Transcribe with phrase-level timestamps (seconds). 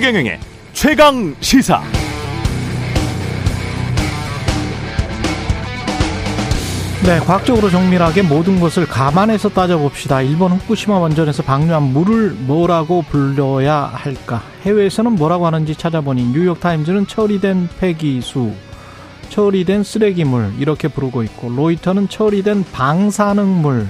[0.00, 0.40] 최경영의
[0.72, 1.82] 최강 시사.
[7.04, 10.22] 네, 과학적으로 정밀하게 모든 것을 감안해서 따져봅시다.
[10.22, 14.42] 일본 후쿠시마 원전에서 방류한 물을 뭐라고 불러야 할까?
[14.62, 18.54] 해외에서는 뭐라고 하는지 찾아보니 뉴욕타임즈는 처리된 폐기수,
[19.28, 23.86] 처리된 쓰레기물 이렇게 부르고 있고 로이터는 처리된 방사능물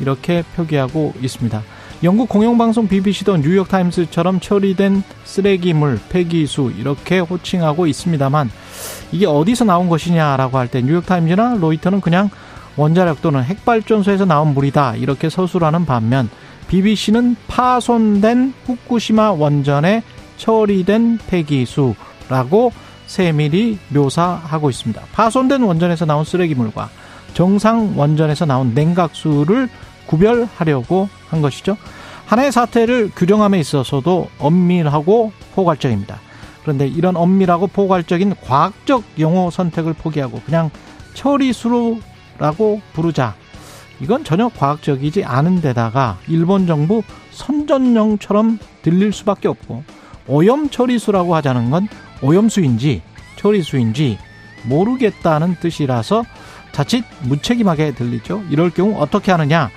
[0.00, 1.62] 이렇게 표기하고 있습니다.
[2.02, 8.50] 영국 공영방송 BBC도 뉴욕타임스처럼 처리된 쓰레기물, 폐기수 이렇게 호칭하고 있습니다만
[9.12, 12.28] 이게 어디서 나온 것이냐라고 할 때 뉴욕타임즈나 로이터는 그냥
[12.76, 16.28] 원자력 또는 핵발전소에서 나온 물이다 이렇게 서술하는 반면
[16.68, 20.02] BBC는 파손된 후쿠시마 원전에
[20.36, 22.72] 처리된 폐기수라고
[23.06, 25.00] 세밀히 묘사하고 있습니다.
[25.12, 26.90] 파손된 원전에서 나온 쓰레기물과
[27.32, 29.70] 정상 원전에서 나온 냉각수를
[30.06, 31.76] 구별하려고 한 것이죠.
[32.26, 36.20] 하나의 사태를 규정함에 있어서도 엄밀하고 포괄적입니다.
[36.62, 40.70] 그런데 이런 엄밀하고 포괄적인 과학적 용어 선택을 포기하고 그냥
[41.14, 43.34] 처리수로라고 부르자.
[44.00, 49.84] 이건 전혀 과학적이지 않은 데다가 일본 정부 선전용처럼 들릴 수밖에 없고
[50.26, 51.88] 오염 처리수라고 하자는 건
[52.20, 53.02] 오염수인지
[53.36, 54.18] 처리수인지
[54.64, 56.24] 모르겠다는 뜻이라서
[56.72, 58.42] 자칫 무책임하게 들리죠.
[58.50, 59.70] 이럴 경우 어떻게 하느냐?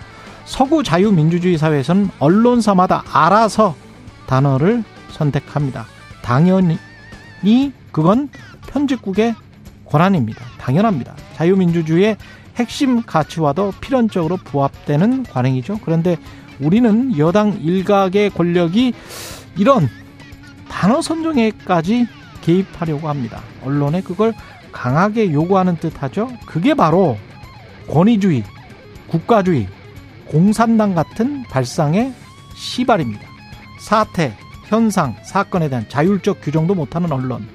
[0.50, 3.75] 서구 자유민주주의 사회에서는 언론사마다 알아서
[4.25, 5.86] 단어를 선택합니다.
[6.23, 8.30] 당연히 그건
[8.67, 9.36] 편집국의
[9.86, 10.44] 권한입니다.
[10.59, 11.14] 당연합니다.
[11.36, 12.17] 자유민주주의의
[12.55, 15.81] 핵심 가치와도 필연적으로 부합되는 관행이죠.
[15.86, 16.17] 그런데
[16.59, 18.94] 우리는 여당 일각의 권력이
[19.55, 19.88] 이런
[20.67, 22.08] 단어 선정에까지
[22.42, 23.42] 개입하려고 합니다.
[23.64, 24.33] 언론에 그걸
[24.72, 26.27] 강하게 요구하는 듯 하죠.
[26.47, 27.17] 그게 바로
[27.88, 28.44] 권위주의,
[29.08, 29.67] 국가주의,
[30.30, 32.13] 공산당 같은 발상의
[32.55, 33.27] 시발입니다.
[33.80, 34.33] 사태,
[34.67, 37.48] 현상, 사건에 대한 자율적 규정도 못하는 언론,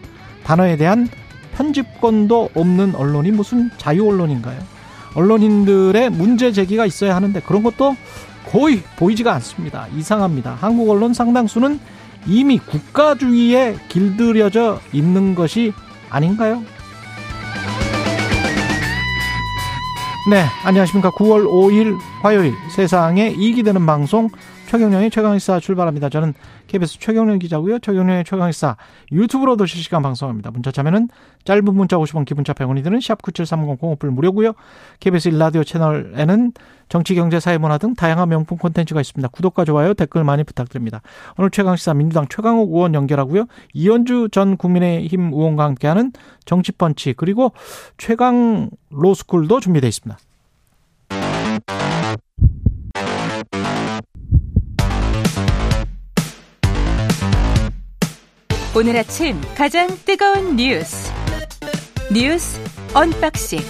[0.44, 1.08] 단어에 대한
[1.54, 4.58] 편집권도 없는 언론이 무슨 자유 언론인가요?
[5.14, 7.96] 언론인들의 문제 제기가 있어야 하는데 그런 것도
[8.50, 9.86] 거의 보이지가 않습니다.
[9.96, 10.56] 이상합니다.
[10.60, 11.78] 한국 언론 상당수는
[12.26, 15.72] 이미 국가주의에 길들여져 있는 것이
[16.10, 16.64] 아닌가요?
[20.26, 21.10] 네, 안녕하십니까.
[21.10, 24.30] 9월 5일 화요일 세상에 이익이 되는 방송
[24.74, 26.08] 최경령의 최강의사 출발합니다.
[26.08, 26.34] 저는
[26.66, 27.78] KBS 최경령 기자고요.
[27.78, 28.76] 최경령의 최강의사
[29.12, 30.50] 유튜브로도 실시간 방송합니다.
[30.50, 31.10] 문자 참여는
[31.44, 34.54] 짧은 문자 50원, 기본자 100원이 드는 샵9730 공업불 무료고요.
[34.98, 36.52] KBS 일라디오 채널에는
[36.88, 39.28] 정치, 경제, 사회, 문화 등 다양한 명품 콘텐츠가 있습니다.
[39.28, 41.02] 구독과 좋아요, 댓글 많이 부탁드립니다.
[41.38, 43.46] 오늘 최강시사 민주당 최강욱 의원 연결하고요.
[43.74, 46.10] 이현주 전 국민의힘 의원과 함께하는
[46.46, 47.52] 정치펀치 그리고
[47.96, 50.18] 최강 로스쿨도 준비되어 있습니다.
[58.76, 61.12] 오늘 아침 가장 뜨거운 뉴스
[62.12, 62.60] 뉴스
[62.92, 63.60] unboxing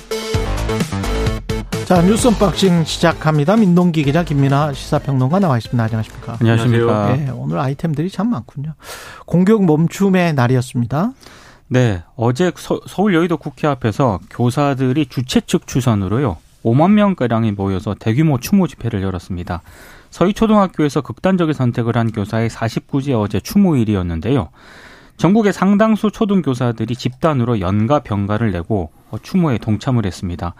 [1.85, 3.59] 자 뉴스 unboxing 시작합니다.
[3.59, 5.85] 민동기 기자 김민아 시사평론가 나와 있습니다.
[5.85, 6.39] 안녕하십니까?
[6.41, 7.17] 안녕하십니까?
[7.17, 8.73] 네, 오늘 아이템들이 참 많군요.
[9.27, 11.13] 공교육 멈춤의 날이었습니다.
[11.69, 18.41] 네, 어제 서, 울 여의도 국회 앞에서 교사들이 주최 측 추산으로요 5만 명가량이 모여서 대규모
[18.41, 19.61] 추모 집회를 열었습니다.
[20.09, 24.49] 서이초등학교에서 극단적인 선택을 한 교사의 49재 어제 추모일이었는데요.
[25.17, 28.91] 전국의 상당수 초등교사들이 집단으로 연가 병가를 내고
[29.23, 30.55] 추모에 동참을 했습니다.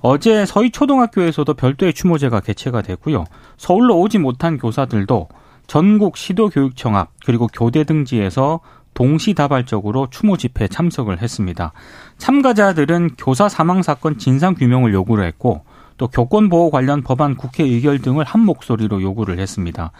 [0.00, 3.24] 어제 서희 초등학교에서도 별도의 추모제가 개최가 됐고요.
[3.56, 5.28] 서울로 오지 못한 교사들도
[5.66, 8.60] 전국 시도교육청 앞 그리고 교대 등지에서
[8.94, 11.72] 동시다발적으로 추모 집회에 참석을 했습니다.
[12.16, 15.64] 참가자들은 교사 사망 사건 진상 규명을 요구를 했고
[15.98, 19.90] 또 교권 보호 관련 법안 국회 의결 등을 한 목소리로 요구를 했습니다.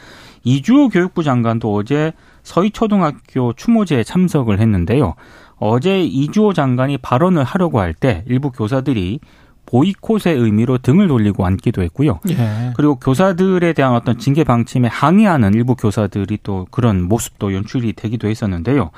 [0.44, 2.12] 이주호 교육부 장관도 어제
[2.48, 5.14] 서희초등학교 추모제에 참석을 했는데요.
[5.58, 9.20] 어제 이주호 장관이 발언을 하려고 할 때 일부 교사들이
[9.66, 12.20] 보이콧의 의미로 등을 돌리고 앉기도 했고요.
[12.30, 12.72] 예.
[12.74, 18.90] 그리고 교사들에 대한 어떤 징계 방침에 항의하는 일부 교사들이 또 그런 모습도 연출이 되기도 했었는데요.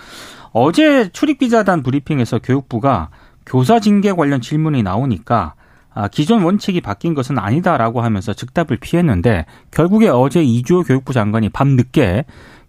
[0.52, 3.08] 어제 출입기자단 브리핑에서 교육부가
[3.46, 5.54] 교사 징계 관련 질문이 나오니까
[5.92, 11.70] 아, 기존 원칙이 바뀐 것은 아니다라고 하면서 즉답을 피했는데 결국에 어제 이주호 교육부 장관이 밤
[11.70, 12.24] 늦게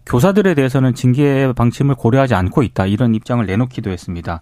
[0.06, 4.40] 교사들에 대해서는 징계 방침을 고려하지 않고 있다 이런 입장을 내놓기도 했습니다.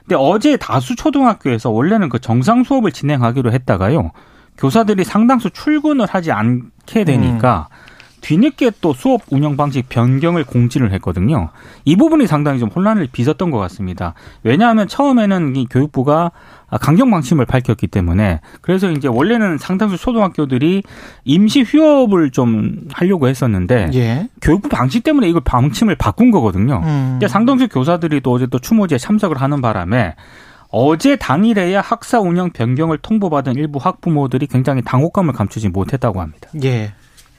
[0.00, 4.12] 근데 어제 다수 초등학교에서 원래는 그 정상 수업을 진행하기로 했다가요.
[4.58, 7.92] 교사들이 상당수 출근을 하지 않게 되니까 음.
[8.22, 11.50] 뒤늦게 또 수업 운영 방식 변경을 공지를 했거든요.
[11.84, 14.14] 이 부분이 상당히 좀 혼란을 빚었던 것 같습니다.
[14.44, 16.30] 왜냐하면 처음에는 이 교육부가
[16.78, 20.82] 강경 방침을 밝혔기 때문에 그래서 이제 원래는 상당수 초등학교들이
[21.24, 24.28] 임시 휴업을 좀 하려고 했었는데 예.
[24.40, 26.80] 교육부 방침 때문에 이걸 방침을 바꾼 거거든요.
[26.84, 27.20] 음.
[27.28, 30.14] 상당수 교사들이 또 어제 또 추모제에 참석을 하는 바람에
[30.68, 36.48] 어제 당일에야 학사 운영 변경을 통보받은 일부 학부모들이 굉장히 당혹감을 감추지 못했다고 합니다.
[36.64, 36.94] 예.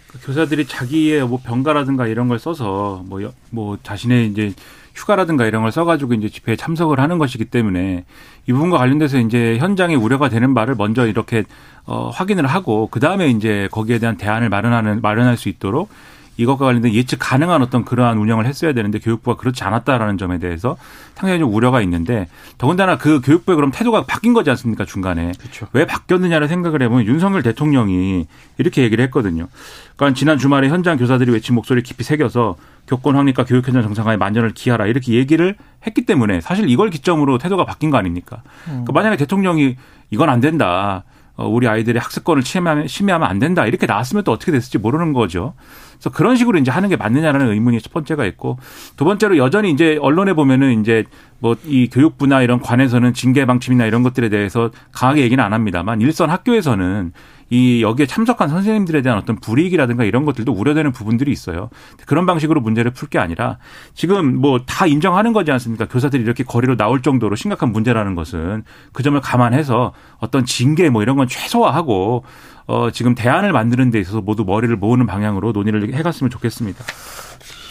[0.07, 3.19] 그 교사들이 자기의 뭐 병가라든가 이런 걸 써서 뭐,
[3.49, 4.53] 뭐 자신의 이제
[4.95, 8.05] 휴가라든가 이런 걸 써가지고 이제 집회에 참석을 하는 것이기 때문에
[8.47, 11.43] 이 부분과 관련돼서 이제 현장에 우려가 되는 바를 먼저 이렇게
[11.85, 15.89] 어, 확인을 하고 그 다음에 이제 거기에 대한 대안을 마련하는 마련할 수 있도록
[16.37, 20.77] 이것과 관련된 예측 가능한 어떤 그러한 운영을 했어야 되는데 교육부가 그렇지 않았다라는 점에 대해서
[21.15, 22.27] 상당히 좀 우려가 있는데
[22.57, 25.67] 더군다나 그 교육부의 그럼 태도가 바뀐 거지 않습니까 중간에 그렇죠.
[25.73, 28.27] 왜 바뀌었느냐를 생각을 해보면 윤석열 대통령이
[28.57, 29.47] 이렇게 얘기를 했거든요.
[29.95, 32.55] 그러니까 지난 주말에 현장 교사들이 외친 목소리를 깊이 새겨서
[32.87, 35.55] 교권 확립과 교육 현장 정상화에 만전을 기하라 이렇게 얘기를
[35.85, 38.41] 했기 때문에 사실 이걸 기점으로 태도가 바뀐 거 아닙니까?
[38.65, 39.77] 그러니까 만약에 대통령이
[40.09, 41.03] 이건 안 된다.
[41.35, 43.65] 어, 우리 아이들의 학습권을 침해하면, 침해하면 안 된다.
[43.65, 45.53] 이렇게 나왔으면 또 어떻게 됐을지 모르는 거죠.
[45.93, 48.59] 그래서 그런 식으로 이제 하는 게 맞느냐라는 의문이 첫 번째가 있고
[48.97, 51.05] 두 번째로 여전히 이제 언론에 보면은 이제
[51.39, 56.29] 뭐 이 교육부나 이런 관에서는 징계 방침이나 이런 것들에 대해서 강하게 얘기는 안 합니다만 일선
[56.29, 57.13] 학교에서는
[57.53, 61.69] 이 여기에 참석한 선생님들에 대한 어떤 불이익이라든가 이런 것들도 우려되는 부분들이 있어요.
[62.07, 63.59] 그런 방식으로 문제를 풀 게 아니라
[63.93, 65.87] 지금 뭐 다 인정하는 거지 않습니까?
[65.87, 71.15] 교사들이 이렇게 거리로 나올 정도로 심각한 문제라는 것은 그 점을 감안해서 어떤 징계 뭐 이런
[71.15, 72.23] 건 최소화하고
[72.65, 76.83] 어, 지금 대안을 만드는 데 있어서 모두 머리를 모으는 방향으로 논의를 해갔으면 좋겠습니다.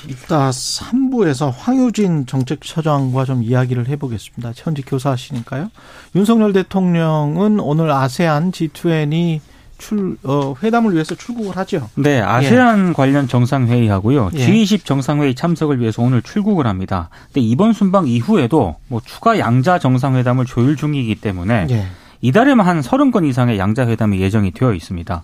[0.08, 4.52] 이따 3부에서 황유진 정책처장과 좀 이야기를 해보겠습니다.
[4.55, 5.70] 현직 교사시니까요.
[6.14, 9.40] 윤석열 대통령은 오늘 아세안 G20
[9.82, 11.90] 출, 어, 회담을 위해서 출국을 하죠.
[11.96, 12.93] 네, 아세안 예.
[12.93, 14.31] 관련 정상회의하고요.
[14.34, 14.46] 예.
[14.46, 17.11] G20 정상회의 참석을 위해서 오늘 출국을 합니다.
[17.26, 21.87] 근데 이번 순방 이후에도 뭐 추가 양자 정상회담을 조율 중이기 때문에 예.
[22.23, 25.23] 이달에만 한 30건 이상의 양자회담이 예정이 되어 있습니다.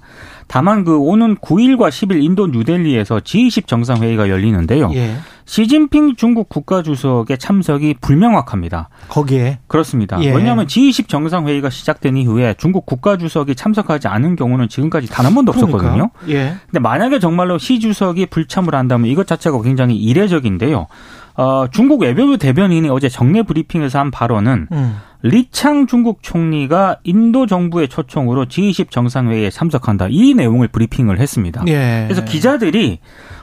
[0.48, 4.90] 다만 그 오는 9일과 10일 인도 뉴델리에서 G20 정상회의가 열리는데요.
[4.94, 5.16] 예.
[5.44, 8.88] 시진핑 중국 국가주석의 참석이 불명확합니다.
[9.08, 10.20] 거기에 그렇습니다.
[10.22, 10.32] 예.
[10.34, 15.52] 왜냐하면 G20 정상회의가 시작된 이후에 중국 국가주석이 참석하지 않은 경우는 지금까지 단 한 번도.
[15.52, 16.10] 없었거든요.
[16.28, 16.54] 예.
[16.66, 20.86] 근데 만약에 정말로 시 주석이 불참을 한다면 이것 자체가 굉장히 이례적인데요.
[21.38, 24.96] 어, 중국 외교부 대변인이 어제 정례 브리핑에서 한 발언은 음.
[25.22, 30.08] 리창 중국 총리가 인도 정부의 초청으로 G20 정상회의에 참석한다.
[30.10, 31.62] 이 내용을 브리핑을 했습니다.
[31.68, 32.06] 예.
[32.08, 32.98] 그래서 기자들이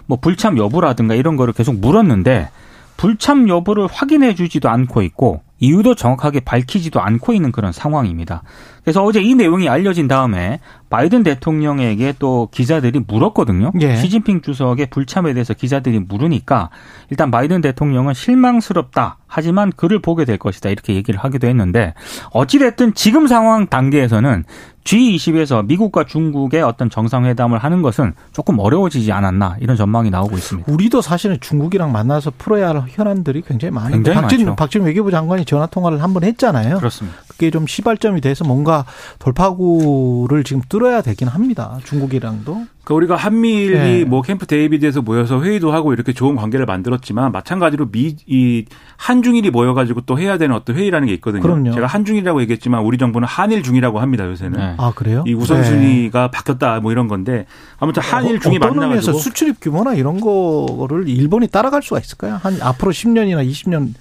[0.07, 2.49] 뭐 불참 여부라든가 이런 거를 계속 물었는데
[2.97, 8.43] 불참 여부를 확인해 주지도 않고 있고 이유도 정확하게 밝히지도 않고 있는 그런 상황입니다.
[8.85, 10.59] 그래서 어제 이 내용이 알려진 다음에
[10.91, 13.71] 바이든 대통령에게 또 기자들이 물었거든요.
[13.81, 13.95] 예.
[13.97, 16.69] 시진핑 주석의 불참에 대해서 기자들이 물으니까
[17.09, 19.17] 일단 바이든 대통령은 실망스럽다.
[19.27, 20.69] 하지만 글을 보게 될 것이다.
[20.69, 21.93] 이렇게 얘기를 하기도 했는데
[22.31, 24.45] 어찌됐든 지금 상황 단계에서는
[24.85, 30.71] G20에서 미국과 중국의 어떤 정상회담을 하는 것은 조금 어려워지지 않았나 이런 전망이 나오고 있습니다.
[30.71, 36.03] 우리도 사실은 중국이랑 만나서 풀어야 할 현안들이 굉장히 많은데 박진, 박진 외교부 장관이 전화 통화를
[36.03, 36.77] 한 번 했잖아요.
[36.77, 37.17] 그렇습니다.
[37.27, 38.74] 그게 좀 시발점이 돼서 뭔가
[39.19, 41.77] 돌파구를 지금 뚫어야 되긴 합니다.
[41.85, 42.65] 중국이랑도.
[42.83, 44.05] 그러니까 우리가 한미일이 네.
[44.05, 48.65] 뭐 캠프 데이비드에서 모여서 회의도 하고 이렇게 좋은 관계를 만들었지만 마찬가지로 미 이
[48.97, 51.41] 한중일이 모여가지고 또 해야 되는 어떤 회의라는 게 있거든요.
[51.41, 51.71] 그럼요.
[51.73, 54.59] 제가 한중일이라고 얘기했지만 우리 정부는 한일 중이라고 합니다 요새는.
[54.59, 54.73] 네.
[54.77, 55.23] 아 그래요?
[55.27, 56.31] 이 우선순위가 네.
[56.31, 57.45] 바뀌었다 뭐 이런 건데
[57.79, 62.39] 아무튼 한일 중이 어, 만나가지고 수출입 규모나 이런 거를 일본이 따라갈 수가 있을까요?
[62.41, 63.93] 한 앞으로 10년이나 20년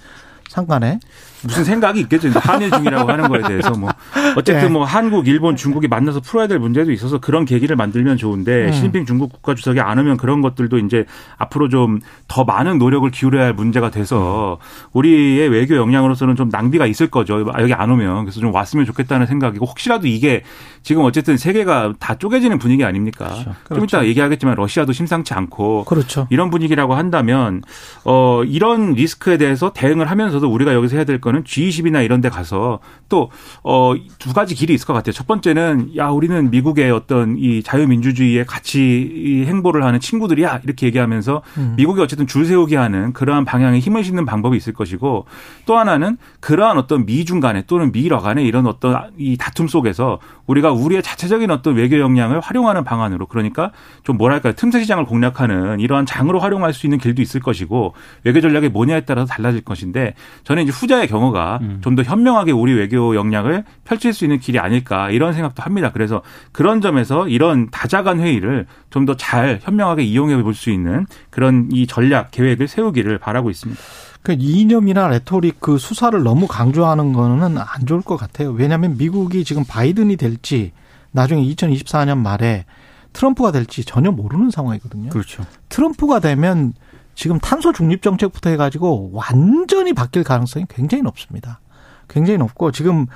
[0.49, 0.99] 상관에
[1.43, 2.29] 무슨 생각이 있겠죠.
[2.39, 3.89] 한일 중이라고 하는 거에 대해서 뭐
[4.35, 4.69] 어쨌든 네.
[4.69, 8.71] 뭐 한국, 일본, 중국이 만나서 풀어야 될 문제도 있어서 그런 계기를 만들면 좋은데 음.
[8.71, 11.05] 시진핑 중국 국가 주석이 안 오면 그런 것들도 이제
[11.37, 14.57] 앞으로 좀 더 많은 노력을 기울여야 할 문제가 돼서
[14.93, 17.45] 우리의 외교 역량으로서는 좀 낭비가 있을 거죠.
[17.59, 20.43] 여기 안 오면 그래서 좀 왔으면 좋겠다는 생각이고 혹시라도 이게
[20.81, 23.25] 지금 어쨌든 세계가 다 쪼개지는 분위기 아닙니까?
[23.25, 23.43] 그렇죠.
[23.43, 23.97] 좀 그렇죠.
[23.97, 26.27] 이따 얘기하겠지만 러시아도 심상치 않고 그렇죠.
[26.29, 27.61] 이런 분위기라고 한다면
[28.05, 32.79] 어 이런 리스크에 대해서 대응을 하면서도 우리가 여기서 해야 될 거는 G20이나 이런 데 가서
[33.09, 33.31] 또,
[33.63, 35.11] 어, 두 가지 길이 있을 것 같아요.
[35.11, 40.61] 첫 번째는, 야, 우리는 미국의 어떤 이 자유민주주의에 같이 행보를 하는 친구들이야.
[40.63, 41.73] 이렇게 얘기하면서 음.
[41.77, 45.25] 미국이 어쨌든 줄 세우게 하는 그러한 방향에 힘을 싣는 방법이 있을 것이고
[45.65, 50.71] 또 하나는 그러한 어떤 미중 간에 또는 미러 간에 이런 어떤 이 다툼 속에서 우리가
[50.71, 53.71] 우리의 자체적인 어떤 외교 역량을 활용하는 방안으로 그러니까
[54.03, 54.53] 좀 뭐랄까요.
[54.53, 59.27] 틈새 시장을 공략하는 이러한 장으로 활용할 수 있는 길도 있을 것이고 외교 전략이 뭐냐에 따라서
[59.27, 60.13] 달라질 것인데
[60.43, 61.77] 저는 이제 후자의 경우가 음.
[61.81, 65.91] 좀더 현명하게 우리 외교 역량을 펼칠 수 있는 길이 아닐까 이런 생각도 합니다.
[65.93, 71.69] 그래서 그런 점에서 이런 다자간 회의를 좀 더 잘 현명하게 이용해 볼 수 있는 그런
[71.71, 73.79] 이 전략 계획을 세우기를 바라고 있습니다.
[74.23, 78.51] 그 이념이나 레토릭 그 수사를 너무 강조하는 거는 안 좋을 것 같아요.
[78.51, 80.71] 왜냐하면 미국이 지금 바이든이 될지
[81.11, 82.65] 나중에 2024년 말에
[83.13, 85.09] 트럼프가 될지 전혀 모르는 상황이거든요.
[85.09, 85.45] 그렇죠.
[85.69, 86.73] 트럼프가 되면
[87.15, 91.59] 지금 탄소 중립 정책부터 해가지고 완전히 바뀔 가능성이 굉장히 높습니다.
[92.07, 93.07] 굉장히 높고 지금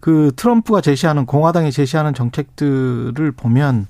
[0.00, 3.86] 그 트럼프가 제시하는 공화당이 제시하는 정책들을 보면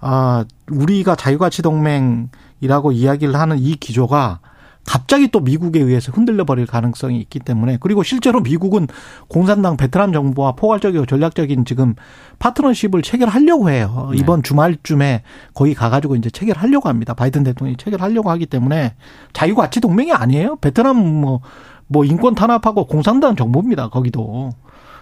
[0.00, 4.40] 아 우리가 자유가치 동맹이라고 이야기를 하는 이 기조가
[4.88, 8.86] 갑자기 또 미국에 의해서 흔들려 버릴 가능성이 있기 때문에 그리고 실제로 미국은
[9.28, 11.94] 공산당 베트남 정부와 포괄적이고 전략적인 지금
[12.38, 14.08] 파트너십을 체결하려고 해요.
[14.12, 14.16] 네.
[14.18, 17.12] 이번 주말쯤에 거기 가가지고 이제 체결하려고 합니다.
[17.12, 18.94] 바이든 대통령이 체결하려고 하기 때문에
[19.34, 20.56] 자유가치 동맹이 아니에요.
[20.56, 21.42] 베트남 뭐,
[21.86, 23.90] 뭐 인권 탄압하고 공산당 정부입니다.
[23.90, 24.52] 거기도.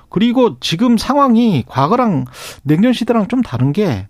[0.09, 2.25] 그리고 지금 상황이 과거랑
[2.65, 4.09] 냉전 시대랑 좀 다른 게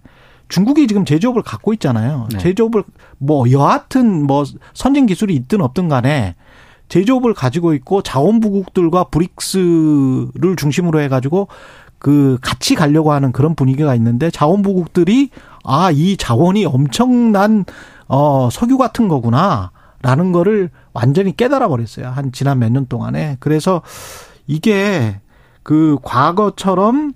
[0.48, 2.28] 중국이 지금 제조업을 갖고 있잖아요.
[2.32, 2.38] 네.
[2.38, 2.84] 제조업을
[3.18, 6.34] 뭐 여하튼 뭐 선진 기술이 있든 없든 간에
[6.88, 11.48] 제조업을 가지고 있고 자원부국들과 브릭스를 중심으로 해가지고
[11.98, 15.30] 그 같이 가려고 하는 그런 분위기가 있는데 자원부국들이
[15.64, 17.64] 아 이 자원이 엄청난
[18.06, 19.72] 어 석유 같은 거구나
[20.02, 23.82] 라는 거를 완전히 깨달아 버렸어요 한 지난 몇 년 동안에 그래서
[24.46, 25.18] 이게
[25.64, 27.14] 그 과거처럼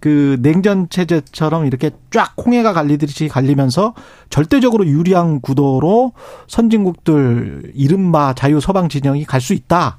[0.00, 3.94] 그 냉전 체제처럼 이렇게 쫙 홍해가 갈리듯이 갈리면서
[4.30, 6.12] 절대적으로 유리한 구도로
[6.48, 9.98] 선진국들 이른바 자유 서방 진영이 갈 수 있다.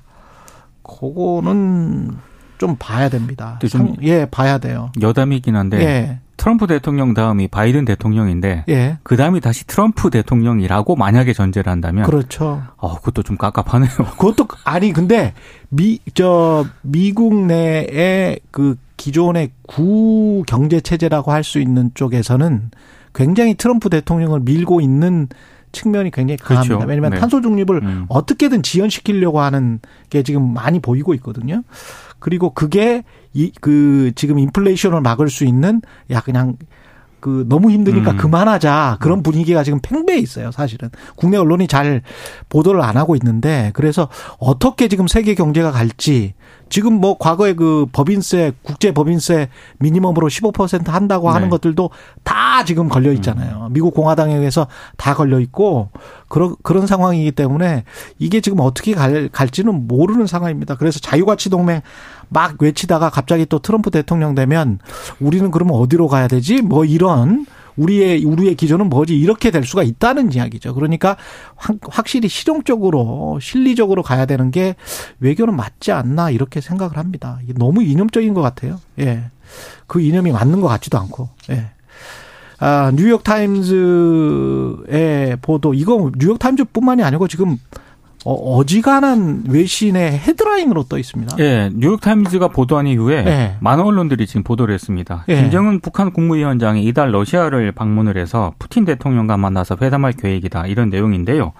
[0.84, 2.18] 그거는
[2.58, 3.58] 좀 봐야 됩니다.
[3.62, 4.92] 좀 상- 예, 봐야 돼요.
[5.02, 8.98] 여담이긴 한데 예, 트럼프 대통령 다음이 바이든 대통령인데 예.
[9.04, 12.64] 그 다음이 다시 트럼프 대통령이라고 만약에 전제를 한다면 그렇죠.
[12.78, 13.90] 어, 그것도 좀 깝깝하네요.
[14.18, 15.34] 그것도 아니 근데
[15.70, 22.72] 미 저 미국 내의 그 기존의 구 경제 체제라고 할 수 있는 쪽에서는
[23.14, 25.28] 굉장히 트럼프 대통령을 밀고 있는
[25.72, 26.76] 측면이 굉장히 강합니다.
[26.76, 26.88] 그렇죠.
[26.90, 27.20] 왜냐하면 네.
[27.20, 28.06] 탄소 중립을 음.
[28.10, 29.80] 어떻게든 지연시키려고 하는
[30.10, 31.62] 게 지금 많이 보이고 있거든요.
[32.20, 36.58] 그리고 그게 이 그 지금 인플레이션을 막을 수 있는 야 그냥
[37.20, 38.18] 그 너무 힘드니까 음.
[38.18, 38.98] 그만하자.
[39.02, 40.90] 그런 분위기가 지금 팽배해 있어요 사실은.
[41.16, 42.02] 국내 언론이 잘
[42.50, 44.08] 보도를 안 하고 있는데 그래서
[44.40, 46.36] 어떻게 지금 세계 경제가 갈지
[46.70, 51.50] 지금 뭐 과거에 그 법인세 국제 법인세 미니멈으로 15% 한다고 하는 네.
[51.50, 51.90] 것들도
[52.24, 55.90] 다 지금 걸려 있잖아요 미국 공화당에 의해서 다 걸려 있고
[56.28, 57.84] 그런 그런 상황이기 때문에
[58.20, 61.82] 이게 지금 어떻게 갈, 갈지는 모르는 상황입니다 그래서 자유가치 동맹
[62.30, 64.80] 막 외치다가 갑자기 또 트럼프 대통령 되면
[65.20, 66.62] 우리는 그러면 어디로 가야 되지?
[66.62, 67.46] 뭐 이런
[67.78, 69.18] 우리의 우리의 기조는 뭐지?
[69.18, 70.74] 이렇게 될 수가 있다는 이야기죠.
[70.74, 71.16] 그러니까
[71.56, 74.76] 확- 확실히 실용적으로 실리적으로 가야 되는 게
[75.20, 77.40] 외교는 맞지 않나 이렇게 생각을 합니다.
[77.44, 78.80] 이게 너무 이념적인 것 같아요.
[79.00, 79.24] 예.
[79.86, 81.30] 그 이념이 맞는 것 같지도 않고.
[81.52, 81.68] 예.
[82.60, 87.58] 아, 뉴욕 타임즈의 보도 이거 뉴욕 타임즈뿐만이 아니고 지금
[88.28, 91.38] 어, 어지간한 외신의 헤드라인으로 떠 있습니다.
[91.40, 93.56] 예, 뉴욕타임즈가 보도한 이후에 예.
[93.62, 95.24] 많은 언론들이 지금 보도를 했습니다.
[95.30, 95.38] 예.
[95.38, 100.68] 김정은 북한 국무위원장이 이달 러시아를 방문을 해서 푸틴 대통령과 만나서 회담할 계획이다.
[100.68, 101.54] 이런 내용인데요.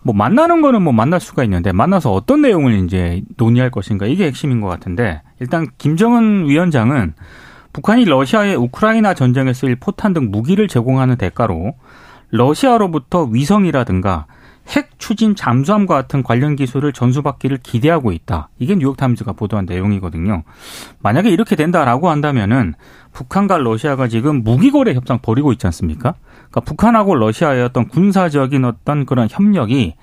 [0.00, 4.62] 뭐 만나는 거는 뭐 만날 수가 있는데 만나서 어떤 내용을 이제 논의할 것인가 이게 핵심인
[4.62, 7.12] 것 같은데 일단 김정은 위원장은
[7.74, 11.74] 북한이 러시아에 우크라이나 전쟁에 쓰일 포탄 등 무기를 제공하는 대가로
[12.30, 14.24] 러시아로부터 위성이라든가
[14.70, 18.50] 핵 추진 잠수함과 같은 관련 기술을 전수받기를 기대하고 있다.
[18.58, 20.44] 이게 뉴욕타임즈가 보도한 내용이거든요.
[21.00, 22.74] 만약에 이렇게 된다라고 한다면은
[23.12, 26.14] 북한과 러시아가 지금 무기거래 협상 벌이고 있지 않습니까?
[26.34, 29.94] 그러니까 북한하고 러시아의 어떤 군사적인 어떤 그런 협력이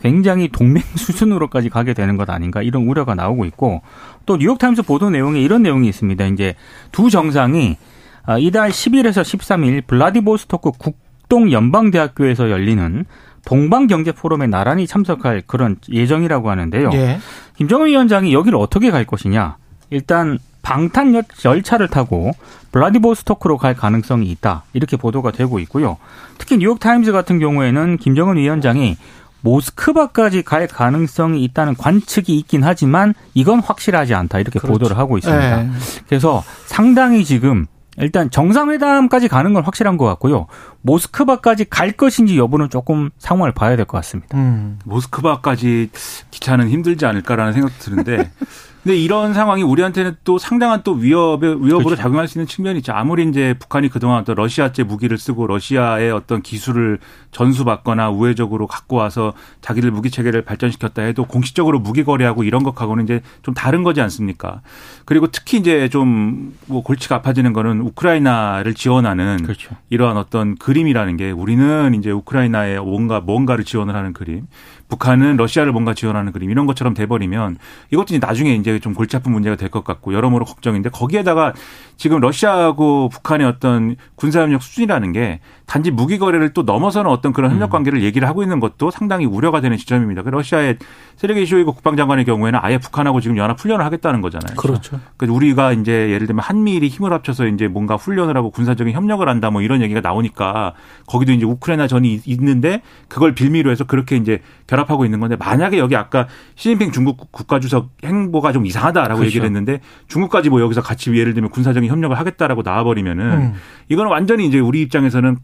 [0.00, 3.82] 굉장히 동맹 수준으로까지 가게 되는 것 아닌가 이런 우려가 나오고 있고
[4.26, 6.26] 또 뉴욕타임스 보도 내용에 이런 내용이 있습니다.
[6.26, 6.54] 이제
[6.92, 7.76] 두 정상이
[8.24, 13.04] 아, 이달 10일에서 13일 블라디보스토크 극동연방대학교에서 열리는
[13.44, 16.90] 동방 경제 포럼에 나란히 참석할 그런 예정이라고 하는데요.
[16.94, 17.18] 예.
[17.56, 19.56] 김정은 위원장이 여기를 어떻게 갈 것이냐?
[19.90, 22.30] 일단 방탄 열- 열차를 타고
[22.70, 24.62] 블라디보스토크로 갈 가능성이 있다.
[24.72, 25.96] 이렇게 보도가 되고 있고요.
[26.38, 28.96] 특히 뉴욕 타임즈 같은 경우에는 김정은 위원장이
[29.42, 34.38] 모스크바까지 갈 가능성이 있다는 관측이 있긴 하지만 이건 확실하지 않다.
[34.38, 34.72] 이렇게 그렇죠.
[34.72, 35.62] 보도를 하고 있습니다.
[35.64, 35.68] 예.
[36.08, 37.66] 그래서 상당히 지금
[37.98, 40.46] 일단 정상회담까지 가는 건 확실한 것 같고요.
[40.80, 44.36] 모스크바까지 갈 것인지 여부는 조금 상황을 봐야 될 것 같습니다.
[44.36, 44.78] 음.
[44.84, 45.90] 모스크바까지
[46.30, 48.30] 기차는 힘들지 않을까라는 생각도 드는데
[48.82, 51.96] 근데 이런 상황이 우리한테는 또 상당한 또 위협의 위협으로 그렇죠.
[52.02, 52.92] 작용할 수 있는 측면이 있죠.
[52.92, 56.98] 아무리 이제 북한이 그동안 또 러시아제 무기를 쓰고 러시아의 어떤 기술을
[57.30, 63.22] 전수받거나 우회적으로 갖고 와서 자기들 무기 체계를 발전시켰다 해도 공식적으로 무기 거래하고 이런 것하고는 이제
[63.42, 64.62] 좀 다른 거지 않습니까?
[65.04, 69.74] 그리고 특히 이제 좀 뭐 골치가 아파지는 거는 우크라이나를 지원하는 그렇죠.
[69.90, 74.46] 이러한 어떤 그림이라는 게 우리는 이제 우크라이나에 뭔가 뭔가를 지원을 하는 그림.
[74.92, 77.56] 북한은 러시아를 뭔가 지원하는 그림 이런 것처럼 돼버리면
[77.92, 81.54] 이것도 이제 나중에 이제 좀 골치 아픈 문제가 될 것 같고 여러모로 걱정인데 거기에다가
[81.96, 85.40] 지금 러시아하고 북한의 어떤 군사협력 수준이라는 게
[85.72, 87.72] 단지 무기 거래를 또 넘어서는 어떤 그런 협력 음.
[87.72, 90.20] 관계를 얘기를 하고 있는 것도 상당히 우려가 되는 지점입니다.
[90.20, 90.76] 그 러시아의
[91.16, 94.54] 세르게이 쇼이고 국방장관의 경우에는 아예 북한하고 지금 연합 훈련을 하겠다는 거잖아요.
[94.58, 95.00] 그렇죠.
[95.16, 99.50] 그러니까 우리가 이제 예를 들면 한미일이 힘을 합쳐서 이제 뭔가 훈련을 하고 군사적인 협력을 한다
[99.50, 100.74] 뭐 이런 얘기가 나오니까
[101.06, 105.96] 거기도 이제 우크라이나 전이 있는데 그걸 빌미로 해서 그렇게 이제 결합하고 있는 건데 만약에 여기
[105.96, 109.26] 아까 시진핑 중국 국가주석 행보가 좀 이상하다라고 그렇죠.
[109.26, 113.54] 얘기를 했는데 중국까지 뭐 여기서 같이 예를 들면 군사적인 협력을 하겠다라고 나와버리면은 음.
[113.88, 115.38] 이거는 완전히 이제 우리 입장에서는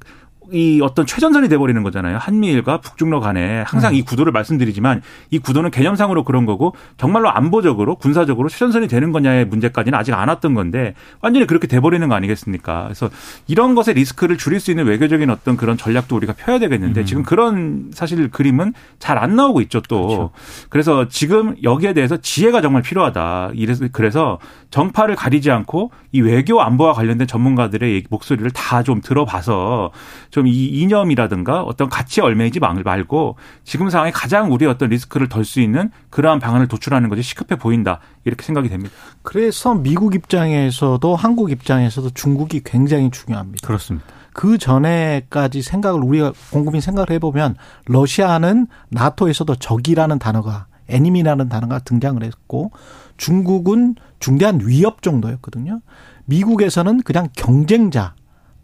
[0.50, 2.16] 이 어떤 최전선이 돼버리는 거잖아요.
[2.18, 3.96] 한미일과 북중러 간에 항상 음.
[3.96, 9.98] 이 구도를 말씀드리지만 이 구도는 개념상으로 그런 거고 정말로 안보적으로 군사적으로 최전선이 되는 거냐의 문제까지는
[9.98, 12.84] 아직 안 왔던 건데 완전히 그렇게 돼버리는 거 아니겠습니까?
[12.84, 13.10] 그래서
[13.46, 17.04] 이런 것의 리스크를 줄일 수 있는 외교적인 어떤 그런 전략도 우리가 펴야 되겠는데 음.
[17.04, 20.06] 지금 그런 사실 그림은 잘 안 나오고 있죠 또.
[20.06, 20.30] 그렇죠.
[20.68, 23.50] 그래서 지금 여기에 대해서 지혜가 정말 필요하다.
[23.54, 24.38] 이래서 그래서
[24.70, 29.90] 정파를 가리지 않고 이 외교 안보와 관련된 전문가들의 목소리를 다 좀 들어봐서
[30.30, 35.90] 좀이 이념이라든가 어떤 가치에 얽매이지 말고 지금 상황에 가장 우리의 어떤 리스크를 덜 수 있는
[36.10, 38.00] 그러한 방안을 도출하는 것이 시급해 보인다.
[38.24, 38.94] 이렇게 생각이 됩니다.
[39.22, 43.66] 그래서 미국 입장에서도 한국 입장에서도 중국이 굉장히 중요합니다.
[43.66, 44.06] 그렇습니다.
[44.34, 52.70] 그 전에까지 생각을 우리가 공국민 생각을 해보면 러시아는 나토에서도 적이라는 단어가 애니미라는 단어가 등장을 했고
[53.16, 55.80] 중국은 중대한 위협 정도였거든요.
[56.26, 58.14] 미국에서는 그냥 경쟁자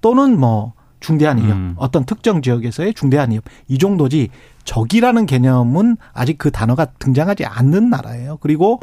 [0.00, 0.73] 또는 뭐
[1.04, 1.74] 중대한 위협, 음.
[1.76, 4.30] 어떤 특정 지역에서의 중대한 위협 이 정도지
[4.64, 8.38] 적이라는 개념은 아직 그 단어가 등장하지 않는 나라예요.
[8.40, 8.80] 그리고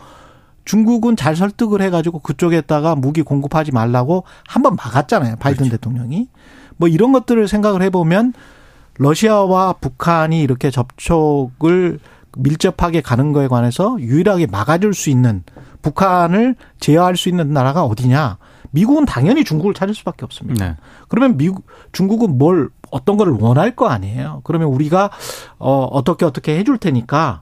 [0.64, 5.38] 중국은 잘 설득을 해가지고 그쪽에다가 무기 공급하지 말라고 한 번 막았잖아요.
[5.40, 5.78] 바이든 그렇죠.
[5.78, 6.28] 대통령이.
[6.78, 8.34] 뭐 이런 것들을 생각을 해보면
[9.00, 12.00] 러시아와 북한이 이렇게 접촉을
[12.38, 15.44] 밀접하게 가는 거에 관해서 유일하게 막아줄 수 있는
[15.82, 18.38] 북한을 제어할 수 있는 나라가 어디냐?
[18.72, 20.66] 미국은 당연히 중국을 찾을 수밖에 없습니다.
[20.66, 20.76] 네.
[21.08, 24.42] 그러면 미국 중국은 뭘 어떤 거를 원할 거 아니에요.
[24.44, 25.12] 그러면 우리가
[25.60, 27.42] 어 어떻게 어떻게 해줄 테니까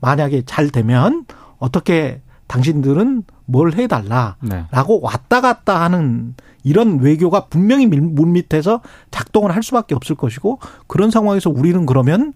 [0.00, 1.26] 만약에 잘 되면
[1.58, 5.00] 어떻게 당신들은 뭘 해달라라고 네.
[5.02, 11.86] 왔다 갔다 하는 이런 외교가 분명히 물밑에서 작동을 할 수밖에 없을 것이고 그런 상황에서 우리는
[11.86, 12.32] 그러면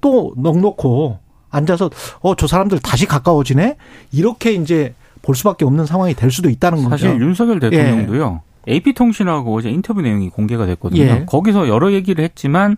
[0.00, 1.18] 또 넉넉고
[1.50, 3.76] 앉아서 어 저 사람들 다시 가까워지네
[4.12, 6.90] 이렇게 이제 볼 수밖에 없는 상황이 될 수도 있다는 거죠.
[6.90, 8.42] 사실 윤석열 대통령도요.
[8.68, 8.72] 예.
[8.72, 11.02] AP통신하고 어제 인터뷰 내용이 공개가 됐거든요.
[11.02, 11.24] 예.
[11.26, 12.76] 거기서 여러 얘기를 했지만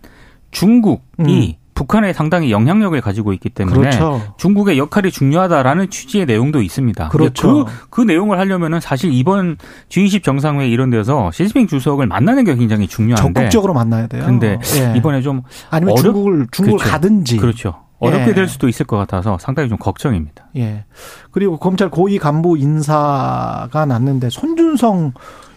[0.50, 1.60] 중국이 음.
[1.80, 4.20] 북한에 상당히 영향력을 가지고 있기 때문에 그렇죠.
[4.36, 7.08] 중국의 역할이 중요하다라는 취지의 내용도 있습니다.
[7.08, 7.64] 그렇죠.
[7.64, 9.56] 그, 그 내용을 하려면은 사실 이번
[9.88, 14.24] G20 정상회 이런 데서 시진핑 주석을 만나는 게 굉장히 중요한데 적극적으로 만나야 돼요.
[14.26, 14.98] 근데 예.
[14.98, 16.02] 이번에 좀 아니면 어렵...
[16.02, 16.92] 중국을 중국을 그렇죠.
[16.92, 17.74] 가든지 그렇죠.
[18.00, 18.34] 어렵게 예.
[18.34, 20.46] 될 수도 있을 것 같아서 상당히 좀 걱정입니다.
[20.56, 20.84] 예.
[21.30, 25.12] 그리고 검찰 고위 간부 인사가 났는데 손준성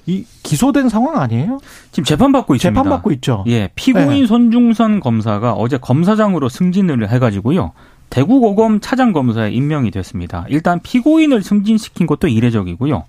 [0.05, 1.59] 이 기소된 상황 아니에요?
[1.91, 2.81] 지금 재판받고 있습니다.
[2.81, 3.45] 재판받고 있죠.
[3.47, 3.69] 예.
[3.73, 4.27] 피고인 예.
[4.27, 7.71] 손중선 검사가 어제 검사장으로 승진을 해가지고요.
[8.09, 10.45] 대구고검 차장검사에 임명이 됐습니다.
[10.49, 13.05] 일단 피고인을 승진시킨 것도 이례적이고요.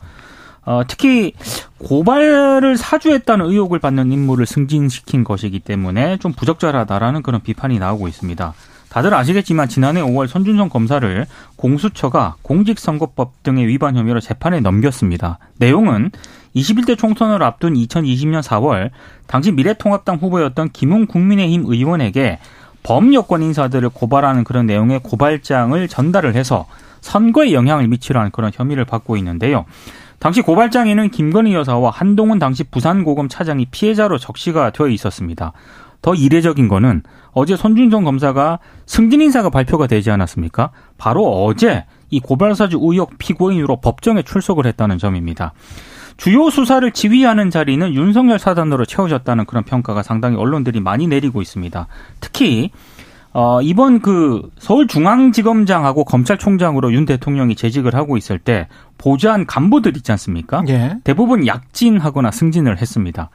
[0.66, 1.32] 어, 특히
[1.78, 8.54] 고발을 사주했다는 의혹을 받는 인물을 승진시킨 것이기 때문에 좀 부적절하다라는 그런 비판이 나오고 있습니다.
[8.94, 11.26] 다들 아시겠지만 지난해 5월 손준성 검사를
[11.56, 15.40] 공수처가 공직선거법 등의 위반 혐의로 재판에 넘겼습니다.
[15.58, 16.12] 내용은
[16.54, 18.90] 21대 총선을 앞둔 2020년 4월
[19.26, 22.38] 당시 미래통합당 후보였던 김웅 국민의힘 의원에게
[22.84, 26.66] 범여권 인사들을 고발하는 그런 내용의 고발장을 전달을 해서
[27.00, 29.64] 선거에 영향을 미치려는 그런 혐의를 받고 있는데요.
[30.20, 35.52] 당시 고발장에는 김건희 여사와 한동훈 당시 부산고검 차장이 피해자로 적시가 되어 있었습니다.
[36.04, 40.68] 더 이례적인 거는 어제 손준성 검사가 승진 인사가 발표가 되지 않았습니까?
[40.98, 45.54] 바로 어제 이 고발사주 의혹 피고인으로 법정에 출석을 했다는 점입니다.
[46.18, 51.86] 주요 수사를 지휘하는 자리는 윤석열 사단으로 채워졌다는 그런 평가가 상당히 언론들이 많이 내리고 있습니다.
[52.20, 52.70] 특히
[53.32, 60.62] 어, 이번 그 서울중앙지검장하고 검찰총장으로 윤 대통령이 재직을 하고 있을 때 보좌한 간부들 있지 않습니까?
[60.68, 60.98] 예.
[61.02, 63.30] 대부분 약진하거나 승진을 했습니다.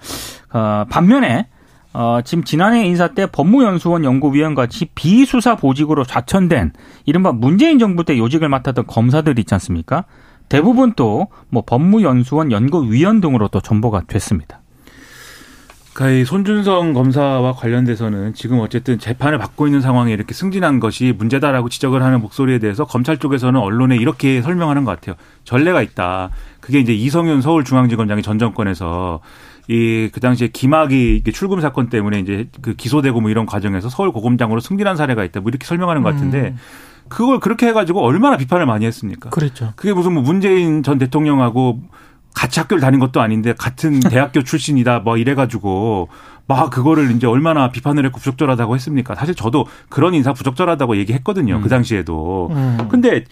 [0.54, 1.48] 어, 반면에
[1.94, 6.74] 어, 지금 지난해 인사 때 법무연수원 연구위원 같이 비수사 보직으로 좌천된
[7.06, 10.06] 이른바 문재인 정부 때 요직을 맡았던 검사들 있지 않습니까?
[10.50, 14.62] 대부분 또 뭐 법무연수원 연구위원 등으로 또 전보가 됐습니다.
[15.94, 21.68] 그러니까 이 손준성 검사와 관련돼서는 지금 어쨌든 재판을 받고 있는 상황에 이렇게 승진한 것이 문제다라고
[21.68, 25.16] 지적을 하는 목소리에 대해서 검찰 쪽에서는 언론에 이렇게 설명하는 것 같아요.
[25.44, 26.30] 전례가 있다.
[26.62, 29.20] 그게 이제 이성윤 서울중앙지검장이 전 정권에서
[29.70, 34.60] 이 그 당시에 김학이 출금 사건 때문에 이제 그 기소되고 뭐 이런 과정에서 서울 고검장으로
[34.60, 35.42] 승진한 사례가 있다.
[35.42, 36.58] 뭐 이렇게 설명하는 것 같은데 음.
[37.08, 39.30] 그걸 그렇게 해가지고 얼마나 비판을 많이 했습니까?
[39.30, 39.74] 그랬죠.
[39.76, 41.82] 그게 무슨 뭐 문재인 전 대통령하고
[42.34, 46.10] 같이 학교를 다닌 것도 아닌데 같은 대학교 출신이다 뭐 이래가지고
[46.48, 49.14] 막 그거를 이제 얼마나 비판을 했고 부적절하다고 했습니까?
[49.14, 51.62] 사실 저도 그런 인사 부적절하다고 얘기했거든요.
[51.62, 52.50] 그 당시에도.
[52.52, 52.88] 음.
[52.90, 53.24] 근데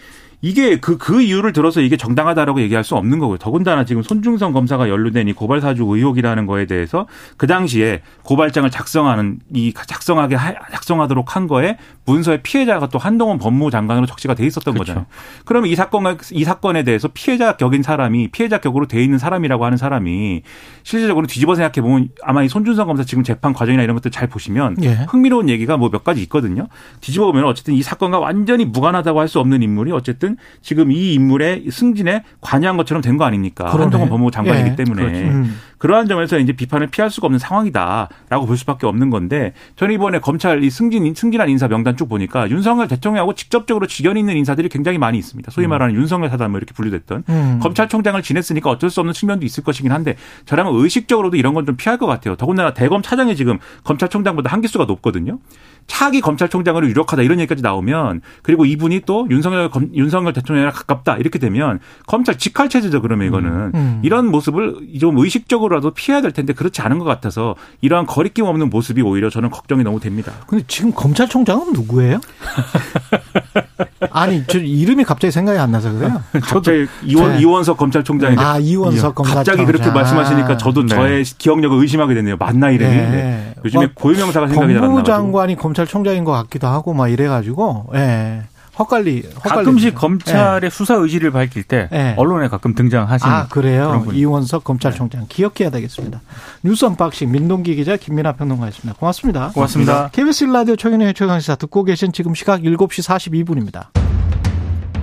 [0.42, 3.38] 이게 그, 그 이유를 들어서 이게 정당하다라고 얘기할 수 없는 거고요.
[3.40, 9.74] 더군다나 지금 손중성 검사가 연루된 이 고발사주 의혹이라는 거에 대해서 그 당시에 고발장을 작성하는 이
[9.74, 14.92] 작성하게 하, 작성하도록 한 거에 문서의 피해자가 또 한동훈 법무장관으로 적시가 돼 있었던 그렇죠.
[14.94, 15.06] 거잖아요.
[15.46, 19.78] 그러면 이 사건 이 사건에 대해서 피해자 격인 사람이 피해자 격으로 돼 있는 사람이라고 하는
[19.78, 20.44] 사람이
[20.84, 24.78] 실질적으로 뒤집어 생각해 보면 아마 이 손준성 검사 지금 재판 과정이나 이런 것들 잘 보시면
[24.84, 24.94] 예.
[25.10, 26.68] 흥미로운 얘기가 뭐 몇 가지 있거든요.
[27.02, 30.27] 뒤집어 보면 어쨌든 이 사건과 완전히 무관하다고 할 수 없는 인물이 어쨌든
[30.62, 33.66] 지금 이 인물의 승진에 관여한 것처럼 된 거 아닙니까?
[33.66, 33.84] 그러네.
[33.84, 35.02] 한동훈 법무부 장관이기 예, 때문에.
[35.04, 35.20] 그렇죠.
[35.28, 35.56] 음.
[35.78, 40.64] 그러한 점에서 이제 비판을 피할 수가 없는 상황이다라고 볼 수밖에 없는 건데 저는 이번에 검찰
[40.64, 45.18] 이 승진 승진한 인사 명단 쭉 보니까 윤석열 대통령하고 직접적으로 직연이 있는 인사들이 굉장히 많이
[45.18, 45.52] 있습니다.
[45.52, 47.60] 소위 말하는 윤석열 사단 뭐 이렇게 분류됐던 음.
[47.62, 51.98] 검찰총장을 지냈으니까 어쩔 수 없는 측면도 있을 것이긴 한데 저라면 의식적으로도 이런 건 좀 피할
[51.98, 52.38] 것 같아요.
[52.38, 55.40] 더군다나 대검 차장이 지금 검찰총장보다 한 기수가 높거든요.
[55.86, 61.40] 차기 검찰총장으로 유력하다 이런 얘기까지 나오면 그리고 이분이 또 윤석열 검- 윤석열 대통령이랑 가깝다 이렇게
[61.40, 64.00] 되면 검찰 직할 체제죠 그러면 이거는 음.
[64.04, 68.70] 이런 모습을 좀 의식적으로 라도 피해야 될 텐데 그렇지 않은 것 같아서 이러한 거리낌 없는
[68.70, 70.32] 모습이 오히려 저는 걱정이 너무 됩니다.
[70.48, 72.20] 근데 지금 검찰총장은 누구예요?
[74.12, 76.22] 아니, 저 이름이 갑자기 생각이 안 나서 그래요.
[76.42, 77.42] 갑자기 이원 네.
[77.42, 79.56] 이원석 검찰총장인데 아, 이원석 검찰총장.
[79.56, 80.88] 갑자기 그렇게 말씀하시니까 저도 네.
[80.96, 82.38] 저의 기억력을 의심하게 되네요.
[82.38, 82.92] 맞나 이름이.
[82.92, 82.98] 예.
[82.98, 83.54] 네.
[83.66, 85.16] 요즘에 뭐, 고유명사가 생각이 잘안 법무부 나가지고.
[85.18, 88.44] 장관이 검찰총장인 것 같기도 하고 막 이래가지고, 예.
[88.78, 89.56] 헛갈리, 헛갈리.
[89.66, 92.14] 가끔씩 검찰의 수사 의지를 밝힐 때 예.
[92.18, 94.06] 언론에 가끔 등장하시는 아, 그래요?
[94.14, 95.26] 이원석 검찰총장.
[95.30, 96.22] 기억해야 되겠습니다.
[96.64, 99.00] 뉴스 unboxing 민동기 기자 김민아 평론가였습니다.
[99.00, 99.50] 고맙습니다.
[99.54, 100.10] 고맙습니다.
[100.12, 103.04] KBS 라디오 최경영의 최강시사 듣고 계신 지금 시각 7시
[103.44, 103.88] 42분입니다.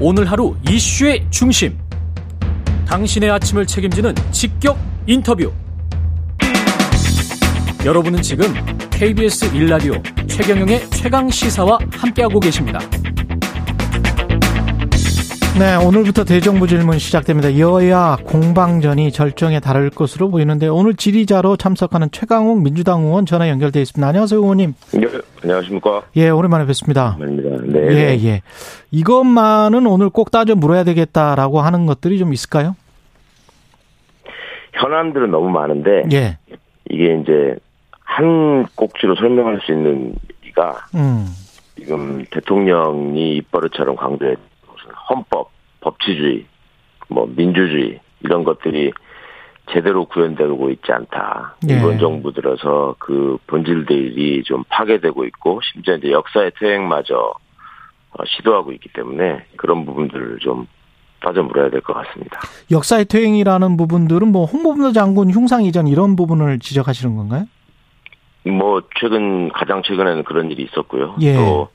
[0.01, 1.77] 오늘 하루 이슈의 중심.
[2.87, 5.51] 당신의 아침을 책임지는 직격 인터뷰.
[7.85, 8.47] 여러분은 지금
[8.91, 12.81] KBS 1라디오 최경영의 최강 시사와 함께하고 계십니다.
[15.57, 17.57] 네, 오늘부터 대정부 질문 시작됩니다.
[17.61, 24.05] 여야 공방전이 절정에 달할 것으로 보이는데 오늘 질의자로 참석하는 최강욱 민주당 의원 전화 연결돼 있습니다.
[24.05, 24.75] 안녕하세요, 의원님.
[24.95, 25.07] 네,
[25.45, 26.03] 안녕하십니까.
[26.17, 27.17] 예, 오랜만에 뵙습니다.
[27.21, 27.57] 입니다.
[27.67, 27.89] 네.
[27.93, 28.43] 예, 예.
[28.91, 32.75] 이것만은 오늘 꼭 따져 물어야 되겠다라고 하는 것들이 좀 있을까요?
[34.73, 36.39] 현안들은 너무 많은데 예.
[36.91, 37.55] 이게 이제
[38.01, 40.17] 한 꼭지로 설명할 수 있는
[40.49, 41.29] 이가 음.
[41.77, 44.37] 지금 대통령이 입버릇처럼 무슨
[45.09, 46.47] 헌법, 법치주의,
[47.09, 48.93] 뭐 민주주의 이런 것들이
[49.73, 51.57] 제대로 구현되고 있지 않다.
[51.71, 51.79] 예.
[51.79, 57.17] 이번 정부 들어서 그 본질들이 좀 파괴되고 있고 심지어 이제 역사의 퇴행마저
[58.17, 60.67] 어, 시도하고 있기 때문에 그런 부분들을 좀
[61.23, 62.39] 따져 물어야 될 것 같습니다.
[62.71, 67.47] 역사의 퇴행이라는 부분들은 뭐 홍범도 장군 흉상 이전 이런 부분을 지적하시는 건가요?
[68.47, 71.17] 뭐 최근 가장 최근에는 그런 일이 있었고요.
[71.23, 71.35] 예.
[71.35, 71.69] 또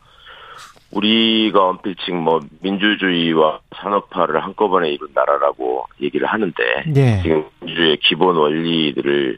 [0.91, 6.53] 우리가 언필칭 뭐 민주주의와 산업화를 한꺼번에 이룬 나라라고 얘기를 하는데
[6.95, 7.21] 예.
[7.21, 9.37] 지금 민주주의의 기본 원리들을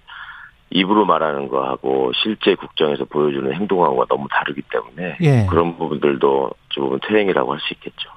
[0.73, 5.45] 입으로 말하는 거하고 실제 국정에서 보여주는 행동하고가 너무 다르기 때문에 예.
[5.49, 8.09] 그런 부분들도 보면 퇴행이라고 할 수 있겠죠.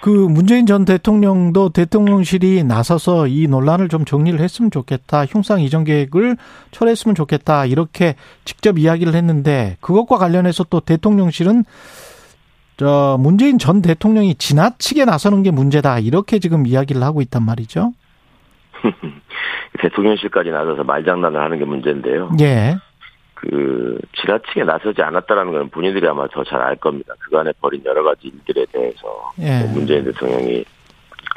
[0.00, 5.26] 그 문재인 전 대통령도 대통령실이 나서서 이 논란을 좀 정리를 했으면 좋겠다.
[5.26, 6.36] 흉상 이전 계획을
[6.70, 7.66] 철회했으면 좋겠다.
[7.66, 11.64] 이렇게 직접 이야기를 했는데 그것과 관련해서 또 대통령실은
[12.78, 15.98] 저 문재인 전 대통령이 지나치게 나서는 게 문제다.
[15.98, 17.92] 이렇게 지금 이야기를 하고 있단 말이죠.
[19.80, 22.30] 대통령실까지 나서서 말장난을 하는 게 문제인데요.
[22.40, 22.76] 예.
[23.34, 27.14] 그 지나치게 나서지 않았다라는 건 본인들이 아마 더 잘 알 겁니다.
[27.18, 29.60] 그간에 벌인 여러 가지 일들에 대해서 예.
[29.60, 30.64] 뭐 문재인 대통령이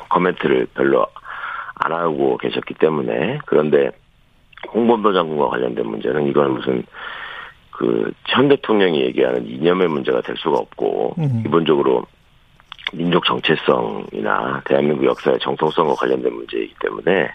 [0.10, 1.06] 코멘트를 별로
[1.75, 3.89] 안 하고 계셨기 때문에 그런데
[4.73, 6.84] 홍범도 장군과 관련된 문제는 이건 무슨
[7.82, 11.44] 그 현 대통령이 얘기하는 이념의 문제가 될 수가 없고 음.
[11.44, 12.06] 기본적으로
[12.94, 17.32] 민족 정체성이나 대한민국 역사의 정통성과 관련된 문제이기 때문에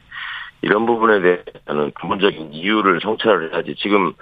[0.63, 4.13] 이런 부분에 대해서는 근본적인 이유를 성찰을 해야지 지금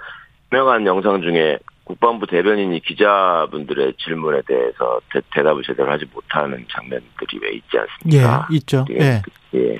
[0.51, 7.51] 유명한 영상 중에 국방부 대변인이 기자분들의 질문에 대해서 대, 답을 제대로 하지 못하는 장면들이 왜
[7.53, 7.79] 있지 예.
[7.79, 8.47] 않습니까?
[8.51, 8.85] 있죠.
[8.91, 9.21] 예.
[9.55, 9.79] 예.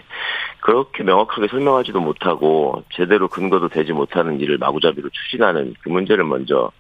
[0.66, 6.72] 그렇게 명확하게 설명하지도 못하고 제대로 근거도 되지 못하는 일을 마구잡이로 추진하는 그 문제를 먼저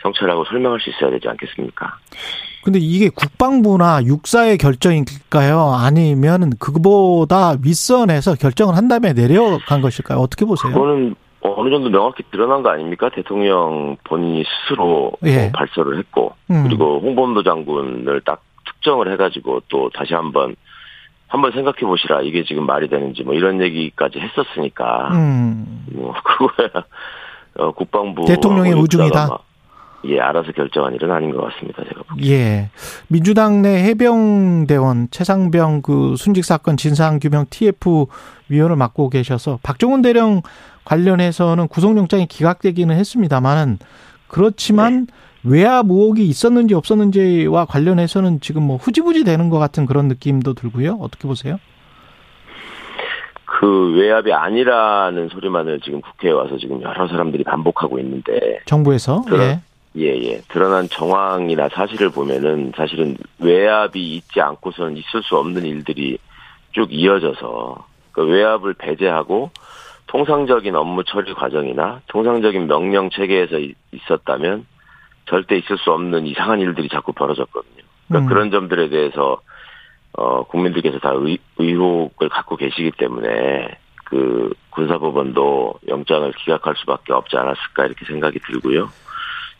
[0.00, 1.98] 성찰하고 설명할 수 있어야 되지 않겠습니까?
[2.62, 5.74] 근데 이게 국방부나 육사의 결정일까요?
[5.76, 10.20] 아니면 그보다 윗선에서 결정을 한 다음에 내려간 것일까요?
[10.20, 10.72] 어떻게 보세요?
[10.72, 13.10] 그거는 어느 정도 명확히 드러난 거 아닙니까?
[13.12, 15.40] 대통령 본인이 스스로 예.
[15.40, 16.62] 뭐 발설을 했고 음.
[16.62, 20.54] 그리고 홍범도 장군을 딱 특정을 해가지고 또 다시 한번
[21.32, 25.86] 한번 생각해 보시라 이게 지금 말이 되는지 뭐 이런 얘기까지 했었으니까 음.
[25.90, 26.68] 뭐 그거야
[27.56, 29.38] 어, 국방부 대통령의 우중이다?
[30.04, 32.30] 예 알아서 결정한 일은 아닌 것 같습니다 제가 보기엔.
[32.30, 32.70] 예.
[33.08, 38.08] 민주당 내 해병대원 최상병 그 순직 사건 진상 규명 TF
[38.50, 40.42] 위원을 맡고 계셔서 박종훈 대령
[40.84, 43.78] 관련해서는 구속영장이 기각되기는 했습니다만은
[44.28, 45.06] 그렇지만
[45.44, 50.98] 외압 의혹이 있었는지 없었는지와 관련해서는 지금 뭐 후지부지 되는 것 같은 그런 느낌도 들고요.
[51.00, 51.58] 어떻게 보세요?
[53.44, 59.24] 그 외압이 아니라는 소리만을 지금 국회에 와서 지금 여러 사람들이 반복하고 있는데 정부에서.
[59.32, 59.60] 예.
[59.98, 60.40] 예, 예.
[60.48, 66.18] 드러난 정황이나 사실을 보면은 사실은 외압이 있지 않고서는 있을 수 없는 일들이
[66.72, 69.50] 쭉 이어져서 그 외압을 배제하고
[70.06, 74.66] 통상적인 업무 처리 과정이나 통상적인 명령 체계에서 이- 있었다면
[75.26, 77.82] 절대 있을 수 없는 이상한 일들이 자꾸 벌어졌거든요.
[78.08, 78.28] 그러니까 음.
[78.28, 79.40] 그런 점들에 대해서
[80.12, 87.86] 어 국민들께서 다 의, 의혹을 갖고 계시기 때문에 그 군사법원도 영장을 기각할 수밖에 없지 않았을까
[87.86, 88.90] 이렇게 생각이 들고요.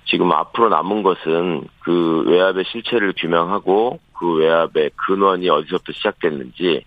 [0.05, 6.85] 지금 앞으로 남은 것은 그 외압의 실체를 규명하고 그 외압의 근원이 어디서부터 시작됐는지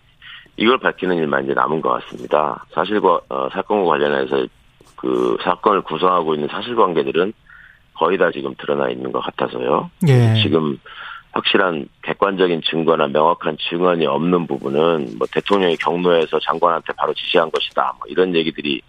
[0.58, 2.66] 이걸 밝히는 일만 이제 남은 것 같습니다.
[2.72, 4.46] 사실과 어, 사건과 관련해서
[4.96, 7.34] 그 사건을 구성하고 있는 사실관계들은
[7.96, 9.90] 거의 다 지금 드러나 있는 것 같아서요.
[10.08, 10.36] 예.
[10.42, 10.78] 지금
[11.32, 17.94] 확실한 객관적인 증거나 명확한 증언이 없는 부분은 뭐 대통령이 경로에서 장관한테 바로 지시한 것이다.
[18.00, 18.82] 뭐 이런 얘기들이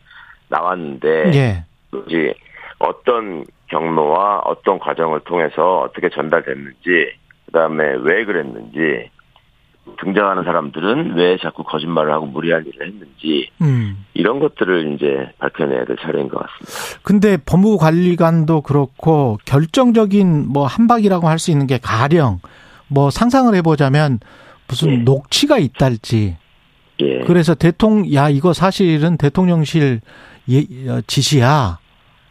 [0.48, 1.64] 나왔는데 예.
[2.06, 2.34] 이제
[2.78, 7.12] 어떤 경로와 어떤 과정을 통해서 어떻게 전달됐는지
[7.46, 9.10] 그다음에 왜 그랬는지
[10.02, 14.04] 등장하는 사람들은 왜 자꾸 거짓말을 하고 무리한 일을 했는지 음.
[14.14, 17.00] 이런 것들을 이제 밝혀내야 될 차례인 것 같습니다.
[17.02, 22.40] 근데 법무 관리관도 그렇고 결정적인 뭐 한박이라고 할 수 있는 게 가령
[22.88, 24.20] 뭐 상상을 해보자면
[24.68, 24.96] 무슨 예.
[24.98, 26.36] 녹취가 있달지
[27.00, 27.20] 예.
[27.26, 30.00] 그래서 대통령 야 이거 사실은 대통령실
[30.48, 31.78] 예, 어, 지시야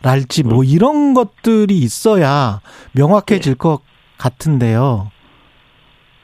[0.01, 0.65] 랄지 뭐 음.
[0.65, 2.61] 이런 것들이 있어야
[2.93, 3.81] 명확해질 것
[4.17, 5.11] 같은데요.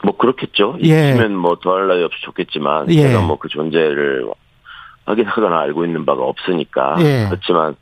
[0.04, 0.78] 뭐 그렇겠죠.
[0.84, 1.10] 예.
[1.12, 3.02] 있으면 뭐 더할 나위 없이 좋겠지만 예.
[3.04, 4.26] 제가 뭐 그 존재를
[5.06, 7.26] 확인하거나 알고 있는 바가 없으니까 예.
[7.30, 7.76] 그렇지만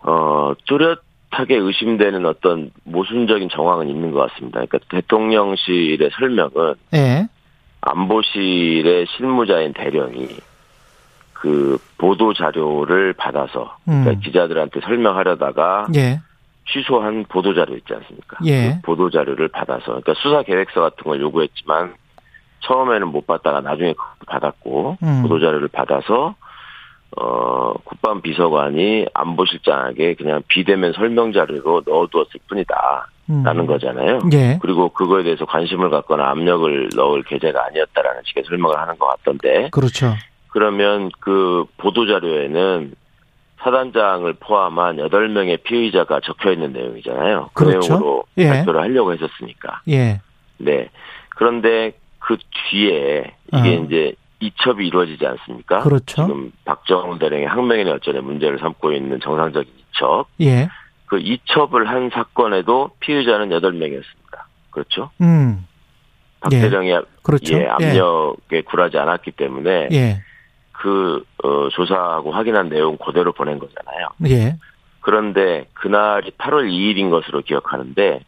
[0.00, 4.64] 어 뚜렷하게 의심되는 어떤 모순적인 정황은 있는 것 같습니다.
[4.64, 7.28] 그러니까 대통령실의 설명은 예.
[7.82, 10.28] 안보실의 실무자인 대령이
[11.32, 14.20] 그 보도 자료를 받아서 그러니까 음.
[14.20, 16.20] 기자들한테 설명하려다가 예.
[16.66, 18.38] 취소한 보도 자료 있지 않습니까?
[18.44, 18.74] 예.
[18.74, 21.94] 그 보도 자료를 받아서 그러니까 수사 계획서 같은 걸 요구했지만
[22.60, 23.94] 처음에는 못 받다가 나중에
[24.26, 25.22] 받았고 음.
[25.22, 26.34] 보도 자료를 받아서
[27.16, 33.08] 어 국방 비서관이 안보실장에게 그냥 비대면 설명 자료로 넣어두었을 뿐이다
[33.44, 33.66] 라는 음.
[33.66, 34.20] 거잖아요.
[34.32, 34.58] 예.
[34.60, 40.14] 그리고 그거에 대해서 관심을 갖거나 압력을 넣을 계제가 아니었다라는 식의 설명을 하는 것 같던데 그렇죠.
[40.48, 42.94] 그러면 그 보도 자료에는
[43.62, 47.50] 사단장을 포함한 8명의 피의자가 적혀 있는 내용이잖아요.
[47.52, 47.94] 그 그렇죠.
[47.94, 48.48] 내용으로 예.
[48.48, 49.82] 발표를 하려고 했었으니까.
[49.88, 50.20] 예.
[50.58, 50.88] 네.
[51.30, 52.36] 그런데 그
[52.70, 53.84] 뒤에 이게 어.
[53.84, 55.80] 이제 이첩이 이루어지지 않습니까?
[55.80, 56.26] 그렇죠.
[56.26, 60.26] 지금 박정훈 대령의 항명인의 여전의 문제를 삼고 있는 정상적인 이첩.
[60.40, 60.68] 예.
[61.06, 64.42] 그 이첩을 한 사건에도 피의자는 8명이었습니다.
[64.70, 65.10] 그렇죠?
[65.20, 65.66] 음.
[66.40, 66.68] 박 예.
[67.22, 67.54] 그렇죠.
[67.54, 70.22] 예, 압력에 굴하지 않았기 때문에 예.
[70.82, 74.08] 그 어, 조사하고 확인한 내용 그대로 보낸 거잖아요.
[74.26, 74.56] 예.
[75.00, 78.20] 그런데 그날이 8월 2일인 것으로 기억하는데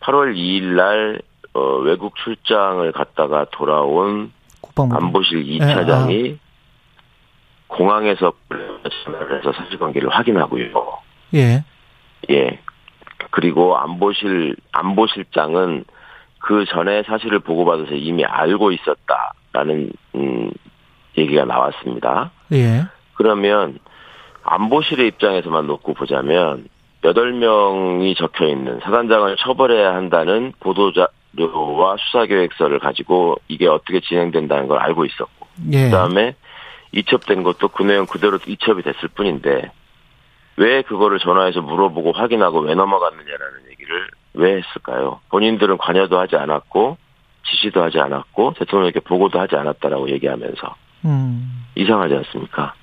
[0.00, 1.22] 8월 2일 날
[1.54, 4.96] 어, 외국 출장을 갔다가 돌아온 국방부.
[4.96, 6.38] 안보실 예, 2차장이
[7.68, 8.32] 공항에서
[9.04, 10.72] 전화를 해서 사실관계를 확인하고요.
[11.34, 11.64] 예.
[12.28, 12.58] 예.
[13.30, 15.84] 그리고 안보실 안보실장은
[16.40, 20.50] 그 전에 사실을 보고받아서 이미 알고 있었다라는 음,
[21.18, 22.30] 얘기가 나왔습니다.
[22.52, 22.84] 예.
[23.14, 23.78] 그러면
[24.42, 26.68] 안보실의 입장에서만 놓고 보자면
[27.02, 35.46] 8명이 적혀 있는 사단장을 처벌해야 한다는 보도자료와 수사계획서를 가지고 이게 어떻게 진행된다는 걸 알고 있었고
[35.72, 35.84] 예.
[35.84, 36.34] 그다음에
[36.92, 39.70] 이첩된 것도 그 내용 그대로 이첩이 됐을 뿐인데
[40.56, 45.20] 왜 그거를 전화해서 물어보고 확인하고 왜 넘어갔느냐라는 얘기를 왜 했을까요?
[45.30, 46.96] 본인들은 관여도 하지 않았고
[47.48, 50.74] 지시도 하지 않았고 대통령에게 보고도 하지 않았다라고 얘기하면서
[51.08, 51.64] 음.
[51.76, 52.74] 이상하지 않습니까?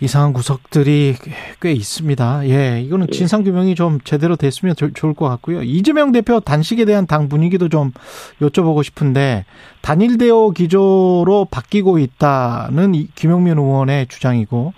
[0.00, 1.16] 이상한 구석들이
[1.60, 2.48] 꽤 있습니다.
[2.48, 3.16] 예, 이거는 예.
[3.16, 5.62] 진상 규명이 좀 제대로 됐으면 조- 좋을 것 같고요.
[5.64, 7.92] 이재명 대표 단식에 대한 당 분위기도 좀
[8.40, 9.44] 여쭤보고 싶은데
[9.80, 14.72] 단일 대오 기조로 바뀌고 있다는 이- 김용민 의원의 주장이고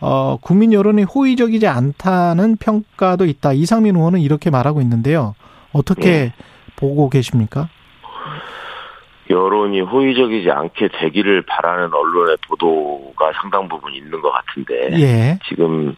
[0.00, 3.52] 어, 국민 여론이 호의적이지 않다는 평가도 있다.
[3.52, 5.36] 이상민 의원은 이렇게 말하고 있는데요.
[5.72, 6.32] 어떻게 예.
[6.74, 7.68] 보고 계십니까?
[9.28, 15.38] 여론이 호의적이지 않게 되기를 바라는 언론의 보도가 상당 부분 있는 것 같은데 예.
[15.48, 15.96] 지금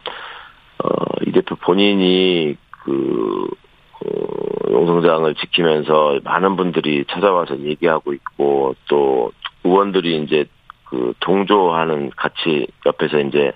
[0.83, 0.88] 어,
[1.27, 3.47] 이 대표 본인이 그
[4.05, 9.33] 어, 용성장을 지키면서 많은 분들이 찾아와서 얘기하고 있고 또
[9.64, 10.47] 의원들이 이제
[10.85, 13.53] 그 동조하는 같이 옆에서 이제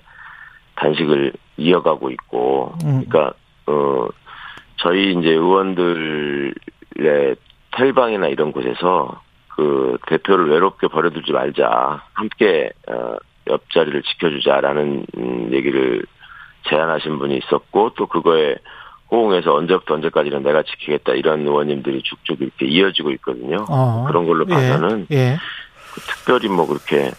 [0.74, 3.04] 단식을 이어가고 있고 음.
[3.08, 3.32] 그러니까
[3.66, 4.08] 어
[4.76, 6.54] 저희 이제 의원들의
[7.70, 9.20] 텔방이나 이런 곳에서
[9.56, 13.16] 그 대표를 외롭게 버려두지 말자 함께 어
[13.48, 16.04] 옆자리를 지켜주자라는 음, 얘기를
[16.68, 18.56] 제안하신 분이 있었고 또 그거에
[19.10, 23.64] 호응해서 언제부터 언제까지는 내가 지키겠다 이런 의원님들이 쭉쭉 이렇게 이어지고 있거든요.
[23.68, 24.04] 어.
[24.06, 24.54] 그런 걸로 예.
[24.54, 25.36] 봐서는 예.
[25.94, 27.10] 그 특별히 뭐 그렇게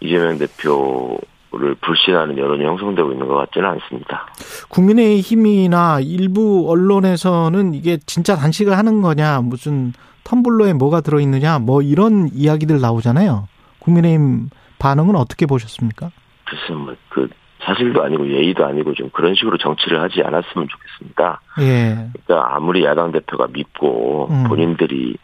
[0.00, 4.26] 이재명 대표를 불신하는 여론이 형성되고 있는 것 같지는 않습니다.
[4.68, 9.92] 국민의힘이나 일부 언론에서는 이게 진짜 단식을 하는 거냐, 무슨
[10.24, 13.48] 텀블러에 뭐가 들어있느냐, 뭐 이런 이야기들 나오잖아요.
[13.80, 16.10] 국민의힘 반응은 어떻게 보셨습니까?
[16.44, 17.28] 글쎄 뭐그
[17.60, 21.40] 사실도 아니고 예의도 아니고 좀 그런 식으로 정치를 하지 않았으면 좋겠습니다.
[21.60, 22.08] 예.
[22.24, 24.44] 그러니까 아무리 야당 대표가 믿고 음.
[24.48, 25.16] 본인들이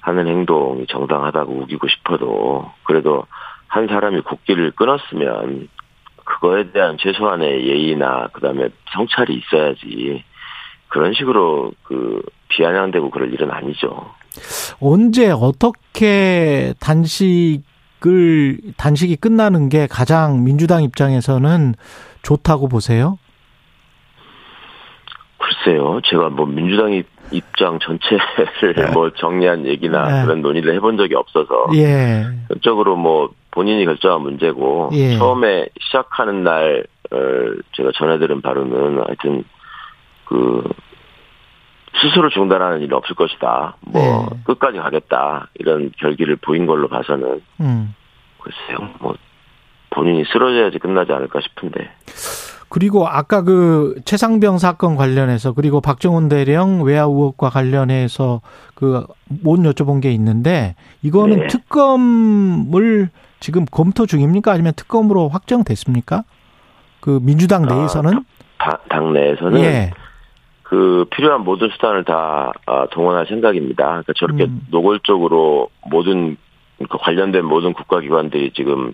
[0.00, 3.24] 하는 행동이 정당하다고 우기고 싶어도 그래도
[3.66, 5.68] 한 사람이 국기를 끊었으면
[6.24, 10.24] 그거에 대한 최소한의 예의나 그다음에 성찰이 있어야지
[10.88, 14.10] 그런 식으로 그 비아냥대고 그럴 일은 아니죠.
[14.80, 21.74] 언제 어떻게 단식을 단식이 끝나는 게 가장 민주당 입장에서는
[22.22, 23.18] 좋다고 보세요?
[25.38, 30.24] 글쎄요, 제가 뭐 민주당 입- 입장 전체를 뭐 정리한 얘기나 네.
[30.24, 32.24] 그런 논의를 해본 적이 없어서 예.
[32.48, 35.16] 전적으로 뭐 본인이 결정한 문제고 예.
[35.16, 37.16] 처음에 시작하는 날 어,
[37.76, 39.44] 제가 전해드린 바로는 하여튼
[40.24, 40.62] 그
[42.02, 43.76] 스스로 중단하는 일은 없을 것이다.
[43.80, 44.38] 뭐 네.
[44.44, 47.94] 끝까지 가겠다 이런 결기를 보인 걸로 봐서는 음.
[48.40, 49.14] 글쎄요, 뭐
[49.90, 51.90] 본인이 쓰러져야지 끝나지 않을까 싶은데.
[52.70, 58.42] 그리고 아까 그 최상병 사건 관련해서 그리고 박정훈 대령 외화 의혹과 관련해서
[58.74, 59.06] 그
[59.42, 61.46] 못 여쭤본 게 있는데 이거는 네.
[61.48, 66.24] 특검을 지금 검토 중입니까 아니면 특검으로 확정됐습니까?
[67.00, 68.24] 그 민주당 아, 내에서는
[68.58, 69.90] 다- 당내에서는 예.
[70.68, 73.84] 그 필요한 모든 수단을 다 아, 동원할 생각입니다.
[73.86, 74.60] 그러니까 저렇게 음.
[74.70, 76.36] 노골적으로 모든
[76.90, 78.92] 그 관련된 모든 국가기관들이 지금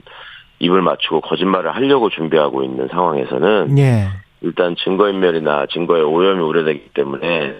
[0.61, 4.09] 입을 맞추고 거짓말을 하려고 준비하고 있는 상황에서는 예.
[4.41, 7.57] 일단 증거인멸이나 증거의 오염이 우려되기 때문에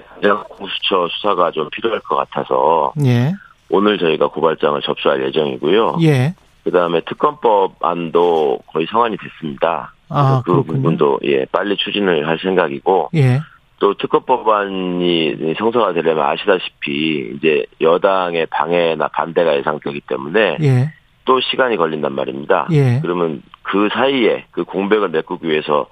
[0.49, 3.33] 공수처 수사가 좀 필요할 것 같아서 예.
[3.69, 5.97] 오늘 저희가 고발장을 접수할 예정이고요.
[6.03, 6.35] 예.
[6.63, 9.93] 그 다음에 특검법 안도 거의 성안이 됐습니다.
[10.09, 10.63] 아, 그.
[10.63, 13.41] 부분도 예 빨리 추진을 할 생각이고 예.
[13.79, 20.93] 또 특검법안이 성사가 되려면 아시다시피 이제 여당의 방해나 반대가 예상되기 때문에 예.
[21.25, 22.69] 또 시간이 걸린단 말입니다.
[22.73, 23.01] 예.
[23.03, 25.87] 그러면 그 사이에 그 공백을 메꾸기 위해서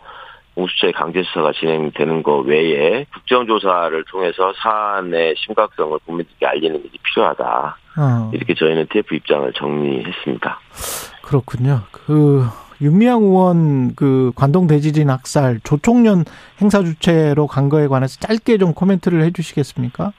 [0.54, 7.76] 공수처의 강제 수사가 진행되는 거 외에 국정조사를 통해서 사안의 심각성을 국민들께 알리는 일이 필요하다.
[7.98, 8.30] 어.
[8.34, 10.60] 이렇게 저희는 TF 입장을 정리했습니다.
[11.22, 11.80] 그렇군요.
[11.90, 12.44] 그
[12.82, 16.24] 윤미향 의원 그 관동 대지진 학살 조총련
[16.60, 20.12] 행사 주체로 간 거에 관해서 짧게 좀 코멘트를 해주시겠습니까?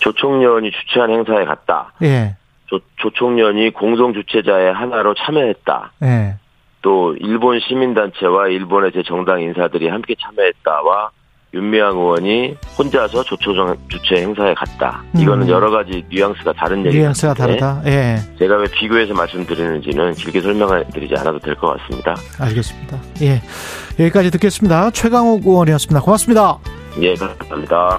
[0.00, 1.92] 조총련이 주최한 행사에 갔다.
[2.02, 5.92] 예, 조, 조총련이 공동 주최자의 하나로 참여했다.
[6.02, 6.36] 예,
[6.82, 11.10] 또 일본 시민단체와 일본의 제 정당 인사들이 함께 참여했다와
[11.54, 15.02] 윤미향 의원이 혼자서 조초정 주최 행사에 갔다.
[15.16, 15.48] 이거는 음.
[15.48, 17.82] 여러 가지 뉘앙스가 다른 얘기인데 뉘앙스가 다르다.
[17.86, 22.14] 예, 제가 왜 비교해서 말씀드리는지는 길게 설명드리지 않아도 될 것 같습니다.
[22.38, 22.98] 알겠습니다.
[23.22, 23.40] 예,
[23.98, 24.90] 여기까지 듣겠습니다.
[24.90, 26.00] 최강욱 의원이었습니다.
[26.02, 26.58] 고맙습니다.
[27.00, 27.98] 예, 감사합니다.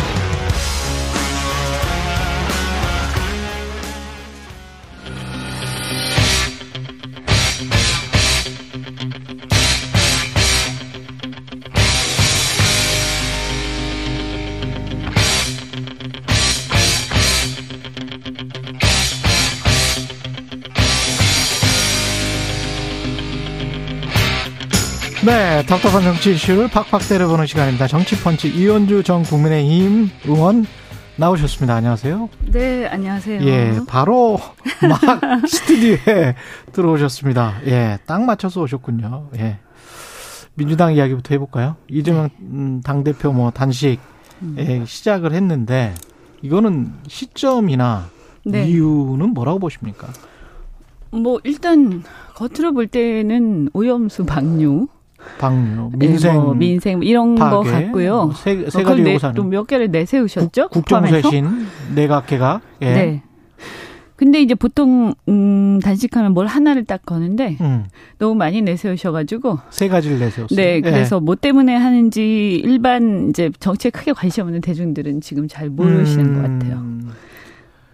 [25.61, 27.85] 네, 답답한 정치 이슈를 팍팍 때려보는 시간입니다.
[27.85, 30.65] 정치펀치 이현주 전 국민의힘 의원
[31.17, 31.75] 나오셨습니다.
[31.75, 32.29] 안녕하세요.
[32.51, 33.43] 네, 안녕하세요.
[33.43, 34.39] 예, 바로
[34.81, 34.99] 막
[35.47, 36.33] 스튜디오에
[36.71, 37.61] 들어오셨습니다.
[37.67, 39.29] 예, 딱 맞춰서 오셨군요.
[39.37, 39.59] 예.
[40.55, 41.75] 민주당 이야기부터 해볼까요?
[41.87, 43.99] 이재명 음, 당대표 뭐 단식
[44.57, 45.93] 예, 시작을 했는데
[46.41, 48.09] 이거는 시점이나
[48.45, 48.65] 네.
[48.67, 50.07] 이유는 뭐라고 보십니까?
[51.11, 52.03] 뭐 일단
[52.33, 54.87] 겉으로 볼 때는 오염수 방류,
[55.37, 58.25] 방류, 예, 민생, 뭐 민생 이런 거 파괴, 같고요.
[58.25, 60.69] 뭐 세, 세 어, 가지 요구사는 또몇 개를 내세우셨죠?
[60.69, 60.85] 국?
[60.85, 61.47] 국정쇄신,
[61.95, 62.61] 내각개각.
[62.81, 62.93] 예.
[62.93, 63.23] 네.
[64.15, 67.85] 근데 이제 보통 음 단식하면 뭘 하나를 딱 거는데 음,
[68.19, 70.55] 너무 많이 내세우셔가지고 세 가지를 내세웠어요.
[70.55, 70.81] 네 예.
[70.81, 76.33] 그래서 뭐 때문에 하는지 일반 이제 정치에 크게 관심 없는 대중들은 지금 잘 모르시는 음,
[76.35, 76.85] 것 같아요.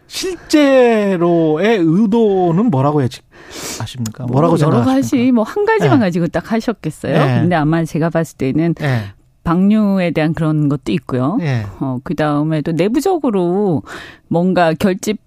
[0.07, 4.25] 실제로의 의도는 뭐라고 예측하십니까?
[4.25, 4.93] 뭐라고 뭐 여러 생각하십니까?
[4.93, 6.05] 가지 뭐 한 가지만 네.
[6.05, 7.13] 가지고 딱 하셨겠어요.
[7.25, 7.39] 네.
[7.41, 11.37] 근데 아마 제가 봤을 때는 예, 방류에 대한 그런 것도 있고요.
[11.41, 11.65] 예.
[11.79, 13.83] 어, 그 다음에 또 내부적으로
[14.27, 15.17] 뭔가 결집,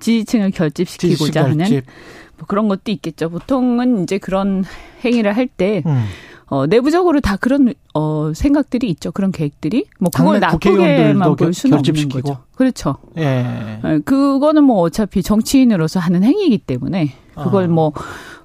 [0.00, 1.90] 지지층을 결집시키고자 하는 지식결집.
[2.38, 3.28] 뭐 그런 것도 있겠죠.
[3.28, 4.64] 보통은 이제 그런
[5.04, 6.04] 행위를 할 때, 음.
[6.50, 9.12] 어, 내부적으로 다 그런, 어, 생각들이 있죠.
[9.12, 9.86] 그런 계획들이.
[10.00, 12.08] 뭐, 그걸 나쁘게만 볼 수는 없는.
[12.08, 12.38] 거죠.
[12.56, 12.96] 그렇죠.
[13.18, 13.78] 예.
[13.82, 17.68] 어, 그거는 뭐 어차피 정치인으로서 하는 행위이기 때문에, 그걸 아.
[17.68, 17.92] 뭐,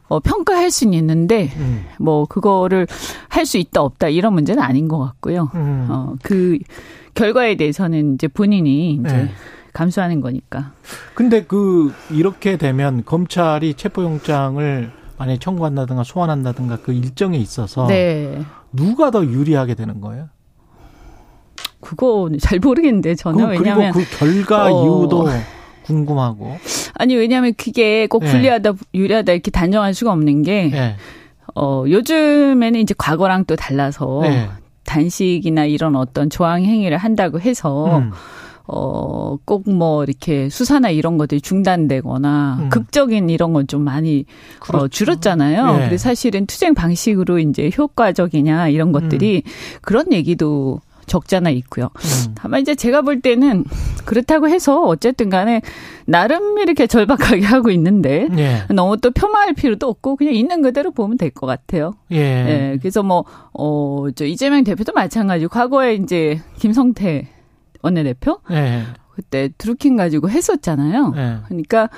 [0.07, 1.83] 어, 평가할 수는 있는데, 음.
[1.99, 2.85] 뭐, 그거를
[3.27, 5.49] 할 수 있다, 없다, 이런 문제는 아닌 것 같고요.
[5.55, 5.87] 음.
[5.89, 6.59] 어, 그
[7.15, 9.31] 결과에 대해서는 이제 본인이 이제 네.
[9.73, 10.73] 감수하는 거니까.
[11.15, 18.41] 근데 그 이렇게 되면 검찰이 체포영장을 만약에 청구한다든가 소환한다든가 그 일정에 있어서 네.
[18.73, 20.29] 누가 더 유리하게 되는 거예요?
[21.79, 24.83] 그거 잘 모르겠는데 저는 그, 왜냐하면 그리고 그 결과 어.
[24.83, 25.27] 이유도
[25.83, 26.57] 궁금하고.
[26.95, 28.31] 아니 왜냐하면 그게 꼭 네.
[28.31, 30.95] 불리하다 유리하다 이렇게 단정할 수가 없는 게 예.
[31.55, 34.49] 어, 요즘에는 이제 과거랑 또 달라서 예.
[34.83, 38.11] 단식이나 이런 어떤 조항 행위를 한다고 해서 음.
[38.67, 42.69] 어, 꼭 뭐 이렇게 수사나 이런 것들이 중단되거나 음.
[42.69, 44.25] 극적인 이런 건 좀 많이
[44.59, 44.85] 그렇죠.
[44.85, 45.75] 어, 줄었잖아요.
[45.75, 45.79] 예.
[45.81, 49.43] 근데 사실은 투쟁 방식으로 이제 효과적이냐 이런 것들이
[49.81, 51.85] 그런 얘기도 적잖아 있고요.
[51.95, 52.33] 음.
[52.35, 53.63] 다만 이제 제가 볼 때는
[54.05, 55.61] 그렇다고 해서 어쨌든 간에
[56.05, 58.63] 나름 이렇게 절박하게 하고 있는데 예.
[58.73, 61.93] 너무 또 폄하할 필요도 없고 그냥 있는 그대로 보면 될 것 같아요.
[62.11, 62.17] 예.
[62.17, 62.77] 예.
[62.81, 67.27] 그래서 뭐, 어, 저 이재명 대표도 마찬가지고 과거에 이제 김성태
[67.85, 68.83] 원내대표 예.
[69.13, 71.13] 그때 드루킹 가지고 했었잖아요.
[71.15, 71.37] 예.
[71.45, 71.89] 그러니까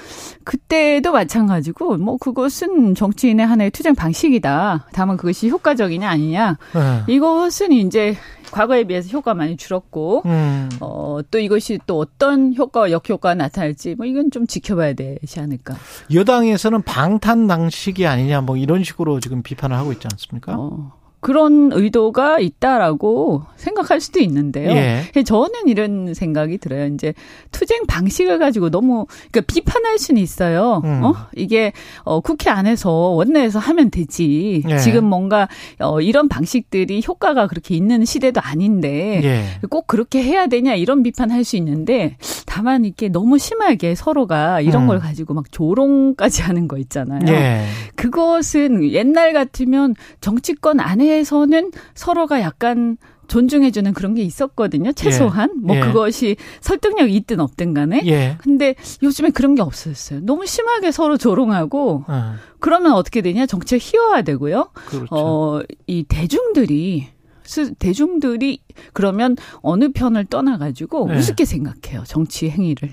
[0.43, 4.87] 그때도 마찬가지고 뭐 그것은 정치인의 하나의 투쟁 방식이다.
[4.93, 6.57] 다만 그것이 효과적이냐 아니냐.
[6.75, 7.11] 예.
[7.11, 8.15] 이것은 이제
[8.51, 10.69] 과거에 비해서 효과 많이 줄었고 음.
[10.79, 15.75] 어, 또 이것이 또 어떤 효과와 역효과가 나타날지 뭐 이건 좀 지켜봐야 되지 않을까.
[16.13, 20.55] 여당에서는 방탄 당식이 아니냐 뭐 이런 식으로 지금 비판을 하고 있지 않습니까?
[20.57, 24.69] 어, 그런 의도가 있다라고 생각할 수도 있는데요.
[24.69, 25.23] 예.
[25.25, 26.85] 저는 이런 생각이 들어요.
[26.87, 27.13] 이제
[27.51, 30.81] 투쟁 방식을 가지고 너무 그러니까 비판할 수는 있어요.
[30.85, 31.03] 음.
[31.03, 31.15] 어?
[31.35, 34.63] 이게 어 국회 안에서 원내에서 하면 되지.
[34.69, 34.77] 예.
[34.77, 35.47] 지금 뭔가
[35.79, 39.67] 어 이런 방식들이 효과가 그렇게 있는 시대도 아닌데 예.
[39.69, 42.15] 꼭 그렇게 해야 되냐 이런 비판할 수 있는데
[42.45, 44.87] 다만 이게 너무 심하게 서로가 이런 음.
[44.87, 47.21] 걸 가지고 막 조롱까지 하는 거 있잖아요.
[47.27, 47.65] 예.
[47.95, 52.97] 그것은 옛날 같으면 정치권 안에 서는 서로가 약간
[53.27, 54.93] 존중해주는 그런 게 있었거든요.
[54.93, 55.51] 최소한.
[55.61, 55.81] 뭐 예.
[55.81, 58.01] 그것이 설득력이 있든 없든 간에.
[58.05, 58.37] 예.
[58.39, 60.21] 근데 요즘에 그런 게 없었어요.
[60.21, 63.45] 너무 심하게 서로 조롱하고 어, 그러면 어떻게 되냐?
[63.45, 64.69] 정치가 희화화되고요.
[64.85, 65.07] 그렇죠.
[65.11, 67.07] 어, 이 대중들이
[67.43, 68.61] 스- 대중들이
[68.93, 71.17] 그러면 어느 편을 떠나가지고 네.
[71.17, 72.03] 우습게 생각해요.
[72.05, 72.91] 정치 행위를.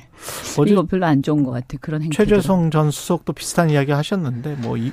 [0.66, 1.76] 이거 별로 안 좋은 것 같아.
[1.80, 2.10] 그런 행위.
[2.14, 4.90] 최재성 전 수석도 비슷한 이야기 하셨는데 뭐 이,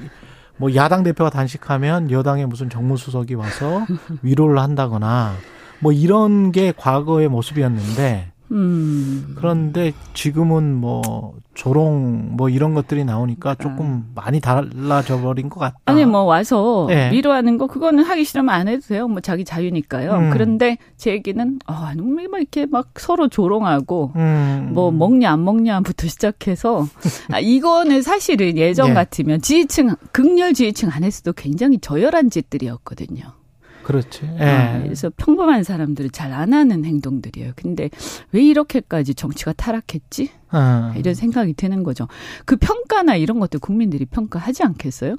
[0.58, 3.86] 뭐 야당 대표가 단식하면 여당의 무슨 정무수석이 와서
[4.22, 5.34] 위로를 한다거나
[5.80, 9.34] 뭐 이런 게 과거의 모습이었는데 음.
[9.38, 15.78] 그런데 지금은 뭐 조롱 뭐 이런 것들이 나오니까 조금 많이 달라져 버린 것 같다.
[15.86, 17.12] 아니 뭐 와서 네.
[17.12, 19.08] 위로하는 거 그거는 하기 싫으면 안 해도 돼요.
[19.08, 20.14] 뭐 자기 자유니까요.
[20.14, 20.30] 음.
[20.32, 24.72] 그런데 제 얘기는 아 너무 막 이렇게 막 서로 조롱하고 음.
[24.74, 26.86] 뭐 먹냐 안 먹냐부터 시작해서
[27.32, 28.94] 아 이거는 사실은 예전 예.
[28.94, 33.41] 같으면 지지층 극렬 지지층 안에서도 굉장히 저열한 짓들이었거든요.
[33.84, 34.22] 그렇지.
[34.40, 34.44] 예.
[34.44, 37.52] 아, 그래서 평범한 사람들은 잘 안 하는 행동들이에요.
[37.58, 37.90] 근데
[38.32, 40.30] 왜 이렇게까지 정치가 타락했지?
[40.54, 40.94] 어.
[40.96, 42.08] 이런 생각이 드는 거죠.
[42.46, 45.16] 그 평가나 이런 것들 국민들이 평가하지 않겠어요?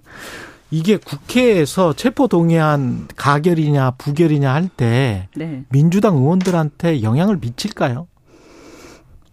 [0.71, 5.65] 이게 국회에서 체포 동의안 가결이냐 부결이냐 할때 네.
[5.69, 8.07] 민주당 의원들한테 영향을 미칠까요?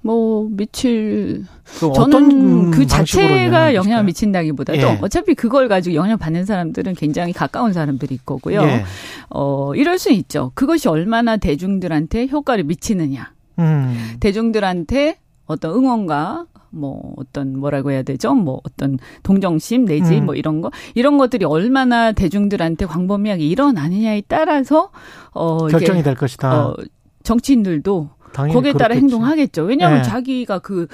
[0.01, 1.43] 뭐 미칠
[1.79, 4.43] 그 저는 그 자체가 영향을 미칠까요?
[4.43, 4.99] 미친다기보다도 예.
[5.01, 8.61] 어차피 그걸 가지고 영향 받는 사람들은 굉장히 가까운 사람들일 거고요.
[8.61, 8.83] 예.
[9.29, 10.51] 어 이럴 수 있죠.
[10.55, 13.33] 그것이 얼마나 대중들한테 효과를 미치느냐.
[13.59, 14.15] 음.
[14.21, 18.33] 대중들한테 어떤 응원과 뭐 어떤 뭐라고 해야 되죠?
[18.33, 20.27] 뭐 어떤 동정심 내지 음.
[20.27, 24.91] 뭐 이런 거 이런 것들이 얼마나 대중들한테 광범위하게 일어나느냐에 따라서
[25.31, 26.67] 어 결정이 될 것이다.
[26.67, 26.75] 어
[27.23, 29.01] 정치인들도 거기에 따라 그렇겠지.
[29.13, 29.63] 행동하겠죠.
[29.63, 30.03] 왜냐하면 예.
[30.03, 30.88] 자기가 그,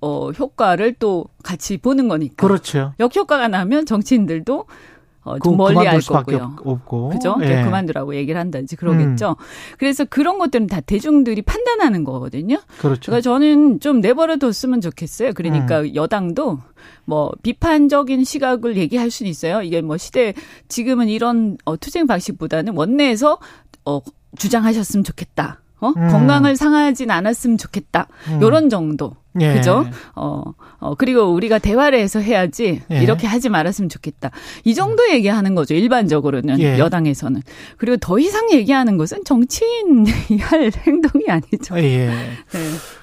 [0.00, 2.46] 어, 효과를 또 같이 보는 거니까.
[2.46, 2.92] 그렇죠.
[3.00, 4.66] 역효과가 나면 정치인들도
[5.24, 6.56] 어, 그좀 멀리 그만둘 할 거고요.
[6.58, 7.08] 없- 없고.
[7.10, 7.36] 그죠?
[7.42, 7.60] 예.
[7.60, 7.64] 음.
[7.66, 9.36] 그만두라고 얘기를 한다든지 그러겠죠.
[9.78, 12.60] 그래서 그런 것들은 다 대중들이 판단하는 거거든요.
[12.78, 13.02] 그렇죠.
[13.06, 15.32] 그러니까 저는 좀 내버려 뒀으면 좋겠어요.
[15.34, 15.94] 그러니까 음.
[15.94, 16.58] 여당도
[17.04, 19.62] 뭐 비판적인 시각을 얘기할 수는 있어요.
[19.62, 20.34] 이게 뭐 시대
[20.66, 23.38] 지금은 이런 어, 투쟁 방식보다는 원내에서
[23.84, 24.00] 어,
[24.38, 25.60] 주장하셨으면 좋겠다.
[25.82, 25.88] 어?
[25.96, 26.08] 음.
[26.08, 28.06] 건강을 상하진 않았으면 좋겠다.
[28.28, 28.40] 음.
[28.40, 29.16] 요런 정도.
[29.40, 29.54] 예.
[29.54, 29.86] 그죠?
[30.14, 30.42] 어,
[30.78, 33.02] 어, 그리고 우리가 대화를 해서 해야지, 예.
[33.02, 34.30] 이렇게 하지 말았으면 좋겠다.
[34.64, 36.78] 이 정도 얘기하는 거죠, 일반적으로는, 예.
[36.78, 37.40] 여당에서는.
[37.78, 40.10] 그리고 더 이상 얘기하는 것은 정치인이
[40.42, 41.78] 할 행동이 아니죠.
[41.78, 42.08] 예.
[42.08, 42.58] 네.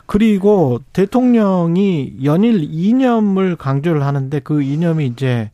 [0.05, 5.49] 그리고 대통령이 연일 이념을 강조를 하는데 그 이념이 이제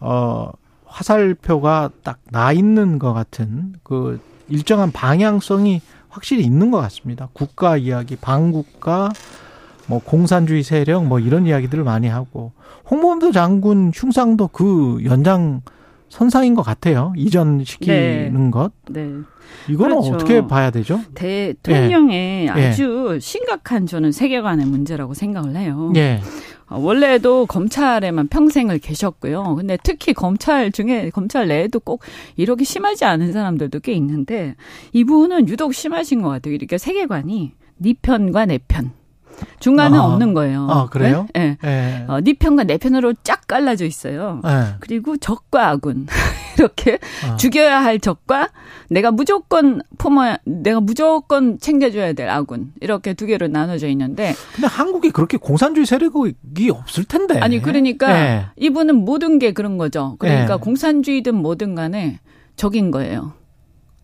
[0.00, 0.50] 어
[0.84, 5.80] 화살표가 딱 나 있는 것 같은 그 일정한 방향성이
[6.10, 7.28] 확실히 있는 것 같습니다.
[7.32, 9.10] 국가 이야기, 방국가,
[9.86, 12.52] 뭐 공산주의 세력 뭐 이런 이야기들을 많이 하고
[12.90, 15.62] 홍범도 장군 흉상도 그 연장
[16.08, 17.12] 선상인 것 같아요.
[17.16, 18.50] 이전시키는 네.
[18.50, 18.72] 것.
[18.88, 19.08] 네.
[19.68, 20.14] 이거는 그렇죠.
[20.14, 21.00] 어떻게 봐야 되죠?
[21.14, 22.50] 대통령의 예.
[22.50, 25.92] 아주 심각한 저는 세계관의 문제라고 생각을 해요.
[25.96, 26.20] 예.
[26.70, 29.56] 어, 원래도 검찰에만 평생을 계셨고요.
[29.56, 32.02] 근데 특히 검찰 중에 검찰 내에도 꼭
[32.36, 34.54] 이렇게 심하지 않은 사람들도 꽤 있는데
[34.92, 36.54] 이분은 유독 심하신 것 같아요.
[36.54, 38.92] 이렇게 세계관이 네 편과 내 편.
[39.58, 40.04] 중간은 아.
[40.04, 40.68] 없는 거예요.
[40.70, 41.26] 아, 그래요?
[41.34, 41.56] 네.
[41.62, 42.04] 네.
[42.04, 42.12] 예.
[42.12, 44.40] 어, 네 편과 내 편으로 쫙 갈라져 있어요.
[44.44, 44.76] 예.
[44.80, 46.06] 그리고 적과 아군
[46.58, 47.36] 이렇게 아.
[47.36, 48.50] 죽여야 할 적과
[48.88, 55.10] 내가 무조건 품어야 내가 무조건 챙겨줘야 될 아군 이렇게 두 개로 나눠져 있는데 근데 한국에
[55.10, 57.38] 그렇게 공산주의 세력이 없을 텐데.
[57.38, 58.46] 아니 그러니까 예.
[58.56, 60.16] 이분은 모든 게 그런 거죠.
[60.18, 60.58] 그러니까 예.
[60.58, 62.20] 공산주의든 뭐든 간에
[62.56, 63.32] 적인 거예요.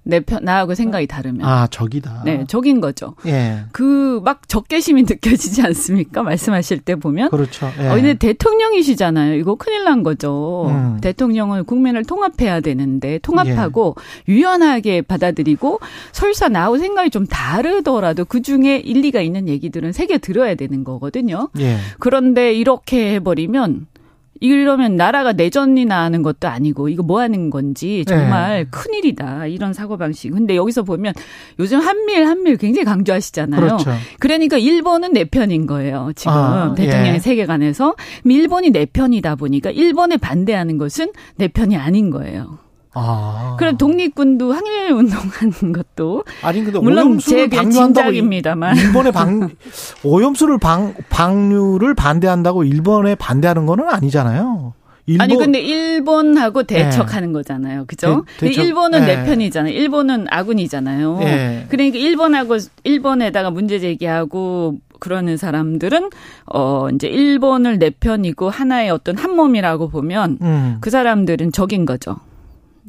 [0.06, 2.22] 내 편 나하고 생각이 다르면 아, 적이다.
[2.24, 3.14] 네 적인 거죠.
[3.26, 3.64] 예.
[3.72, 6.22] 그 막 적개심이 느껴지지 않습니까?
[6.22, 7.30] 말씀하실 때 보면.
[7.30, 7.70] 그렇죠.
[7.80, 7.88] 예.
[7.88, 9.34] 어, 근데 대통령이시잖아요.
[9.34, 10.66] 이거 큰일 난 거죠.
[10.70, 10.98] 음.
[11.00, 13.96] 대통령은 국민을 통합해야 되는데 통합하고
[14.28, 15.80] 유연하게 받아들이고
[16.12, 21.48] 설사 나하고 생각이 좀 다르더라도 그 중에 일리가 있는 얘기들은 새겨 들어야 되는 거거든요.
[21.58, 21.76] 예.
[21.98, 23.86] 그런데 이렇게 해버리면
[24.40, 28.70] 이러면 나라가 내전이 나는 것도 아니고 이거 뭐 하는 건지 정말 네.
[28.70, 29.46] 큰일이다.
[29.46, 30.32] 이런 사고방식.
[30.32, 31.14] 근데 여기서 보면
[31.58, 33.60] 요즘 한밀 한밀 굉장히 강조하시잖아요.
[33.60, 33.90] 그렇죠.
[34.18, 36.12] 그러니까 일본은 내 편인 거예요.
[36.14, 37.18] 지금 아, 대통령의 예.
[37.18, 42.65] 세계관에서 일본이 내 편이다 보니까 일본에 반대하는 것은 내 편이 아닌 거예요.
[42.98, 43.56] 아.
[43.58, 48.76] 그럼 독립군도 항일 운동하는 것도 아니 근데 물론 제 방류한다고 짐작입니다만.
[48.76, 49.50] 일본의 방
[50.02, 54.72] 오염수를 방 방류를 반대한다고 일본에 반대하는 거는 아니잖아요.
[55.08, 57.84] 일본 아니 근데 일본하고 대척하는 거잖아요.
[57.86, 58.24] 그죠?
[58.40, 58.64] 대- 대척.
[58.64, 59.06] 일본은 예.
[59.06, 59.72] 내 편이잖아요.
[59.72, 61.18] 일본은 아군이잖아요.
[61.22, 61.66] 예.
[61.68, 66.10] 그러니까 일본하고 일본에다가 문제 제기하고 그러는 사람들은
[66.46, 70.78] 어 이제 일본을 내 편이고 하나의 어떤 한 몸이라고 보면 음.
[70.80, 72.16] 그 사람들은 적인 거죠.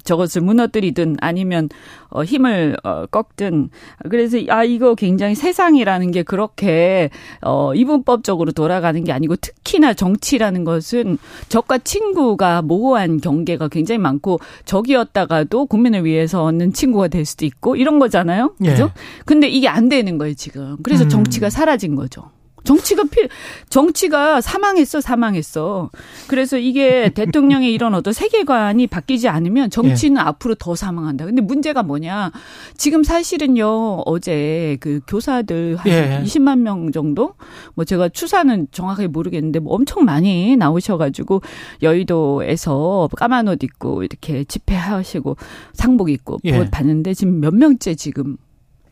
[0.03, 1.69] 저것을 무너뜨리든 아니면
[2.09, 3.69] 어 힘을 어 꺾든
[4.09, 7.09] 그래서 아 이거 굉장히 세상이라는 게 그렇게
[7.41, 11.17] 어 이분법적으로 돌아가는 게 아니고 특히나 정치라는 것은
[11.49, 18.53] 적과 친구가 모호한 경계가 굉장히 많고 적이었다가도 국민을 위해서는 친구가 될 수도 있고 이런 거잖아요.
[18.63, 18.69] 예.
[18.69, 18.91] 그죠?
[19.25, 20.77] 근데 이게 안 되는 거예요, 지금.
[20.83, 21.09] 그래서 음.
[21.09, 22.31] 정치가 사라진 거죠.
[22.68, 23.30] 정치가 필,
[23.70, 25.89] 정치가 사망했어, 사망했어.
[26.28, 31.26] 그래서 이게 대통령의 이런 어떤 세계관이 바뀌지 않으면 정치는 앞으로 더 사망한다.
[31.26, 32.32] 근데 문제가 뭐냐.
[32.76, 36.22] 지금 사실은요, 어제 그 교사들 한 예.
[36.26, 37.36] 20만 명 정도?
[37.74, 41.41] 뭐 제가 추사는 정확하게 모르겠는데 뭐 엄청 많이 나오셔가지고
[41.82, 45.38] 여의도에서 까만 옷 입고 이렇게 집회하시고
[45.72, 46.51] 상복 입고 예.
[46.57, 48.36] 뭐 봤는데 지금 몇 명째 지금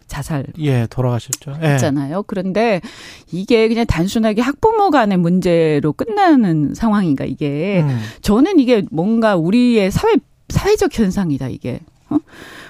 [0.07, 1.57] 자살 예, 돌아가셨죠.
[1.63, 1.73] 예.
[1.73, 2.23] 있잖아요.
[2.23, 2.81] 그런데
[3.31, 7.99] 이게 그냥 단순하게 학부모 간의 문제로 끝나는 상황인가 이게 음.
[8.21, 10.15] 저는 이게 뭔가 우리의 사회
[10.49, 11.79] 사회적 현상이다 이게.
[12.09, 12.17] 어?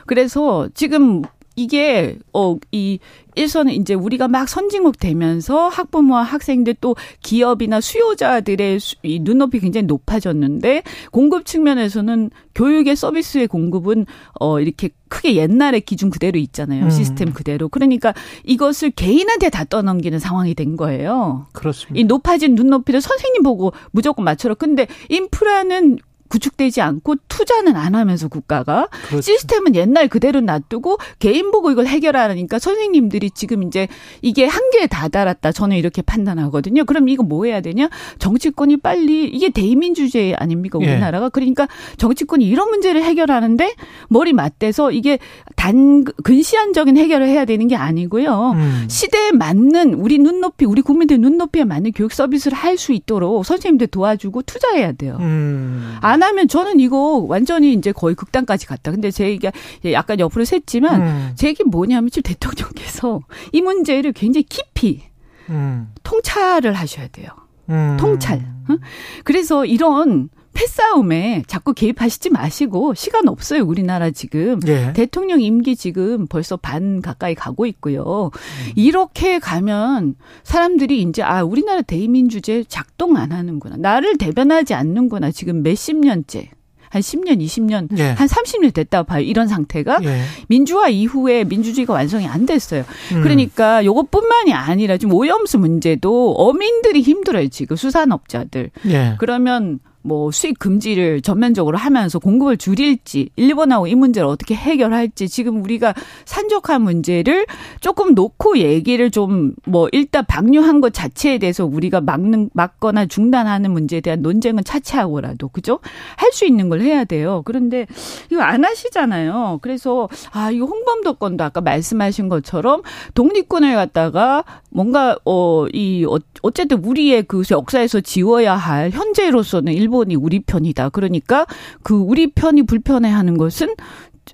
[0.05, 1.23] 그래서 지금
[1.55, 2.99] 이게 어 이
[3.35, 10.83] 일선은 이제 우리가 막 선진국 되면서 학부모와 학생들 또 기업이나 수요자들의 이 눈높이 굉장히 높아졌는데
[11.11, 14.05] 공급 측면에서는 교육의 서비스의 공급은
[14.39, 16.85] 어 이렇게 크게 옛날의 기준 그대로 있잖아요.
[16.85, 16.89] 음.
[16.89, 17.69] 시스템 그대로.
[17.69, 18.13] 그러니까
[18.45, 21.47] 이것을 개인한테 다 떠넘기는 상황이 된 거예요.
[21.53, 21.99] 그렇습니다.
[21.99, 24.55] 이 높아진 눈높이를 선생님 보고 무조건 맞춰라.
[24.55, 25.97] 근데 인프라는
[26.29, 29.21] 구축되지 않고 투자는 안 하면서 국가가 그렇죠.
[29.21, 33.87] 시스템은 옛날 그대로 놔두고 개인 보고 이걸 해결하니까 선생님들이 지금 이제
[34.21, 36.85] 이게 한계에 다다랐다 저는 이렇게 판단하거든요.
[36.85, 37.89] 그럼 이거 뭐 해야 되냐?
[38.19, 40.85] 정치권이 빨리 이게 대의민주주의 아닙니까 예.
[40.85, 41.67] 우리나라가 그러니까
[41.97, 43.73] 정치권이 이런 문제를 해결하는데
[44.09, 45.19] 머리 맞대서 이게
[45.55, 48.51] 단 근시안적인 해결을 해야 되는 게 아니고요.
[48.55, 48.85] 음.
[48.89, 54.41] 시대에 맞는 우리 눈높이 우리 국민들 눈높이에 맞는 교육 서비스를 할 수 있도록 선생님들 도와주고
[54.41, 55.17] 투자해야 돼요.
[55.21, 55.95] 음.
[56.15, 58.89] 안 하면 저는 이거 완전히 이제 거의 극단까지 갔다.
[58.89, 59.51] 근데 제 얘기가
[59.91, 61.31] 약간 옆으로 샜지만 음.
[61.35, 63.19] 제 얘기 뭐냐면 지금 대통령께서
[63.51, 65.01] 이 문제를 굉장히 깊이
[65.49, 65.91] 음.
[66.03, 67.27] 통찰을 하셔야 돼요.
[67.69, 67.97] 음.
[67.99, 68.47] 통찰.
[68.69, 68.77] 응?
[69.25, 73.63] 그래서 이런 패싸움에 자꾸 개입하시지 마시고 시간 없어요.
[73.63, 74.59] 우리나라 지금.
[74.67, 74.93] 예.
[74.93, 78.31] 대통령 임기 지금 벌써 반 가까이 가고 있고요.
[78.75, 83.75] 이렇게 가면 사람들이 이제 아 우리나라 대의민주제 작동 안 하는구나.
[83.77, 85.29] 나를 대변하지 않는구나.
[85.31, 86.49] 지금 몇십 년째.
[86.89, 88.11] 한 10년, 20년, 예.
[88.11, 89.21] 한 30년 됐다 봐요.
[89.21, 90.21] 이런 상태가 예.
[90.47, 92.85] 민주화 이후에 민주주의가 완성이 안 됐어요.
[93.13, 93.21] 음.
[93.21, 97.49] 그러니까 요것뿐만이 아니라 지금 오염수 문제도 어민들이 힘들어요.
[97.49, 98.71] 지금 수산업자들.
[98.87, 99.15] 예.
[99.19, 105.93] 그러면 뭐 수입 금지를 전면적으로 하면서 공급을 줄일지 일본하고 이 문제를 어떻게 해결할지 지금 우리가
[106.25, 107.45] 산적한 문제를
[107.81, 113.99] 조금 놓고 얘기를 좀 뭐 일단 방류한 것 자체에 대해서 우리가 막는 막거나 중단하는 문제에
[114.01, 115.79] 대한 논쟁은 차치하고라도 그죠
[116.17, 117.41] 할 수 있는 걸 해야 돼요.
[117.45, 117.85] 그런데
[118.29, 119.59] 이거 안 하시잖아요.
[119.61, 122.81] 그래서 아 이거 홍범도 건도 아까 말씀하신 것처럼
[123.13, 126.05] 독립군을 갖다가 뭔가 어 이
[126.41, 130.89] 어쨌든 우리의 그 역사에서 지워야 할 현재로서는 일본 이 우리 편이다.
[130.89, 131.45] 그러니까
[131.83, 133.75] 그 우리 편이 불편해하는 것은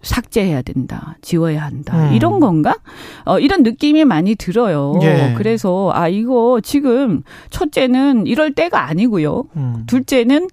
[0.01, 1.18] 삭제해야 된다.
[1.22, 2.09] 지워야 한다.
[2.09, 2.14] 음.
[2.14, 2.78] 이런 건가?
[3.26, 4.93] 어, 이런 느낌이 많이 들어요.
[5.03, 5.34] 예.
[5.38, 9.43] 그래서, 아, 이거 지금 첫째는 이럴 때가 아니고요.
[9.57, 9.84] 음.
[9.88, 10.47] 둘째는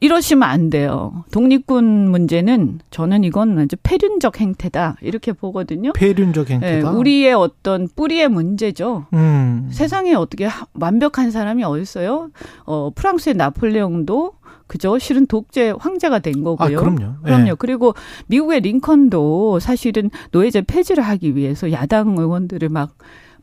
[0.00, 1.24] 이러시면 안 돼요.
[1.30, 4.96] 독립군 문제는 저는 이건 아주 폐륜적 행태다.
[5.00, 5.94] 이렇게 보거든요.
[5.94, 6.90] 폐륜적 예, 행태다.
[6.90, 9.06] 우리의 어떤 뿌리의 문제죠.
[9.14, 9.68] 음.
[9.72, 12.28] 세상에 어떻게 하- 완벽한 사람이 어딨어요?
[12.66, 14.32] 어, 프랑스의 나폴레옹도
[14.66, 14.98] 그죠?
[14.98, 16.78] 실은 독재 황제가 된 아, 거고요.
[16.78, 17.02] 그럼요.
[17.02, 17.24] 예.
[17.24, 17.56] 그럼요.
[17.56, 17.94] 그리고
[18.26, 22.96] 미국의 링컨도 사실은 노예제 폐지를 하기 위해서 야당 의원들을 막,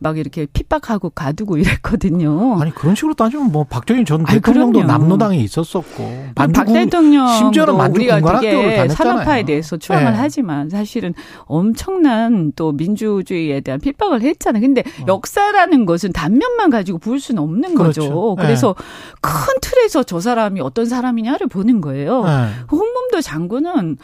[0.04, 2.60] 막 이렇게 핍박하고 가두고 이랬거든요.
[2.62, 4.91] 아니 그런 식으로 따지면 뭐 박정희 전 아니, 대통령도 그럼요.
[4.91, 8.89] 남로당에 있었었고 박 만주군 대통령 심지어는 우리가 되게.
[8.89, 10.16] 산업화에 대해서 추앙을 예.
[10.16, 11.14] 하지만 사실은
[11.45, 14.62] 엄청난 또 민주주의에 대한 핍박을 했잖아요.
[14.62, 17.82] 근데 역사라는 것은 단면만 가지고 볼 수는 없는 어.
[17.82, 18.01] 그렇죠.
[18.01, 18.36] 거죠.
[18.39, 18.43] 예.
[18.43, 18.76] 그래서
[19.22, 19.32] 큰
[19.62, 22.26] 틀에서 저 사람이 어떤 사람이냐를 보는 거예요.
[22.28, 22.66] 예.
[22.70, 23.97] 홍범도 장군은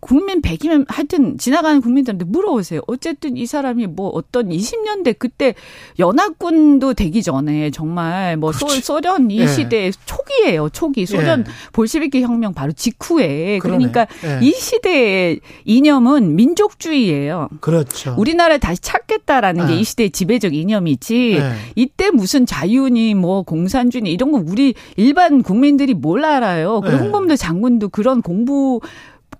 [0.00, 2.80] 국민 100이면 하여튼 지나가는 국민들한테 물어보세요.
[2.86, 5.54] 어쨌든 이 사람이 뭐 어떤 20년대 그때
[5.98, 8.68] 연합군도 되기 전에 정말 뭐 소.
[8.68, 9.46] 소련 이 예.
[9.46, 10.70] 시대 초기예요.
[10.70, 11.44] 초기 소련 예.
[11.72, 13.90] 볼시비키 혁명 바로 직후에 그러네.
[13.90, 14.44] 그러니까 예.
[14.44, 17.48] 이 시대의 이념은 민족주의예요.
[17.60, 18.14] 그렇죠.
[18.18, 19.78] 우리나라를 다시 찾겠다라는 게 예.
[19.80, 21.32] 이 시대의 지배적 이념이지.
[21.34, 21.52] 예.
[21.76, 26.80] 이때 무슨 자유니 뭐 공산주의 이런 거 우리 일반 국민들이 뭘 알아요.
[26.80, 27.02] 그리고 네.
[27.04, 28.80] 홍범도 장군도 그런 공부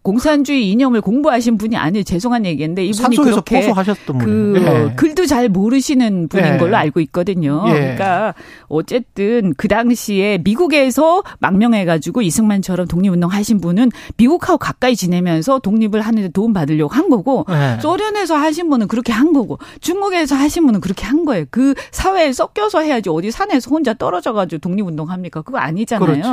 [0.03, 2.05] 공산주의 이념을 공부하신 분이 아니에요.
[2.05, 4.55] 죄송한 얘기인데 이분이 그렇게 포소하셨던 그.
[4.57, 4.95] 예.
[4.97, 6.57] 글도 잘 모르시는 분인 예.
[6.57, 7.65] 걸로 알고 있거든요.
[7.69, 7.73] 예.
[7.73, 8.35] 그러니까
[8.69, 16.55] 어쨌든 그 당시에 미국에서 망명해가지고 이승만처럼 독립운동 하신 분은 미국하고 가까이 지내면서 독립을 하는데 도움
[16.55, 17.79] 받으려고 한 거고 예.
[17.83, 21.45] 소련에서 하신 분은 그렇게 한 거고 중국에서 하신 분은 그렇게 한 거예요.
[21.51, 25.43] 그 사회에 섞여서 해야지 어디 산에서 혼자 떨어져가지고 독립운동 합니까?
[25.43, 26.07] 그거 아니잖아요.
[26.07, 26.31] 그렇지.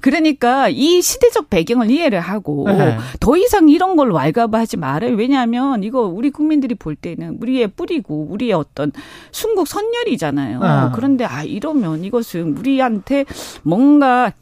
[0.00, 2.98] 그러니까 이 시대적 배경을 이해를 하고 네.
[3.20, 5.14] 더 이상 이런 걸 왈가부하지 말아요.
[5.14, 8.92] 왜냐하면 이거 우리 국민들이 볼 때는 우리의 뿌리고 우리의 어떤
[9.30, 10.60] 순국 선열이잖아요.
[10.62, 10.92] 아.
[10.94, 13.24] 그런데 아 이러면 이것은 우리한테
[13.62, 14.32] 뭔가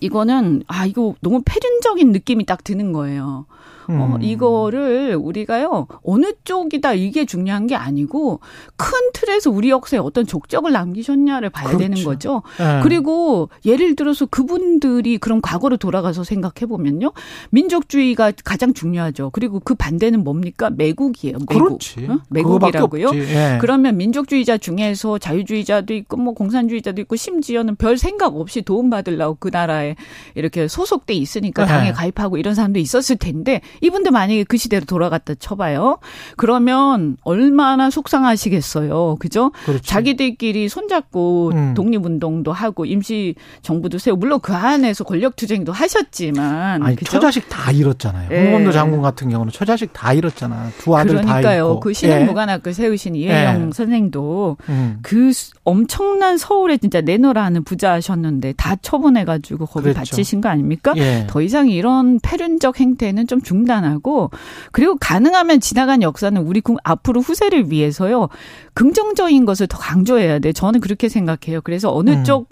[0.00, 3.46] 이거는 아 이거 너무 폐륜적인 느낌이 딱 드는 거예요.
[3.88, 4.22] 어, 음.
[4.22, 8.40] 이거를 우리가요 어느 쪽이다 이게 중요한 게 아니고
[8.76, 12.04] 큰 틀에서 우리 역사에 어떤 족적을 남기셨냐를 봐야 되는 그렇죠.
[12.04, 12.42] 거죠.
[12.60, 12.80] 예.
[12.82, 17.12] 그리고 예를 들어서 그분들이 그런 과거로 돌아가서 생각해 보면요
[17.50, 19.30] 민족주의가 가장 중요하죠.
[19.30, 21.38] 그리고 그 반대는 뭡니까 매국이에요.
[21.48, 21.48] 매국.
[21.48, 22.06] 그렇지.
[22.08, 22.20] 어?
[22.30, 23.10] 매국이라고요.
[23.14, 23.58] 예.
[23.60, 29.96] 그러면 민족주의자 중에서 자유주의자도 있고 뭐 공산주의자도 있고 심지어는 별 생각 없이 도움받으려고 그 나라에
[30.34, 31.68] 이렇게 소속돼 있으니까 네.
[31.68, 35.98] 당에 가입하고 이런 사람도 있었을 텐데 이분들 만약에 그 시대로 돌아갔다 쳐봐요.
[36.36, 39.16] 그러면 얼마나 속상하시겠어요.
[39.18, 39.52] 그죠?
[39.64, 39.82] 그렇죠.
[39.82, 41.74] 자기들끼리 손잡고 음.
[41.74, 47.12] 독립운동도 하고 임시 정부도 세우고 물론 그 안에서 권력투쟁도 하셨지만 아니 그죠?
[47.12, 48.28] 처자식 다 잃었잖아요.
[48.32, 48.44] 예.
[48.44, 50.68] 홍범도 장군 같은 경우는 처자식 다 잃었잖아.
[50.78, 51.68] 두 아들 다 그러니까요.
[51.68, 51.80] 잃고.
[51.80, 52.74] 그 신흥무관학교 예.
[52.74, 53.70] 세우신 이혜영 예.
[53.72, 54.98] 선생도 음.
[55.02, 59.98] 그 수- 엄청난 서울에 진짜 내노라는 부자셨는데 다 처분해가지고 거기 그랬죠.
[59.98, 60.94] 바치신 거 아닙니까?
[60.96, 61.26] 예.
[61.28, 64.30] 더 이상 이런 패륜적 행태는 좀 중 단하고
[64.72, 68.28] 그리고 가능하면 지나간 역사는 우리 국- 앞으로 후세를 위해서요
[68.74, 70.52] 긍정적인 것을 더 강조해야 돼.
[70.52, 71.60] 저는 그렇게 생각해요.
[71.62, 72.24] 그래서 어느 음.
[72.24, 72.48] 쪽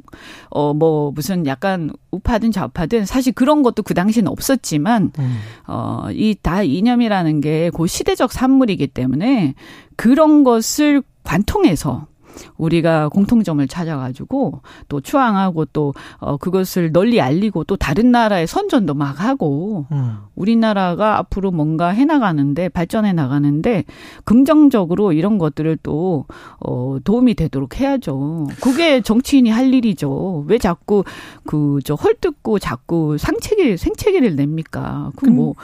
[0.51, 5.39] 어 뭐 무슨 약간 우파든 좌파든 사실 그런 것도 그 당시는 없었지만 음.
[5.67, 9.55] 어, 이 다 이념이라는 게 그 시대적 산물이기 때문에
[9.97, 12.07] 그런 것을 관통해서
[12.57, 19.21] 우리가 공통점을 찾아가지고 또 추앙하고 또 어, 그것을 널리 알리고 또 다른 나라의 선전도 막
[19.21, 20.19] 하고 음.
[20.35, 23.85] 우리나라가 앞으로 뭔가 해나가는데 발전해 나가는데
[24.25, 26.27] 긍정적으로 이런 것들을 또
[26.61, 28.47] 어, 도움이 되도록 해야죠.
[28.63, 30.45] 그게 정치인이 할 일이죠.
[30.47, 31.05] 왜 자꾸
[31.45, 35.11] 그 저 헐뜯고 자꾸 상체기 생체기를 냅니까?
[35.17, 35.55] 그뭐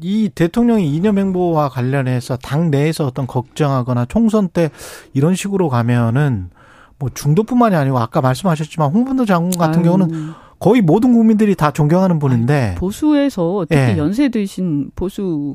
[0.00, 4.70] 이 대통령의 이념 행보와 관련해서 당 내에서 어떤 걱정하거나 총선 때
[5.14, 6.50] 이런 식으로 가면은
[6.98, 12.76] 뭐 중도뿐만이 아니고 아까 말씀하셨지만 홍범도 장군 같은 경우는 거의 모든 국민들이 다 존경하는 분인데
[12.78, 13.96] 보수에서 특히 예.
[13.98, 15.54] 연세 드신 보수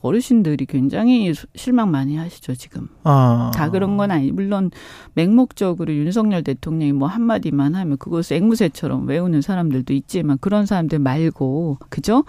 [0.00, 2.88] 어르신들이 굉장히 실망 많이 하시죠 지금.
[3.04, 3.50] 어.
[3.54, 4.30] 다 그런 건 아니.
[4.30, 4.70] 물론
[5.14, 12.24] 맹목적으로 윤석열 대통령이 뭐 한마디만 하면 그것을 앵무새처럼 외우는 사람들도 있지만 그런 사람들 말고 그죠?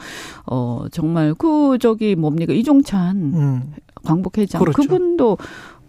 [0.46, 3.74] 어 정말 그 저기 뭡니까 이종찬 음.
[4.04, 4.82] 광복회장 그렇죠.
[4.82, 5.38] 그분도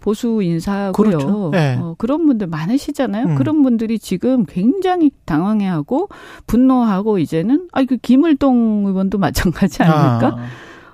[0.01, 0.91] 보수 인사고요.
[0.93, 1.49] 그렇죠.
[1.51, 1.77] 네.
[1.79, 3.25] 어, 그런 분들 많으시잖아요.
[3.27, 3.35] 음.
[3.35, 6.09] 그런 분들이 지금 굉장히 당황해하고
[6.47, 10.37] 분노하고 이제는 아 그 김을동 의원도 마찬가지 아닙니까?
[10.39, 10.45] 아.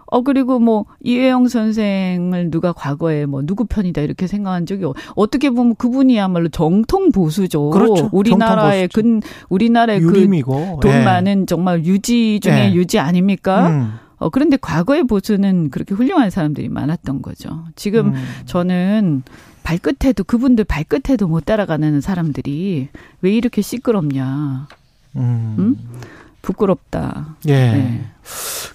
[0.10, 5.50] 어 그리고 뭐 이혜영 선생을 누가 과거에 뭐 누구 편이다 이렇게 생각한 적이 어- 어떻게
[5.50, 7.70] 보면 그분이야말로 정통 보수죠.
[7.72, 8.10] 그렇죠.
[8.14, 11.04] 우리나라의 정통 근 우리나라의 그 유림이고 돈 예.
[11.04, 12.74] 많은 정말 유지 중에 예.
[12.74, 13.70] 유지 아닙니까?
[13.70, 13.94] 음.
[14.20, 17.66] 어 그런데 과거의 보수는 그렇게 훌륭한 사람들이 많았던 거죠.
[17.76, 18.24] 지금 음.
[18.46, 19.24] 저는
[19.64, 22.88] 발끝에도 그분들 발끝에도 못 따라가는 사람들이
[23.22, 24.68] 왜 이렇게 시끄럽냐.
[25.18, 25.56] 음.
[25.60, 25.76] 음?
[26.52, 27.36] 부끄럽다.
[27.48, 27.54] 예.
[27.74, 28.02] 네.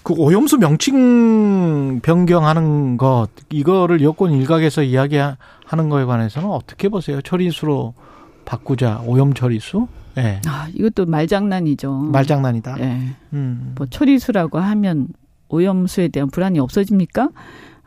[0.03, 7.19] 그 오염수 명칭 변경하는 것 이거를 여권 일각에서 이야기하는 거에 관해서는 어떻게 보세요?
[7.21, 7.95] 처리수로
[8.45, 9.87] 바꾸자 오염 처리수?
[10.19, 10.39] 예.
[10.45, 11.91] 아, 이것도 말장난이죠.
[11.91, 12.75] 말장난이다.
[12.79, 12.99] 예.
[13.33, 13.73] 음.
[13.75, 15.07] 뭐 처리수라고 하면
[15.49, 17.29] 오염수에 대한 불안이 없어집니까?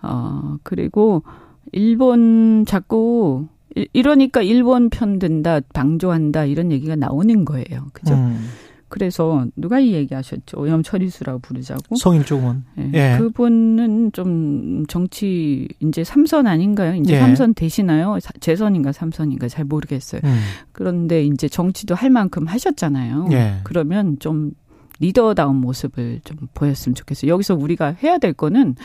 [0.03, 1.23] 어, 그리고
[1.71, 7.87] 일본 자꾸 이- 이러니까 일본 편 든다, 방조한다 이런 얘기가 나오는 거예요.
[7.93, 8.15] 그죠?
[8.15, 8.49] 음.
[8.89, 10.59] 그래서 누가 이 얘기 하셨죠?
[10.61, 11.97] 오염 처리수라고 부르자고.
[11.97, 12.91] 성일종은 예.
[12.95, 13.19] 예.
[13.19, 16.95] 그분은 좀 정치 이제 삼선 아닌가요?
[16.95, 17.19] 이제 예.
[17.19, 18.19] 삼선 되시나요?
[18.21, 20.21] 사- 재선인가 삼선인가 잘 모르겠어요.
[20.25, 20.39] 음.
[20.73, 23.29] 그런데 이제 정치도 할 만큼 하셨잖아요.
[23.33, 23.57] 예.
[23.65, 24.53] 그러면 좀
[25.01, 27.31] 리더다운 모습을 좀 보였으면 좋겠어요.
[27.31, 28.77] 여기서 우리가 해야 될 거는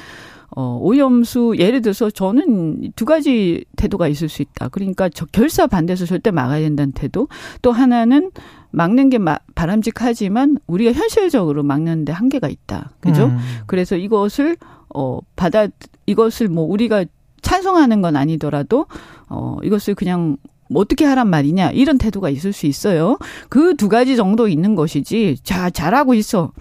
[0.53, 4.67] 어, 오염수, 예를 들어서 저는 두 가지 태도가 있을 수 있다.
[4.67, 7.29] 그러니까 저 결사 반대해서 절대 막아야 된다는 태도.
[7.61, 8.31] 또 하나는
[8.71, 12.91] 막는 게 마- 바람직하지만 우리가 현실적으로 막는데 한계가 있다.
[12.99, 13.25] 그죠?
[13.25, 13.37] 음.
[13.67, 14.57] 그래서 이것을
[14.93, 15.67] 어 받아
[16.05, 17.05] 이것을 뭐 우리가
[17.41, 18.85] 찬성하는 건 아니더라도
[19.29, 20.37] 어 이것을 그냥
[20.69, 23.17] 뭐 어떻게 하란 말이냐 이런 태도가 있을 수 있어요.
[23.49, 25.37] 그 두 가지 정도 있는 것이지.
[25.43, 26.51] 자 잘하고 있어.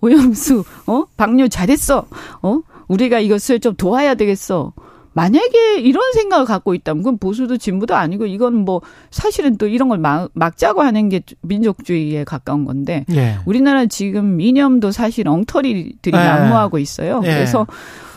[0.00, 2.06] 오염수 어 방류 잘했어.
[2.42, 4.72] 어 우리가 이것을 좀 도와야 되겠어.
[5.18, 9.98] 만약에 이런 생각을 갖고 있다면 그건 보수도 진보도 아니고 이건 뭐 사실은 또 이런 걸
[9.98, 13.36] 막, 막자고 하는 게 민족주의에 가까운 건데 예.
[13.44, 16.24] 우리나라 지금 이념도 사실 엉터리들이 네.
[16.24, 17.20] 난무하고 있어요.
[17.20, 17.34] 네.
[17.34, 17.66] 그래서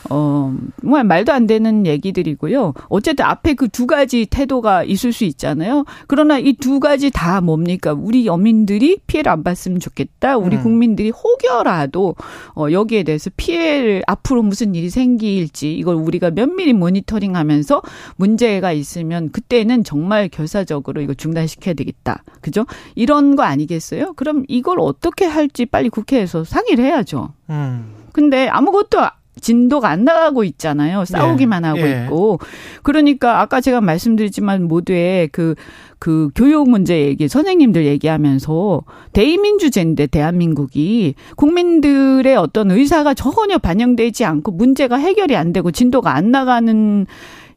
[0.09, 2.73] 어 정말 말도 안 되는 얘기들이고요.
[2.89, 5.85] 어쨌든 앞에 그 두 가지 태도가 있을 수 있잖아요.
[6.07, 7.93] 그러나 이 두 가지 다 뭡니까?
[7.93, 10.37] 우리 여민들이 피해를 안 봤으면 좋겠다.
[10.37, 10.63] 우리 음.
[10.63, 12.15] 국민들이 혹여라도
[12.55, 17.81] 어 여기에 대해서 피해를 앞으로 무슨 일이 생길지 이걸 우리가 면밀히 모니터링 하면서
[18.17, 22.23] 문제가 있으면 그때는 정말 결사적으로 이거 중단시켜야 되겠다.
[22.41, 22.65] 그죠?
[22.95, 24.13] 이런 거 아니겠어요?
[24.13, 27.33] 그럼 이걸 어떻게 할지 빨리 국회에서 상의를 해야죠.
[27.49, 27.93] 음.
[28.11, 28.99] 근데 아무것도
[29.39, 31.05] 진도가 안 나가고 있잖아요.
[31.05, 32.03] 싸우기만 예, 하고 예.
[32.03, 32.39] 있고.
[32.83, 35.55] 그러니까 아까 제가 말씀드렸지만 모두의 그,
[35.99, 44.97] 그 교육 문제 얘기, 선생님들 얘기하면서 대의민주제인데 대한민국이 국민들의 어떤 의사가 전혀 반영되지 않고 문제가
[44.97, 47.05] 해결이 안 되고 진도가 안 나가는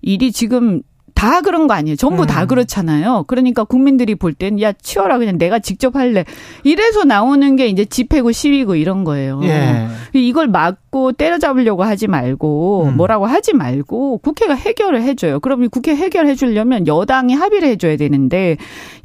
[0.00, 0.82] 일이 지금
[1.14, 1.96] 다다 그런 거 아니에요.
[1.96, 2.26] 전부 음.
[2.26, 3.24] 다 그렇잖아요.
[3.26, 6.24] 그러니까 국민들이 볼 땐 야 치워라 그냥 내가 직접 할래.
[6.64, 9.40] 이래서 나오는 게 이제 집회고 시위고 이런 거예요.
[9.44, 9.86] 예.
[10.12, 12.96] 이걸 막고 때려잡으려고 하지 말고 음.
[12.96, 15.40] 뭐라고 하지 말고 국회가 해결을 해줘요.
[15.40, 18.56] 그럼 이 국회 해결해 주려면 여당이 합의를 해줘야 되는데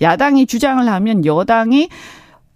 [0.01, 1.89] 야당이 주장을 하면 여당이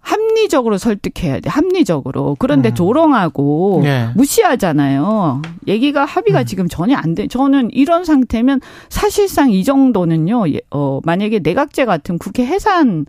[0.04, 1.50] 합리적으로 설득해야 돼.
[1.50, 2.36] 합리적으로.
[2.38, 2.76] 그런데 음.
[2.76, 4.10] 조롱하고 예.
[4.16, 5.42] 무시하잖아요.
[5.68, 6.46] 얘기가 합의가 음.
[6.46, 7.28] 지금 전혀 안 돼.
[7.28, 10.50] 저는 이런 상태면 사실상 이 정도는요.
[10.50, 13.06] 예, 어 만약에 내각제 같은 국회 해산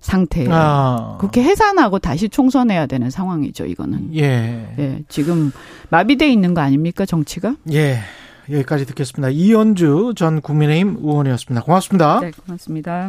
[0.00, 0.46] 상태.
[0.50, 1.16] 아.
[1.18, 3.64] 국회 해산하고 다시 총선해야 되는 상황이죠.
[3.64, 4.14] 이거는.
[4.14, 4.68] 예.
[4.78, 5.50] 예, 지금
[5.88, 7.56] 마비돼 있는 거 아닙니까 정치가?
[7.72, 7.98] 예.
[8.50, 9.30] 여기까지 듣겠습니다.
[9.30, 11.64] 이현주 전 국민의힘 의원이었습니다.
[11.64, 12.20] 고맙습니다.
[12.20, 13.08] 네, 고맙습니다.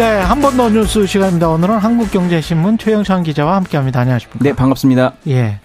[0.00, 1.50] 네, 한 번 더 뉴스 시간입니다.
[1.50, 4.00] 오늘은 한국경제신문 최영찬 기자와 함께합니다.
[4.00, 4.38] 안녕하십니까?
[4.42, 5.12] 네, 반갑습니다.
[5.28, 5.60] 예.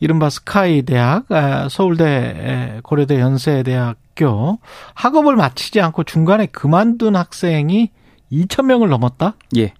[0.00, 4.58] 이른바 스카이 대학, 아, 서울대, 에, 고려대 연세대학교
[4.94, 7.90] 학업을 마치지 않고 중간에 그만둔 학생이
[8.32, 9.34] 2천 명을 넘었다.
[9.56, 9.72] 예.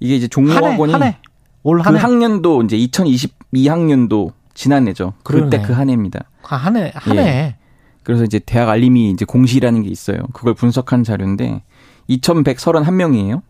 [0.00, 1.16] 이게 이제 종로학원이 한 해.
[1.62, 2.00] 올그한 해.
[2.00, 5.14] 학년도 이제 2022학년도 지난해죠.
[5.22, 5.62] 그때 그러네.
[5.62, 6.24] 그한 해입니다.
[6.46, 7.20] 아, 한 해, 한 예.
[7.22, 7.56] 해.
[8.02, 10.18] 그래서 이제 대학 알림이 이제 공시라는 게 있어요.
[10.34, 11.62] 그걸 분석한 자료인데
[12.08, 13.42] 2,131명이에요.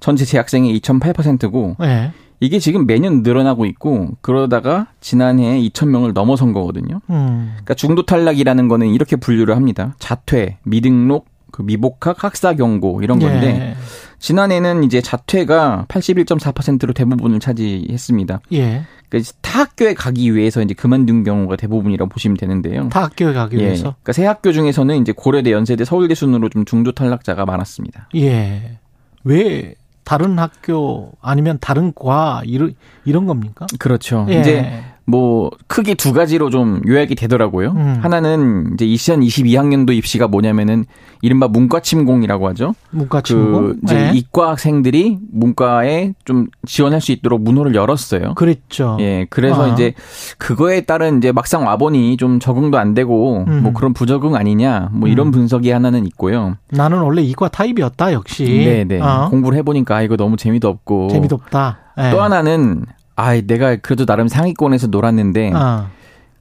[0.00, 2.12] 전체 재학생의 2.8%고 예.
[2.40, 7.00] 이게 지금 매년 늘어나고 있고 그러다가 지난해 2,000명을 넘어선 거거든요.
[7.10, 7.50] 음.
[7.52, 9.94] 그러니까 중도 탈락이라는 거는 이렇게 분류를 합니다.
[9.98, 13.76] 자퇴, 미등록, 그 미복학, 학사 경고 이런 건데 예.
[14.20, 18.40] 지난해는 이제 자퇴가 81.4%로 대부분을 차지했습니다.
[18.52, 18.84] 예.
[19.08, 22.88] 그러니까 타 학교에 가기 위해서 이제 그만둔 경우가 대부분이라고 보시면 되는데요.
[22.90, 23.62] 다 학교에 가기 예.
[23.62, 23.82] 위해서.
[24.02, 28.08] 그러니까 새 학교 중에서는 이제 고려대, 연세대, 서울대 순으로 좀 중도 탈락자가 많았습니다.
[28.14, 28.78] 예.
[29.24, 33.66] 왜 다른 학교 아니면 다른 과 이런 이런 겁니까?
[33.78, 34.26] 그렇죠.
[34.28, 34.40] 예.
[34.40, 37.72] 이제 뭐 크게 두 가지로 좀 요약이 되더라고요.
[37.72, 37.98] 음.
[38.00, 40.84] 하나는 이제 2022학년도 입시가 뭐냐면은
[41.22, 42.74] 이른바 문과 침공이라고 하죠.
[42.90, 43.76] 문과 그 친구.
[43.82, 44.10] 이제 예.
[44.14, 48.34] 이과 학생들이 문과에 좀 지원할 수 있도록 문호를 열었어요.
[48.34, 48.96] 그랬죠.
[49.00, 49.68] 예, 그래서 아.
[49.68, 49.94] 이제
[50.38, 53.62] 그거에 따른 이제 막상 와보니 좀 적응도 안 되고 음.
[53.62, 55.32] 뭐 그런 부적응 아니냐 뭐 이런 음.
[55.32, 56.56] 분석이 하나는 있고요.
[56.70, 58.44] 나는 원래 이과 타입이었다 역시.
[58.44, 59.00] 네, 네.
[59.00, 59.28] 어?
[59.28, 61.78] 공부를 해보니까 아, 이거 너무 재미도 없고 재미도 없다.
[61.98, 62.10] 예.
[62.10, 62.86] 또 하나는
[63.20, 65.88] 아, 내가 그래도 나름 상위권에서 놀았는데 아.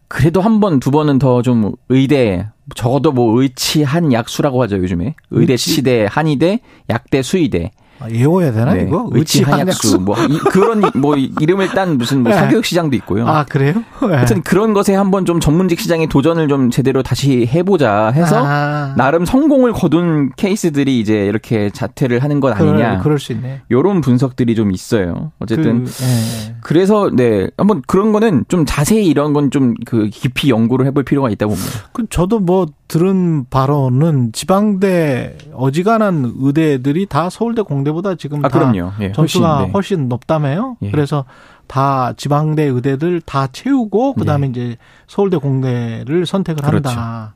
[0.08, 5.16] 그래도 한 번 두 번은 더 좀 의대 적어도 뭐 의치 한 약수라고 하죠 요즘에
[5.32, 5.56] 의대?
[5.58, 6.60] 치대 한의대
[6.90, 7.72] 약대 수의대
[8.02, 9.10] 아, 외워야 되나 네, 이거?
[9.12, 12.38] 의치 한약수 뭐 이, 그런 이- 뭐 이- 이름을 딴 무슨 뭐 네.
[12.38, 13.28] 사교육 시장도 있고요.
[13.28, 13.74] 아 그래요?
[14.04, 14.14] 예.
[14.16, 19.26] 하여튼 그런 것에 한번 좀 전문직 시장에 도전을 좀 제대로 다시 해보자 해서 아, 나름
[19.26, 23.62] 성공을 거둔 케이스들이 이제 이렇게 자퇴를 하는 것 아니냐 그럴, 그럴 수 있네.
[23.70, 25.32] 요런 분석들이 좀 있어요.
[25.40, 26.56] 어쨌든 그, 예.
[26.62, 31.30] 그, 래서네 한번 그런 거는 좀 자세히 이런 건 좀 그 깊이 연구를 해볼 필요가
[31.30, 31.80] 있다고 봅니다.
[31.92, 38.94] 그 저도 뭐 들은 바로는 지방대 어지간한 의대들이 다 서울대 공대보다 지금 아다 그럼요.
[39.00, 39.72] 예, 점수가 훨씬, 네.
[39.72, 40.78] 훨씬 높다며요.
[40.82, 40.92] 예.
[40.92, 41.24] 그래서
[41.68, 46.68] 다 지방대 의대들 다 채우고 그다음에 이제 서울대 공대를 선택을 네.
[46.68, 46.90] 그렇죠.
[46.90, 47.36] 한다.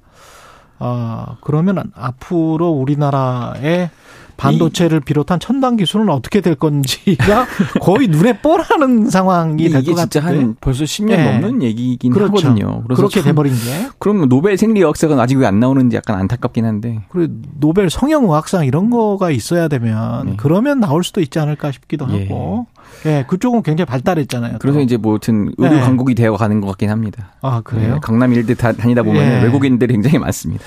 [0.80, 3.92] 어, 그러면 앞으로 우리나라의
[4.38, 7.46] 반도체를 비롯한 첨단 기술은 어떻게 될 건지가
[7.82, 10.44] 거의 눈에 뻔하는 상황이 될 이게 것 진짜 같은데.
[10.46, 11.32] 한 벌써 10년 예.
[11.40, 12.48] 넘는 얘기긴 그렇죠.
[12.48, 12.84] 하거든요.
[12.84, 13.88] 그래서 그렇게 참 돼버린 게.
[14.00, 17.04] 그럼 노벨 생리학상은 아직 왜 안 나오는지 약간 안타깝긴 한데.
[17.10, 20.34] 그리고 노벨 성형의학상 이런 거가 있어야 되면 네.
[20.38, 22.24] 그러면 나올 수도 있지 않을까 싶기도 예.
[22.24, 22.66] 하고.
[23.06, 24.58] 예, 그쪽은 굉장히 발달했잖아요.
[24.60, 24.84] 그래서 또.
[24.84, 25.82] 이제 뭐 하여튼 의료 네.
[25.82, 27.34] 강국이 되어 가는 것 같긴 합니다.
[27.42, 27.96] 아, 그래요?
[27.96, 29.44] 네, 강남 일대 다 다니다 보면 예.
[29.44, 30.64] 외국인들이 굉장히 많습니다.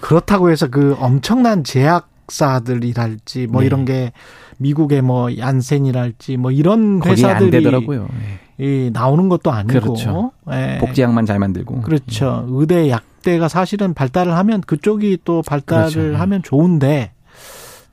[0.00, 3.66] 그렇다고 해서 그 엄청난 제약 사들이랄지 뭐 네.
[3.66, 4.12] 이런 게
[4.58, 7.64] 미국의 뭐 얀센이랄지 뭐 이런 회사들이.
[7.64, 8.40] 예.
[8.58, 10.32] 이 나오는 것도 아니고 그렇죠.
[10.52, 10.78] 예.
[10.80, 11.80] 복제약만 잘 만들고.
[11.80, 12.44] 그렇죠.
[12.48, 16.16] 의대 약대가 사실은 발달을 하면 그쪽이 또 발달을 그렇죠.
[16.18, 17.12] 하면 좋은데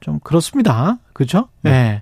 [0.02, 0.98] 좀 그렇습니다.
[1.14, 1.48] 그렇죠?
[1.66, 2.02] 예.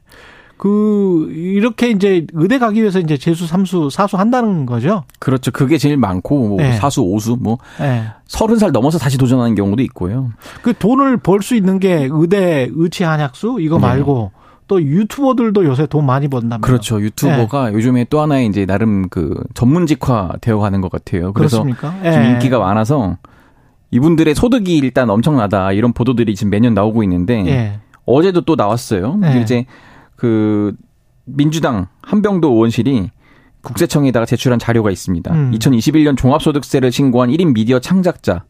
[0.55, 0.57] 네.
[0.57, 5.03] 그 이렇게 이제 의대 가기 위해서 이제 재수, 삼수, 사수 한다는 거죠.
[5.19, 5.51] 그렇죠.
[5.51, 6.73] 그게 제일 많고 뭐 네.
[6.73, 8.05] 사수, 오수 뭐 예.
[8.25, 10.31] 서른 살 넘어서 다시 도전하는 경우도 있고요.
[10.61, 13.81] 그 돈을 벌 수 있는 게 의대 의치 한약수 이거 네.
[13.81, 14.31] 말고
[14.67, 16.61] 또 유튜버들도 요새 돈 많이 번다며.
[16.61, 16.99] 그렇죠.
[17.01, 17.75] 유튜버가 네.
[17.75, 21.33] 요즘에 또 하나의 이제 나름 그 전문직화 되어 가는 것 같아요.
[21.33, 22.11] 그래서 그렇습니까?
[22.11, 22.29] 좀 예.
[22.31, 23.17] 인기가 많아서
[23.91, 27.79] 이분들의 소득이 일단 엄청나다 이런 보도들이 지금 매년 나오고 있는데 예.
[28.05, 29.17] 어제도 또 나왔어요.
[29.17, 29.41] 네.
[29.41, 29.65] 이제
[30.15, 30.75] 그
[31.25, 33.09] 민주당 한병도 의원실이
[33.61, 35.33] 국세청에다가 제출한 자료가 있습니다.
[35.33, 35.51] 음.
[35.51, 38.43] 2021년 종합소득세를 신고한 1인 미디어 창작자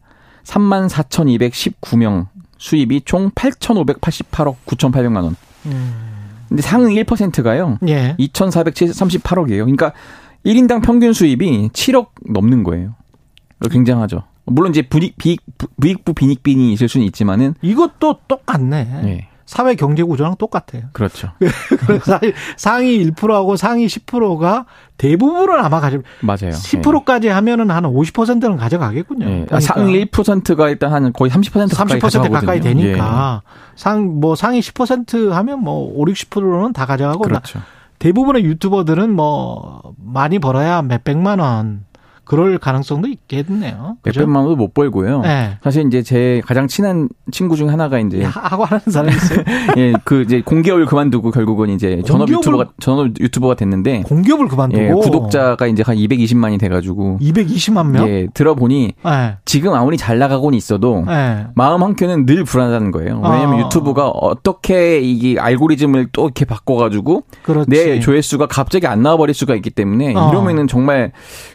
[0.44, 2.26] 3만 4,219명
[2.58, 5.36] 수입이 총 8,588억 9,800만 원.
[6.48, 7.78] 근데 상위 1%가요.
[7.82, 7.88] 음.
[7.88, 8.14] 예.
[8.20, 9.64] 2,438억이에요.
[9.64, 9.92] 그러니까
[10.44, 12.94] 1인당 평균 수입이 7억 넘는 거예요.
[13.70, 14.22] 굉장하죠.
[14.44, 18.88] 물론 이제 부익, 비익, 부- 부익부 빈익빈이 있을 수는 있지만은 이것도 똑같네.
[19.04, 19.28] 예.
[19.46, 20.82] 사회 경제 구조랑 똑같아요.
[20.92, 21.30] 그렇죠.
[21.86, 22.18] 그래서
[22.56, 24.66] 상위 1%하고 상위 10%가
[24.98, 26.50] 대부분은 아마 가져 맞아요.
[26.50, 29.24] 10%까지 하면은 한 50%는 가져가겠군요.
[29.24, 29.30] 예.
[29.30, 32.60] 그러니까 아, 상위 1%가 일단 한 거의 30% 가까이 30% 가까이.
[32.60, 33.42] 되니까
[33.76, 37.28] 상뭐 상위 10% 하면 뭐 5, 60%는 다 가져가고 예.
[37.28, 37.60] 그렇죠.
[37.98, 41.85] 대부분의 유튜버들은 뭐 많이 벌어야 몇 백만 원
[42.26, 43.96] 그럴 가능성도 있겠네요.
[44.02, 44.20] 그죠?
[44.20, 45.20] 몇백만 원도 못 벌고요.
[45.20, 45.58] 네.
[45.62, 49.44] 사실 이제 제 가장 친한 친구 중 하나가 이제 하- 하고 하는 사람이 있어요.
[49.78, 54.88] 예, 그 이제 공기업을 그만두고 결국은 이제 전업 유튜버가 전업 유튜버가 됐는데 공기업을 그만두고 예,
[54.90, 58.08] 구독자가 이제 한 220만이 돼 가지고 220만 명.
[58.08, 59.36] 예, 들어보니 예.
[59.44, 61.46] 지금 아무리 잘 나가고는 있어도 예.
[61.54, 63.20] 마음 한켠은 늘 불안하다는 거예요.
[63.22, 63.64] 왜냐면 아.
[63.64, 67.70] 유튜브가 어떻게 이게 알고리즘을 또 이렇게 바꿔 가지고 그렇지.
[67.70, 70.30] 내 조회수가 갑자기 안 나와 버릴 수가 있기 때문에 어.
[70.30, 71.12] 이러면은 정말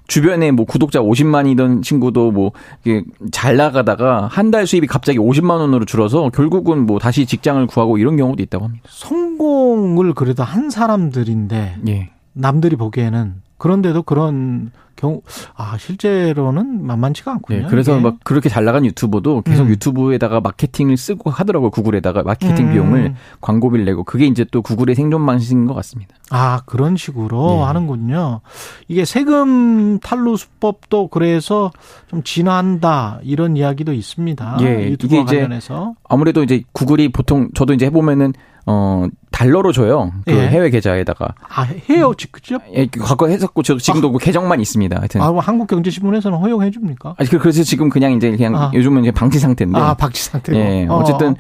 [0.08, 2.52] 주변에 뭐 구독자 50만이던 친구도 뭐
[2.84, 7.98] 이게 잘 나가다가 한 달 수입이 갑자기 50만 원으로 줄어서 결국은 뭐 다시 직장을 구하고
[7.98, 8.84] 이런 경우도 있다고 합니다.
[8.90, 12.10] 성공을 그래도 한 사람들인데 예.
[12.34, 15.22] 남들이 보기에는 그런데도 그런 경우
[15.56, 17.60] 아 실제로는 만만치가 않군요.
[17.60, 18.02] 네, 그래서 이게.
[18.02, 19.70] 막 그렇게 잘 나간 유튜버도 계속 음.
[19.70, 21.70] 유튜브에다가 마케팅을 쓰고 하더라고요.
[21.70, 22.72] 구글에다가 마케팅 음.
[22.72, 26.16] 비용을 광고비를 내고 그게 이제 또 구글의 생존 방식인 것 같습니다.
[26.32, 27.64] 아 그런 식으로 예.
[27.66, 28.42] 하는군요.
[28.88, 31.72] 이게 세금 탈루 수법도 그래서
[32.08, 34.58] 좀 진화한다 이런 이야기도 있습니다.
[34.62, 38.34] 예, 유튜브 이게 이제 관련해서 아무래도 이제 구글이 보통 저도 이제 해보면은
[38.66, 40.12] 어 달러로 줘요.
[40.26, 40.48] 그 예.
[40.50, 42.58] 해외 계좌에다가 아 해요 그죠?
[42.76, 44.98] 예, 과거 했었고 저 지금도 그 계정만 있습니다.
[44.98, 47.16] 하여튼 아 한국경제신문에서는 허용해 줍니까?
[47.18, 48.72] 아니 그- 그래서 지금 그냥 이제 그냥 아.
[48.74, 49.80] 요즘은 이제 방치 상태인데.
[49.80, 50.58] 아 박지 상태고.
[50.58, 51.36] 예, 어쨌든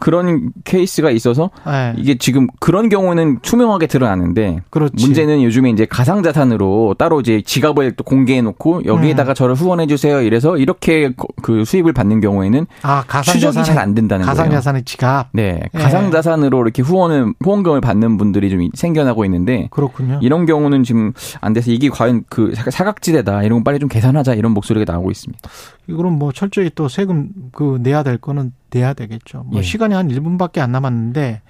[0.00, 4.92] 그런 케이스가 있어서 예, 이게 지금 그런 경우는 투명하게 드러나는데 그렇지.
[5.04, 9.34] 문제는 요즘에 이제 가상자산으로 따로 이제 지갑을 또 공개해 놓고 여기에다가 음.
[9.34, 10.20] 저를 후원해 주세요.
[10.20, 14.34] 이래서 이렇게 거- 그 수입을 받는 경우에는 아 가상자산 추적이 잘 안 된다는 거예요.
[14.36, 15.78] 가상자산의 지갑 네, 예.
[15.78, 20.18] 가상자산으로 이렇게 후원을 후원금을 받는 분들이 좀 생겨나고 있는데 그렇군요.
[20.22, 24.34] 이런 경우는 지금 안 돼서 이게 과연 그 사- 사각지대다 이런 거 빨리 좀 계산하자
[24.34, 25.48] 이런 목소리가 나오고 있습니다.
[25.88, 29.44] 이거는 뭐 철저히 또 세금 그 내야 될 거는 내야 되겠죠.
[29.46, 29.62] 뭐 예.
[29.62, 31.42] 시간이 한 1분밖에 안 남았는데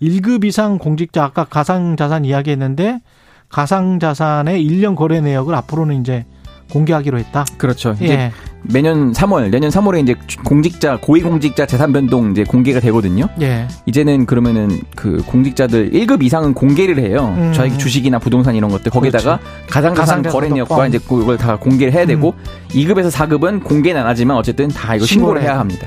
[0.00, 3.00] 1급 이상 공직자 아까 가상 자산 이야기했는데
[3.48, 6.24] 가상 자산의 1년 거래 내역을 앞으로는 이제
[6.72, 7.44] 공개하기로 했다.
[7.58, 7.94] 그렇죠.
[8.00, 8.32] 이제 예.
[8.64, 10.14] 매년 3월, 내년 3월에 이제
[10.44, 13.28] 공직자 고위공직자 재산 변동 이제 공개가 되거든요.
[13.40, 13.66] 예.
[13.86, 17.34] 이제는 그러면은 그 공직자들 1급 이상은 공개를 해요.
[17.36, 17.52] 음.
[17.52, 20.88] 자기 주식이나 부동산 이런 것들 거기다가 가상자산 가상자산도 거래 내역과 포함.
[20.88, 22.34] 이제 그걸 다 공개를 해야 되고
[22.70, 25.86] 2급에서 4급은 공개는 안 하지만 어쨌든 다 이거 신고를 해야 합니다.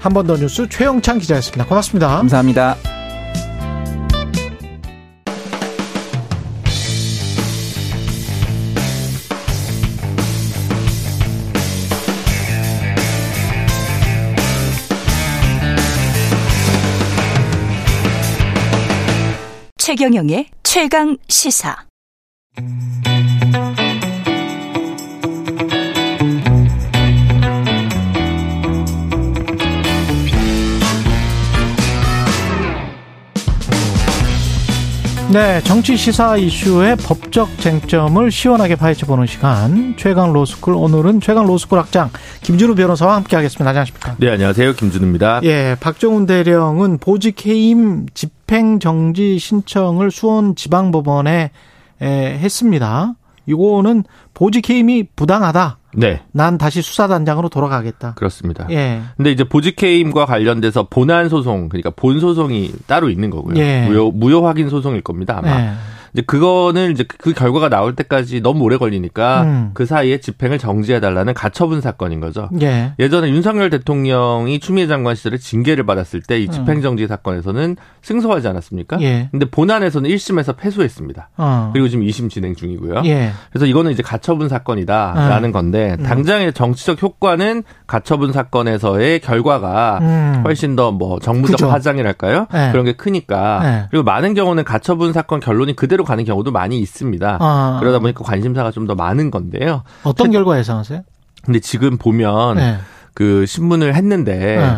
[0.00, 1.64] 한 번 더 뉴스 최영찬 기자였습니다.
[1.66, 2.08] 고맙습니다.
[2.08, 2.76] 감사합니다.
[19.96, 21.74] 최경영의 최강 시사.
[35.32, 41.78] 네, 정치 시사 이슈의 법적 쟁점을 시원하게 파헤쳐 보는 시간 최강 로스쿨 오늘은 최강 로스쿨
[41.78, 42.10] 학장
[42.42, 43.70] 김준우 변호사와 함께 하겠습니다.
[43.70, 44.16] 안녕하십니까?
[44.18, 44.74] 네, 안녕하세요.
[44.74, 45.40] 김준우입니다.
[45.44, 51.50] 예, 박정훈 대령은 보직 해임 집 행 정지 신청을 수원 지방법원에
[52.00, 52.06] 에,
[52.38, 53.14] 했습니다.
[53.46, 55.78] 이거는 보직 해임이 부당하다.
[55.98, 58.14] 네, 난 다시 수사단장으로 돌아가겠다.
[58.14, 58.66] 그렇습니다.
[58.70, 59.00] 예.
[59.16, 63.56] 근데 이제 보직해임과 관련돼서 본안 소송, 그러니까 본 소송이 따로 있는 거고요.
[63.56, 63.86] 예.
[63.88, 65.60] 무효, 무효 확인 소송일 겁니다, 아마.
[65.60, 65.70] 예.
[66.16, 69.70] 이제 그거는 이제 그 결과가 나올 때까지 너무 오래 걸리니까 음.
[69.74, 72.48] 그 사이에 집행을 정지해 달라는 가처분 사건인 거죠.
[72.62, 72.94] 예.
[72.98, 78.96] 예전에 윤석열 대통령이 추미애 장관 시절에 징계를 받았을 때 이 집행 정지 사건에서는 승소하지 않았습니까?
[78.96, 79.02] 음.
[79.02, 79.28] 예.
[79.30, 81.28] 근데 본안에서는 1심에서 패소했습니다.
[81.36, 81.70] 어.
[81.74, 83.02] 그리고 지금 2심 진행 중이고요.
[83.04, 83.32] 예.
[83.50, 86.02] 그래서 이거는 이제 가처분 사건이다라는 건데 음.
[86.04, 90.42] 당장의 정치적 효과는 가처분 사건에서의 결과가 음.
[90.44, 91.68] 훨씬 더 뭐 정무적 그죠.
[91.68, 92.46] 파장이랄까요?
[92.52, 92.70] 네.
[92.72, 93.86] 그런 게 크니까 네.
[93.90, 97.36] 그리고 많은 경우는 가처분 사건 결론이 그대로 가는 경우도 많이 있습니다.
[97.40, 97.76] 아.
[97.80, 99.82] 그러다 보니까 관심사가 좀 더 많은 건데요.
[100.04, 101.02] 어떤 결과 예상하세요?
[101.44, 102.76] 근데 지금 보면 네.
[103.14, 104.76] 그 신문을 했는데 네.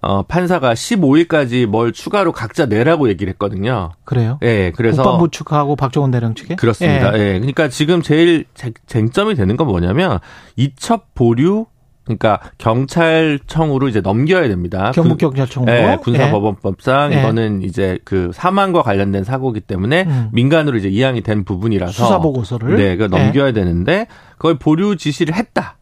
[0.00, 3.90] 어, 판사가 15일까지 뭘 추가로 각자 내라고 얘기를 했거든요.
[4.04, 4.38] 그래요?
[4.42, 7.18] 예, 그래서 국방부 측하고 박정원 대령 측에 그렇습니다.
[7.18, 7.32] 예.
[7.34, 10.20] 그러니까 지금 제일 쟁- 쟁점이 되는 건 뭐냐면
[10.56, 11.66] 이첩 보류
[12.08, 14.90] 그러니까 경찰청으로 이제 넘겨야 됩니다.
[14.94, 15.96] 경북경찰청으로 예, 예.
[16.00, 17.18] 군사법원법상 예.
[17.20, 20.28] 이거는 이제 그 사망과 관련된 사고기 때문에 음.
[20.32, 23.06] 민간으로 이제 이양이 된 부분이라서 수사 보고서를 네, 그 예.
[23.08, 25.76] 넘겨야 되는데 그걸 보류 지시를 했다.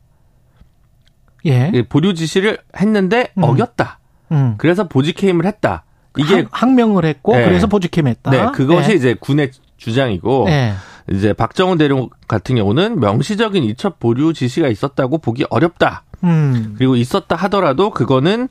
[1.47, 1.71] 예.
[1.73, 3.45] 예, 보류 지시를 했는데 음.
[3.45, 4.01] 어겼다.
[4.33, 4.55] 음.
[4.59, 5.85] 그래서 보직해임을 했다.
[6.19, 7.45] 이게 항- 항명을 했고 네.
[7.45, 8.31] 그래서 보직해냈다.
[8.31, 8.95] 네, 그것이 예.
[8.95, 10.73] 이제 군의 주장이고 예.
[11.11, 16.05] 이제 박정훈 대령 같은 경우는 명시적인 이첩 보류 지시가 있었다고 보기 어렵다.
[16.25, 16.75] 음.
[16.77, 18.49] 그리고 있었다 하더라도 그거는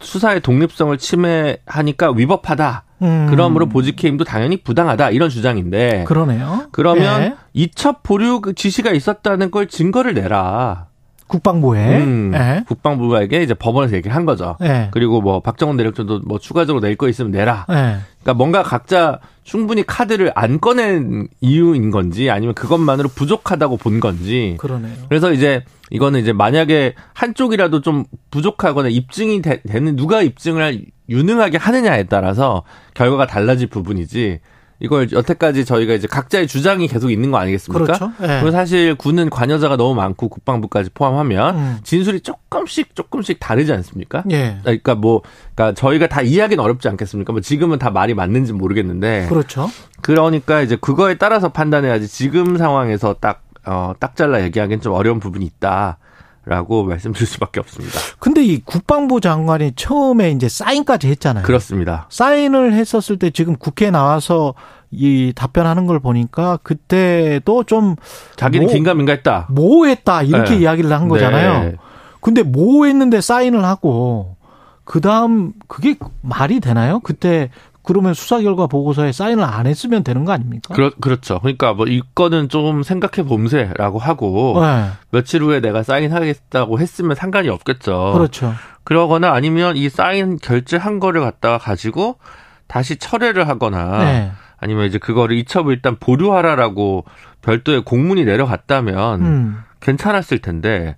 [0.00, 2.84] 수사의 독립성을 침해하니까 위법하다.
[3.02, 3.26] 음.
[3.28, 5.10] 그러므로 보직해임도 당연히 부당하다.
[5.10, 6.68] 이런 주장인데 그러네요.
[6.72, 7.34] 그러면 예.
[7.52, 10.86] 이첩 보류 그 지시가 있었다는 걸 증거를 내라.
[11.26, 12.64] 국방부에 음, 예.
[12.68, 14.56] 국방부에게 이제 법원에서 얘기를 한 거죠.
[14.62, 14.88] 예.
[14.92, 17.66] 그리고 뭐 박정훈 대령도 뭐 추가적으로 낼 거 있으면 내라.
[17.70, 17.74] 예.
[18.22, 24.56] 그러니까 뭔가 각자 충분히 카드를 안 꺼낸 이유인 건지 아니면 그것만으로 부족하다고 본 건지.
[24.58, 24.94] 그러네요.
[25.08, 32.04] 그래서 이제 이거는 이제 만약에 한쪽이라도 좀 부족하거나 입증이 되, 는 누가 입증을 유능하게 하느냐에
[32.04, 32.62] 따라서
[32.94, 34.40] 결과가 달라질 부분이지.
[34.78, 37.84] 이걸 여태까지 저희가 이제 각자의 주장이 계속 있는 거 아니겠습니까?
[37.84, 38.12] 그렇죠.
[38.22, 38.26] 예.
[38.40, 41.78] 그리고 사실 군은 관여자가 너무 많고 국방부까지 포함하면 음.
[41.82, 44.22] 진술이 조금씩 조금씩 다르지 않습니까?
[44.30, 44.58] 예.
[44.62, 45.22] 그러니까 뭐,
[45.54, 47.32] 그러니까 저희가 다 이해하기는 어렵지 않겠습니까?
[47.32, 49.26] 뭐 지금은 다 말이 맞는지 모르겠는데.
[49.28, 49.70] 그렇죠.
[50.02, 55.44] 그러니까 이제 그거에 따라서 판단해야지 지금 상황에서 딱, 어, 딱 잘라 얘기하기는 좀 어려운 부분이
[55.44, 55.98] 있다.
[56.46, 57.98] 라고 말씀드릴 수밖에 없습니다.
[58.20, 61.44] 근데 이 국방부 장관이 처음에 이제 사인까지 했잖아요.
[61.44, 62.06] 그렇습니다.
[62.08, 64.54] 사인을 했었을 때 지금 국회에 나와서
[64.92, 67.96] 이 답변하는 걸 보니까 그때도 좀
[68.36, 69.48] 자기는 뭐- 긴가민가했다.
[69.50, 70.60] 모호했다 이렇게 네.
[70.60, 71.62] 이야기를 한 거잖아요.
[71.64, 71.76] 네.
[72.20, 74.36] 근데 모호했는데 사인을 하고
[74.84, 77.00] 그 다음 그게 말이 되나요?
[77.00, 77.50] 그때
[77.86, 80.74] 그러면 수사 결과 보고서에 사인을 안 했으면 되는 거 아닙니까?
[80.74, 81.38] 그렇, 그렇죠.
[81.38, 84.88] 그러니까 뭐 이거는 좀 생각해 봄새라고 하고 네.
[85.10, 88.12] 며칠 후에 내가 사인하겠다고 했으면 상관이 없겠죠.
[88.14, 88.52] 그렇죠.
[88.82, 92.18] 그러거나 아니면 이 사인 결제한 거를 갖다가 가지고
[92.66, 94.32] 다시 철회를 하거나 네.
[94.58, 97.04] 아니면 이제 그거를 이첩을 일단 보류하라라고
[97.42, 99.58] 별도의 공문이 내려갔다면 음.
[99.78, 100.96] 괜찮았을 텐데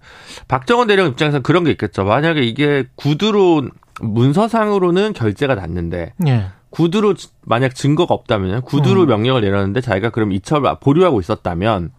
[0.48, 2.04] 박정원 대령 입장에서는 그런 게 있겠죠.
[2.04, 3.68] 만약에 이게 구두로
[4.00, 6.46] 문서상으로는 결제가 났는데 예.
[6.70, 9.06] 구두로 지- 만약 증거가 없다면 구두로 음.
[9.08, 11.90] 명령을 내렸는데 자기가 그럼 이첩을 보류하고 있었다면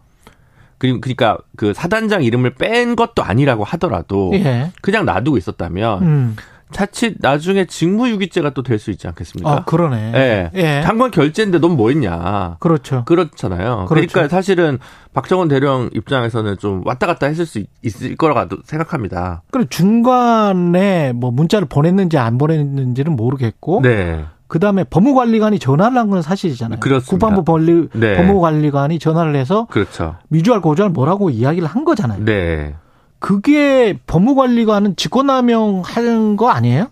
[0.78, 4.72] 그러니까 그 사단장 이름을 뺀 것도 아니라고 하더라도 예.
[4.80, 6.36] 그냥 놔두고 있었다면 음.
[6.72, 9.50] 자칫 나중에 직무유기죄가 또 될 수 있지 않겠습니까?
[9.50, 10.12] 아, 그러네.
[10.14, 10.50] 예.
[10.54, 10.82] 예.
[10.82, 12.56] 장관 결제인데 넌 뭐 했냐.
[12.60, 13.04] 그렇죠.
[13.06, 13.86] 그렇잖아요.
[13.88, 14.06] 그렇죠.
[14.12, 14.78] 그러니까 사실은
[15.12, 19.42] 박정원 대령 입장에서는 좀 왔다 갔다 했을 수 있- 있을 거라고 생각합니다.
[19.50, 24.24] 그리고 중간에 뭐 문자를 보냈는지 안 보냈는지는 모르겠고 네.
[24.50, 26.80] 그다음에 법무관리관이 전화를 한 건 사실이잖아요.
[26.80, 27.08] 그렇습니다.
[27.26, 28.16] 국방부 권리 네.
[28.16, 30.16] 법무관리관이 전화를 해서 그렇죠.
[30.28, 32.24] 미주알 고주알 뭐라고 이야기를 한 거잖아요.
[32.24, 32.74] 네.
[33.20, 36.88] 그게 법무관리관은 직권남용 하는 거 아니에요?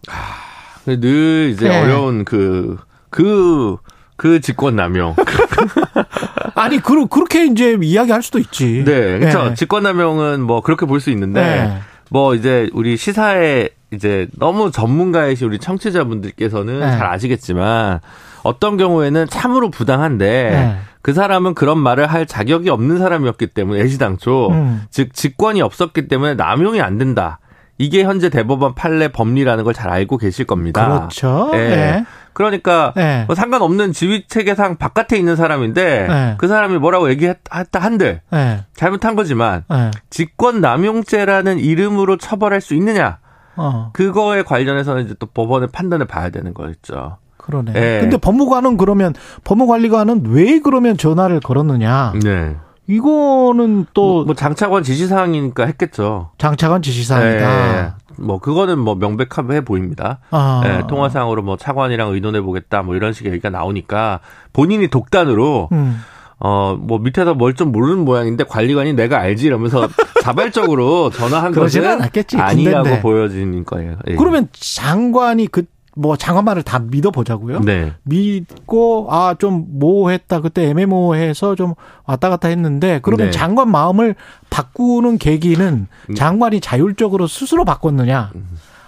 [0.86, 1.82] 늘 이제 네.
[1.82, 2.78] 어려운 그,
[3.10, 3.76] 그,
[4.16, 5.16] 그 직권남용.
[6.54, 8.84] 아니 그 그렇게 이제 이야기할 수도 있지.
[8.84, 9.18] 네.
[9.18, 9.44] 그렇죠.
[9.48, 9.54] 네.
[9.54, 11.78] 직권남용은 뭐 그렇게 볼 수 있는데 네.
[12.10, 16.90] 뭐 이제 우리 시사에 이제 너무 전문가이신 우리 청취자분들께서는 네.
[16.90, 18.00] 잘 아시겠지만
[18.42, 20.78] 어떤 경우에는 참으로 부당한데 네.
[21.02, 24.82] 그 사람은 그런 말을 할 자격이 없는 사람이었기 때문에 애시당초 음.
[24.90, 27.38] 즉 직권이 없었기 때문에 남용이 안 된다.
[27.78, 30.86] 이게 현재 대법원 판례 법리라는 걸 잘 알고 계실 겁니다.
[30.88, 31.50] 그렇죠.
[31.54, 31.58] 예.
[31.58, 32.04] 네.
[32.32, 33.24] 그러니까 네.
[33.26, 36.34] 뭐 상관없는 지휘 체계상 바깥에 있는 사람인데 네.
[36.38, 38.64] 그 사람이 뭐라고 얘기했다 한들 네.
[38.74, 39.90] 잘못한 거지만 네.
[40.10, 43.18] 직권 남용죄라는 이름으로 처벌할 수 있느냐
[43.56, 43.90] 어.
[43.92, 47.18] 그거에 관련해서는 이제 또 법원의 판단을 봐야 되는 거겠죠.
[47.36, 47.72] 그러네.
[47.76, 47.98] 예.
[48.00, 49.14] 근데 법무관은 그러면
[49.44, 52.14] 법무관리관은 왜 그러면 전화를 걸었느냐?
[52.22, 52.56] 네.
[52.88, 56.30] 이거는 또 뭐, 뭐 장차관 지시사항이니까 했겠죠.
[56.38, 57.78] 장차관 지시사항이다.
[57.84, 57.92] 예.
[58.16, 60.18] 뭐 그거는 뭐 명백해 보입니다.
[60.30, 60.62] 아.
[60.64, 64.20] 예, 통화상으로 뭐 차관이랑 의논해 보겠다 뭐 이런 식의 얘기가 나오니까
[64.52, 66.00] 본인이 독단으로 음.
[66.40, 69.88] 어뭐 밑에서 뭘 좀 모르는 모양인데 관리관이 내가 알지 이러면서
[70.22, 73.02] 자발적으로 전화한 것은 않았겠지, 아니라고 군대인데.
[73.02, 73.96] 보여지는 거예요.
[74.08, 74.14] 예.
[74.16, 75.64] 그러면 장관이 그
[76.00, 77.60] 뭐 장관 말을 다 믿어보자고요.
[77.60, 77.92] 네.
[78.04, 81.74] 믿고 아 좀 모호했다 그때 애매모호해서 좀
[82.06, 83.30] 왔다 갔다 했는데 그러면 네.
[83.30, 84.14] 장관 마음을
[84.48, 86.14] 바꾸는 계기는 음.
[86.14, 88.30] 장관이 자율적으로 스스로 바꿨느냐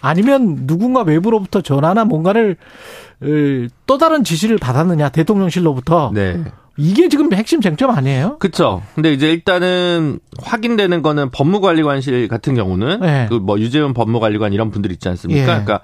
[0.01, 2.57] 아니면 누군가 외부로부터 전화나 뭔가를
[3.23, 3.27] 어,
[3.87, 6.43] 또 다른 지시를 받았느냐 대통령실로부터 네.
[6.77, 8.39] 이게 지금 핵심 쟁점 아니에요?
[8.39, 8.83] 그쵸.
[8.95, 13.27] 근데 이제 일단은 확인되는 거는 법무관리관실 같은 경우는 네.
[13.29, 15.41] 그뭐 유재훈 법무관리관 이런 분들 있지 않습니까?
[15.41, 15.45] 예.
[15.47, 15.81] 그러니까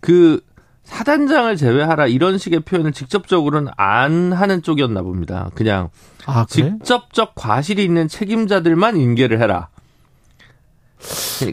[0.00, 0.40] 그
[0.88, 5.50] 사단장을 제외하라 이런 식의 표현을 직접적으로는 안 하는 쪽이었나 봅니다.
[5.54, 5.90] 그냥
[6.24, 6.72] 아, 그래?
[6.78, 9.68] 직접적 과실이 있는 책임자들만 인계를 해라.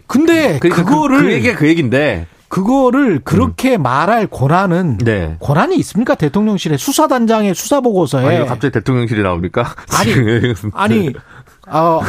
[0.07, 5.35] 근데 그러니까 그거를 그, 그 얘기가 그 얘기인데 그거를 그렇게 말할 권한은 네.
[5.41, 6.15] 권한이 있습니까?
[6.15, 9.75] 대통령실에 수사단장의 수사 보고서에 아니, 갑자기 대통령실이 나옵니까?
[9.93, 10.13] 아니,
[10.73, 11.13] 아니,
[11.67, 11.99] 어,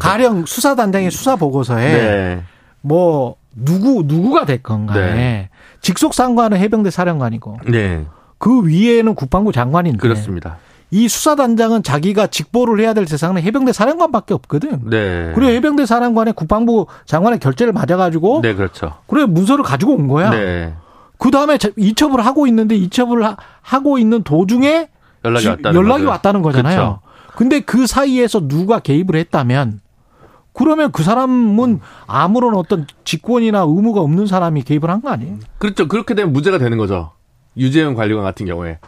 [0.00, 2.42] 가령 수사단장의 수사 보고서에 네.
[2.80, 5.48] 뭐 누구 누구가 됐건 간에 네.
[5.86, 8.04] 직속 상관은 해병대 사령관이고 네.
[8.38, 10.56] 그 위에는 국방부 장관인데 그렇습니다.
[10.90, 14.90] 이 수사단장은 자기가 직보를 해야 될 대상은 해병대 사령관밖에 없거든.
[14.90, 15.30] 네.
[15.36, 18.94] 그래 해병대 사령관의 국방부 장관의 결재를 맞아가지고 네, 그렇죠.
[19.06, 20.30] 그래 문서를 가지고 온 거야.
[20.30, 20.74] 네.
[21.18, 24.88] 그 다음에 이첩을 하고 있는데 이첩을 하- 하고 있는 도중에
[25.24, 26.04] 연락이 지- 왔다는 연락이.
[26.04, 26.76] 왔다는 거잖아요.
[26.76, 27.00] 그렇죠.
[27.36, 29.80] 근데 그 사이에서 누가 개입을 했다면
[30.56, 35.36] 그러면 그 사람은 아무런 어떤 직권이나 의무가 없는 사람이 개입을 한 거 아니에요?
[35.58, 35.86] 그렇죠.
[35.88, 37.12] 그렇게 되면 문제가 되는 거죠.
[37.56, 38.78] 유재현 관리관 같은 경우에.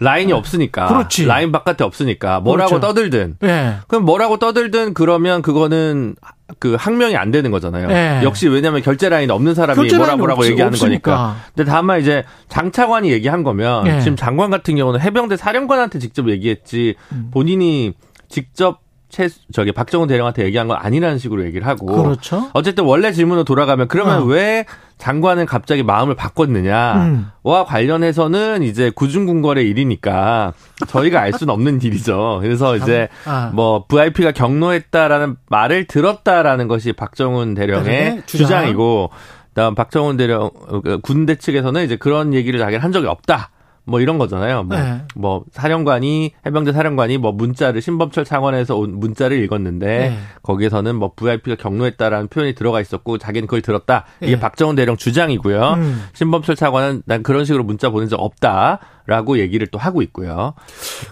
[0.00, 0.86] 라인이 없으니까.
[0.88, 0.92] 네.
[0.94, 1.26] 그렇지.
[1.26, 2.40] 라인 바깥에 없으니까.
[2.40, 2.86] 뭐라고 그렇죠.
[2.88, 3.36] 떠들든.
[3.44, 3.74] 예.
[3.86, 6.16] 그럼 뭐라고 떠들든 그러면 그거는
[6.58, 7.86] 그 항명이 안 되는 거잖아요.
[7.88, 8.20] 네.
[8.24, 11.16] 역시 왜냐하면 결제 라인 없는 사람이 결제 뭐라 뭐라고 없- 얘기하는 없으니까.
[11.16, 11.36] 거니까.
[11.54, 14.00] 근데 다만 이제 장차관이 얘기한 거면 네.
[14.00, 17.28] 지금 장관 같은 경우는 해병대 사령관한테 직접 얘기했지 음.
[17.32, 17.94] 본인이
[18.28, 18.80] 직접
[19.12, 22.48] 최 저기 박정훈 대령한테 얘기한 건 아니라는 식으로 얘기를 하고 그렇죠.
[22.54, 24.24] 어쨌든 원래 질문으로 돌아가면 그러면 어.
[24.24, 24.64] 왜
[24.96, 27.26] 장관은 갑자기 마음을 바꿨느냐와 음.
[27.44, 30.54] 관련해서는 이제 구중궁궐의 일이니까
[30.88, 32.38] 저희가 알 수는 없는 일이죠.
[32.40, 33.50] 그래서 이제 아.
[33.52, 38.46] 뭐 VIP가 경로했다라는 말을 들었다라는 것이 박정훈 대령의 주장.
[38.46, 39.10] 주장이고
[39.54, 43.50] 다음 박정훈 대령 어, 그 군대 측에서는 이제 그런 얘기를 자기는 한 적이 없다.
[43.84, 44.62] 뭐 이런 거잖아요.
[44.62, 45.02] 뭐, 네.
[45.16, 50.18] 뭐 사령관이 해병대 사령관이 뭐 문자를 신범철 차관에서 온 문자를 읽었는데 네.
[50.42, 54.04] 거기에서는 뭐 VIP가 경로했다라는 표현이 들어가 있었고 자기는 그걸 들었다.
[54.20, 54.40] 이게 네.
[54.40, 55.72] 박정훈 대령 주장이고요.
[55.74, 56.04] 음.
[56.12, 60.54] 신범철 차관은 난 그런 식으로 문자 보낸 적 없다 라고 얘기를 또 하고 있고요.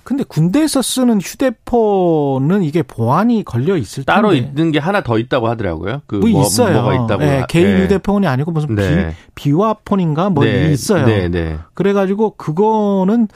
[0.04, 4.12] 근데 군대에서 쓰는 휴대폰은 이게 보안이 걸려 있을 텐데.
[4.12, 6.02] 따로 있는 게 하나 더 있다고 하더라고요.
[6.06, 6.82] 그뭐 있어요.
[6.82, 7.22] 뭐가 있다고.
[7.24, 7.84] 예, 개인 네.
[7.84, 9.14] 휴대폰이 아니고 무슨 네.
[9.34, 10.70] 비, 비화폰인가 뭐 네.
[10.72, 11.04] 있어요.
[11.06, 11.58] 네, 네.
[11.74, 13.28] 그래가지고 그거는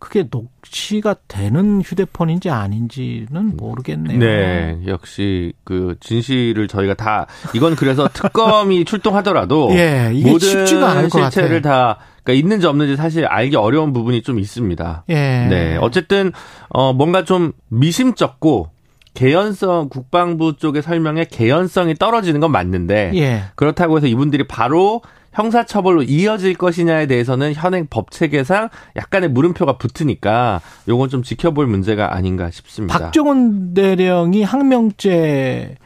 [0.00, 4.18] 그게 녹취가 되는 휴대폰인지 아닌지는 모르겠네요.
[4.18, 11.08] 네, 역시 그 진실을 저희가 다 이건 그래서 특검이 출동하더라도 예, 이게 모든 쉽지가 않을
[11.10, 15.04] 것 실체를 다 그러니까 있는지 없는지 사실 알기 어려운 부분이 좀 있습니다.
[15.10, 15.14] 예.
[15.14, 16.32] 네, 어쨌든
[16.70, 18.70] 어 뭔가 좀 미심쩍고
[19.12, 23.42] 개연성 국방부 쪽의 설명에 개연성이 떨어지는 건 맞는데 예.
[23.54, 25.02] 그렇다고 해서 이분들이 바로
[25.32, 32.50] 형사처벌로 이어질 것이냐에 대해서는 현행 법 체계상 약간의 물음표가 붙으니까 요건 좀 지켜볼 문제가 아닌가
[32.50, 32.98] 싶습니다.
[32.98, 35.76] 박정훈 대령이 항명죄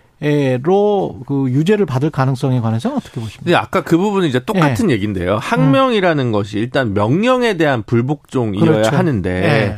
[0.63, 3.43] 로 그 유죄를 받을 가능성에 관해서는 어떻게 보십니까?
[3.45, 4.95] 근데 아까 그 부분은 이제 똑같은 예.
[4.95, 5.37] 얘기인데요.
[5.37, 8.97] 항명이라는 것이 일단 명령에 대한 불복종이어야 그렇죠.
[8.97, 9.77] 하는데 예.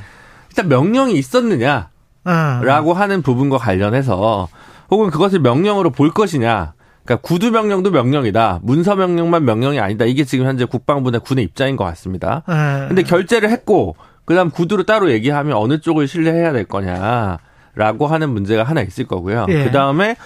[0.51, 1.91] 일단 명령이 있었느냐
[2.25, 2.97] 라고 음.
[2.97, 4.49] 하는 부분과 관련해서
[4.91, 6.75] 혹은 그것을 명령으로 볼 것이냐.
[7.07, 8.61] 그러니까 구두 명령도 명령이다.
[8.62, 10.05] 문서 명령만 명령이 아니다.
[10.05, 12.43] 이게 지금 현재 국방부나 군의 입장인 것 같습니다.
[12.49, 12.87] 음.
[12.89, 18.83] 근데 결제를 했고 그다음 구두로 따로 얘기하면 어느 쪽을 신뢰해야 될 거냐라고 하는 문제가 하나
[18.83, 19.47] 있을 거고요.
[19.49, 19.65] 예.
[19.65, 20.16] 그다음에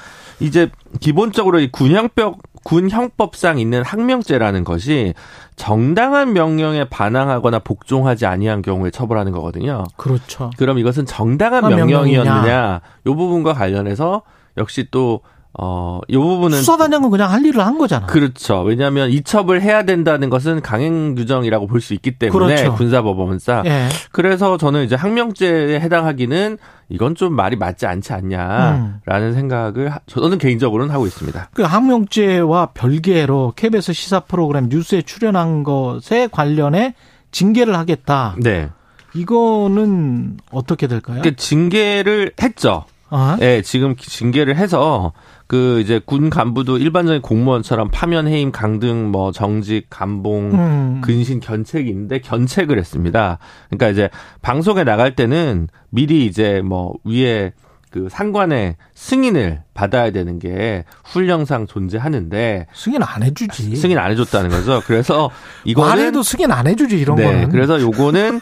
[0.40, 0.70] 이제
[1.01, 5.15] 기본적으로 이 군형법 군형법상 있는 항명죄라는 것이
[5.57, 9.85] 정당한 명령에 반항하거나 복종하지 아니한 경우에 처벌하는 거거든요.
[9.97, 10.51] 그렇죠.
[10.57, 12.81] 그럼 이것은 정당한 아, 명령이었느냐?
[13.07, 14.23] 요 부분과 관련해서
[14.57, 15.20] 역시 또
[15.59, 18.06] 어, 요 부분은 수사단장은 그냥 할 일을 한 거잖아.
[18.06, 18.60] 그렇죠.
[18.62, 22.74] 왜냐하면 이첩을 해야 된다는 것은 강행 규정이라고 볼 수 있기 때문에 그렇죠.
[22.77, 23.66] 군사법원상.
[23.66, 23.89] 예.
[24.12, 26.56] 그래서 저는 이제 항명죄에 해당하기는
[26.89, 31.48] 이건 좀 말이 맞지 않지 않냐라는 생각을 하- 저는 개인적으로는 하고 있습니다.
[31.52, 36.94] 그 항명죄와 별개로 KBS 시사 프로그램 뉴스에 출연한 것에 관련해
[37.32, 38.36] 징계를 하겠다.
[38.40, 38.68] 네.
[39.14, 41.22] 이거는 어떻게 될까요?
[41.22, 42.85] 그 징계를 했죠.
[43.10, 43.36] 어?
[43.40, 45.12] 네, 지금 징계를 해서
[45.51, 51.01] 그 이제 군 간부도 일반적인 공무원처럼 파면 해임 강등 뭐 정직 감봉 음.
[51.01, 53.39] 근신 견책이 있는데 견책을 했습니다.
[53.68, 54.10] 그러니까 이제
[54.43, 57.52] 방송에 나갈 때는 미리 이제 뭐 위에
[57.90, 63.74] 그 상관의 승인을 받아야 되는 게 훈령상 존재하는데 승인 안 해주지.
[63.74, 64.81] 승인 안 해줬다는 거죠.
[64.86, 65.32] 그래서
[65.64, 67.48] 이거는 말해도 승인 안 해주지 이런 네, 거는.
[67.48, 68.40] 그래서 요거는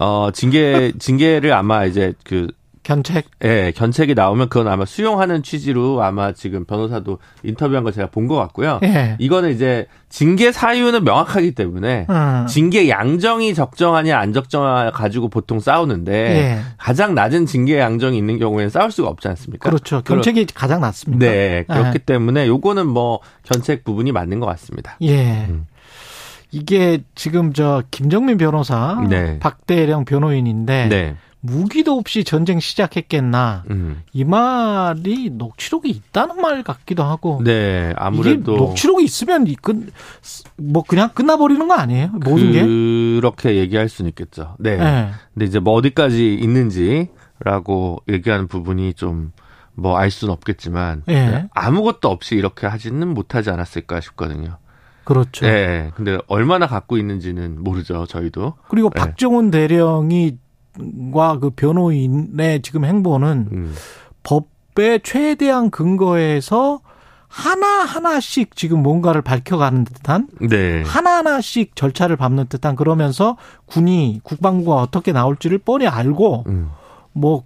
[0.00, 2.46] 어 징계 징계를 아마 이제 그
[2.86, 3.24] 견책.
[3.44, 8.36] 예, 견책이 나오면 그건 아마 수용하는 취지로 아마 지금 변호사도 인터뷰한 거 제가 본 것
[8.36, 8.78] 같고요.
[8.84, 9.16] 예.
[9.18, 12.46] 이거는 이제 징계 사유는 명확하기 때문에 음.
[12.48, 16.58] 징계 양정이 적정하냐 안 적정하냐 가지고 보통 싸우는데 예.
[16.78, 19.68] 가장 낮은 징계 양정이 있는 경우에는 싸울 수가 없지 않습니까?
[19.68, 20.02] 그렇죠.
[20.04, 21.26] 그러- 견책이 가장 낫습니다.
[21.26, 21.98] 네, 그렇기 예.
[21.98, 24.96] 때문에 요거는 뭐 견책 부분이 맞는 것 같습니다.
[25.02, 25.46] 예.
[25.48, 25.66] 음.
[26.52, 29.38] 이게 지금 저 김정민 변호사, 네.
[29.40, 31.16] 박대령 변호인인데 네.
[31.46, 34.02] 무기도 없이 전쟁 시작했겠나 음.
[34.12, 37.92] 이 말이 녹취록이 있다는 말 같기도 하고 네.
[37.96, 39.76] 아무래도 녹취록이 있으면 이 끝,
[40.56, 42.08] 뭐 그냥 끝나버리는 거 아니에요?
[42.12, 42.62] 모든 게?
[42.64, 44.56] 그렇게 얘기할 수는 있겠죠.
[44.58, 44.76] 네.
[44.76, 45.10] 네.
[45.34, 49.32] 근데 이제 뭐 어디까지 있는지라고 얘기하는 부분이 좀
[49.76, 51.48] 뭐 알 수는 없겠지만 예.
[51.54, 54.58] 아무것도 없이 이렇게 하지는 못하지 않았을까 싶거든요.
[55.04, 55.46] 그렇죠.
[55.46, 55.92] 네.
[55.94, 58.06] 근데 얼마나 갖고 있는지는 모르죠.
[58.06, 58.54] 저희도.
[58.68, 58.98] 그리고 네.
[58.98, 60.38] 박정훈 대령이
[61.12, 63.74] 과그 변호인의 지금 행보는 음.
[64.22, 66.80] 법의 최대한 근거에서
[67.28, 70.82] 하나 하나씩 지금 뭔가를 밝혀가는 듯한 네.
[70.84, 73.36] 하나 하나씩 절차를 밟는 듯한 그러면서
[73.66, 76.70] 군이 국방부가 어떻게 나올지를 뻔히 알고 음.
[77.16, 77.44] 뭐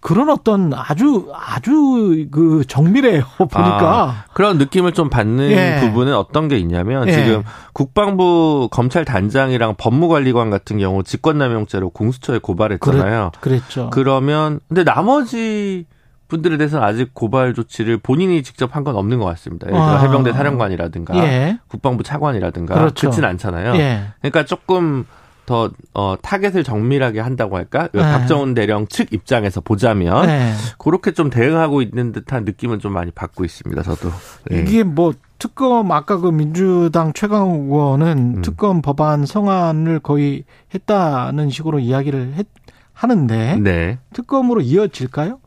[0.00, 5.80] 그런 어떤 아주 아주 그 정밀해요 보니까 아, 그런 느낌을 좀 받는 예.
[5.80, 7.12] 부분은 어떤 게 있냐면 예.
[7.12, 7.42] 지금
[7.72, 13.32] 국방부 검찰단장이랑 법무관리관 같은 경우 직권남용죄로 공수처에 고발했잖아요.
[13.40, 13.90] 그랬죠.
[13.90, 15.86] 그러면 근데 나머지
[16.28, 19.66] 분들에 대해서는 아직 고발 조치를 본인이 직접 한 건 없는 것 같습니다.
[19.66, 19.98] 예를 들어 아.
[20.02, 21.58] 해병대 사령관이라든가 예.
[21.68, 22.94] 국방부 차관이라든가 그렇죠.
[23.00, 23.74] 그렇진 않잖아요.
[23.76, 24.02] 예.
[24.20, 25.06] 그러니까 조금
[25.48, 27.88] 더 어, 타겟을 정밀하게 한다고 할까?
[27.94, 28.02] 네.
[28.02, 30.52] 박정훈 대령 측 입장에서 보자면 네.
[30.76, 33.82] 그렇게 좀 대응하고 있는 듯한 느낌은 좀 많이 받고 있습니다.
[33.82, 34.10] 저도.
[34.52, 34.60] 예.
[34.60, 38.42] 이게 뭐 특검 아까 그 민주당 최강 의원은 음.
[38.42, 40.44] 특검 법안 성안을 거의
[40.74, 42.46] 했다는 식으로 이야기를 했,
[42.92, 43.98] 하는데 네.
[44.12, 45.40] 특검으로 이어질까요?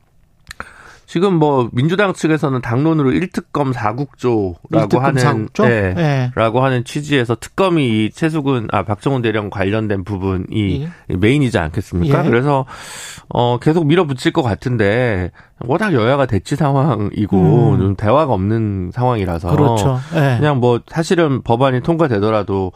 [1.11, 5.65] 지금 뭐 민주당 측에서는 당론으로 1특검 4국조라고 일특검 하는 사국조?
[5.65, 6.31] 예, 예.
[6.35, 12.25] 라고 하는 취지에서 특검이 이 최수근 아 박정훈 대령 관련된 부분이 메인이지 않겠습니까?
[12.25, 12.29] 예.
[12.29, 12.65] 그래서
[13.27, 17.77] 어 계속 밀어붙일 것 같은데 워낙 여야가 대치 상황이고 음.
[17.77, 19.99] 좀 대화가 없는 상황이라서 그렇죠.
[20.15, 20.37] 예.
[20.37, 22.71] 그냥 뭐 사실은 법안이 통과되더라도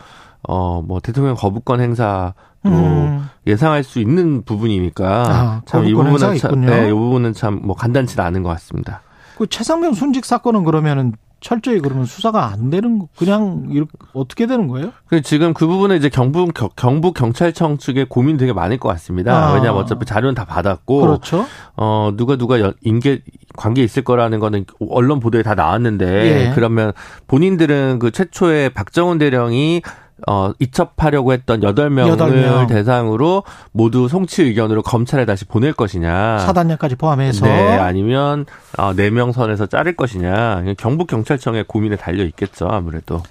[0.48, 2.34] 어 뭐 대통령 거부권 행사도
[2.66, 3.28] 음.
[3.48, 6.62] 예상할 수 있는 부분이니까 아, 참이 거부권 부분은 참.
[6.62, 9.02] 네, 이 부분은 참 뭐 간단치 않은 것 같습니다.
[9.38, 14.68] 그 최상병 순직 사건은 그러면은 철저히 그러면 수사가 안 되는 거- 그냥 이렇게 어떻게 되는
[14.68, 14.92] 거예요?
[15.08, 19.50] 그 지금 그 부분은 이제 경북 겨- 경북 경찰청 측에 고민 되게 많을 것 같습니다.
[19.50, 19.54] 아.
[19.54, 21.46] 왜냐하면 어차피 자료는 다 받았고 그렇죠.
[21.76, 23.22] 어 누가 누가 연- 인계
[23.56, 26.52] 관계 있을 거라는 거는 언론 보도에 다 나왔는데 예.
[26.56, 26.94] 그러면
[27.28, 29.82] 본인들은 그 최초에 박정훈 대령이
[30.28, 32.68] 어 이첩하려고 했던 여덟 명을 여덟 명.
[32.68, 33.44] 대상으로
[33.74, 36.40] 모두 송치 의견으로 검찰에 다시 보낼 것이냐.
[36.40, 38.46] 사단장까지 포함해서 네, 아니면
[38.78, 40.64] 어, 4명 선에서 자를 것이냐.
[40.78, 43.22] 경북 경찰청의 고민에 달려 있겠죠, 아무래도.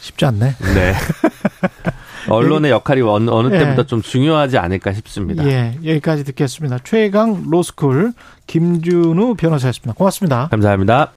[0.00, 0.54] 쉽지 않네.
[0.74, 0.94] 네.
[2.28, 3.58] 언론의 역할이 어느, 어느 예.
[3.58, 5.44] 때보다 좀 중요하지 않을까 싶습니다.
[5.46, 6.78] 예, 여기까지 듣겠습니다.
[6.84, 8.12] 최강 로스쿨
[8.46, 9.94] 김준우 변호사였습니다.
[9.94, 10.48] 고맙습니다.
[10.50, 11.12] 감사합니다.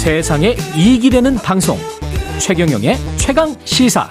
[0.00, 1.76] 세상에 이익이 되는 방송.
[2.38, 4.08] 최경영의 최강 시사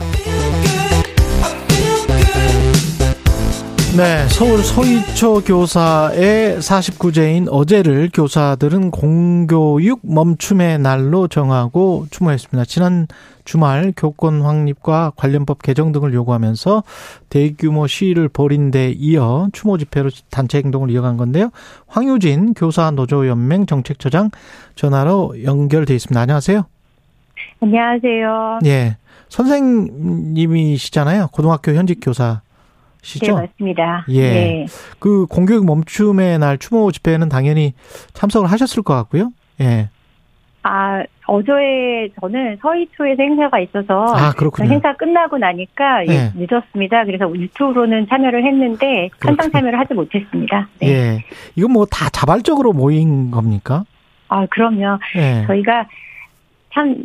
[3.97, 12.65] 네, 서울 서희초 교사의 49제인 어제를 교사들은 공교육 멈춤의 날로 정하고 추모했습니다.
[12.65, 13.07] 지난
[13.45, 16.83] 주말 교권 확립과 관련법 개정 등을 요구하면서
[17.29, 21.49] 대규모 시위를 벌인 데 이어 추모 집회로 단체 행동을 이어간 건데요.
[21.87, 24.29] 황유진 교사 노조 연맹 정책처장
[24.75, 26.21] 전화로 연결돼 있습니다.
[26.21, 26.63] 안녕하세요.
[27.61, 28.59] 안녕하세요.
[28.65, 28.97] 예.
[29.29, 31.29] 선생님이시잖아요.
[31.31, 32.41] 고등학교 현직 교사.
[33.01, 33.35] 시죠?
[33.35, 34.05] 네, 맞습니다.
[34.09, 34.21] 예.
[34.31, 34.65] 네.
[34.99, 37.73] 그 공교육 멈춤의 날 추모 집회는 당연히
[38.13, 39.31] 참석을 하셨을 것 같고요.
[39.61, 39.89] 예.
[40.63, 44.69] 아, 어제 저는 서희초에서 행사가 있어서 아, 그렇군요.
[44.69, 46.31] 행사 끝나고 나니까 네.
[46.35, 47.05] 늦었습니다.
[47.05, 50.67] 그래서 유튜브로는 참여를 했는데 현장 참여를 하지 못했습니다.
[50.81, 50.87] 네.
[50.89, 51.23] 예.
[51.55, 53.85] 이건 뭐 다 자발적으로 모인 겁니까?
[54.27, 54.99] 아, 그럼요.
[55.15, 55.45] 예.
[55.47, 55.87] 저희가
[56.73, 56.95] 참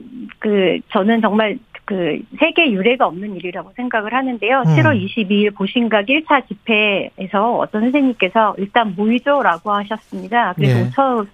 [0.40, 4.60] 그 저는 정말 그 세계 유례가 없는 일이라고 생각을 하는데요.
[4.66, 4.76] 음.
[4.76, 10.54] 7월 22일 보신각 1차 집회에서 어떤 선생님께서 일단 모이죠라고 하셨습니다.
[10.54, 10.90] 그래서 예.
[10.90, 11.26] 5천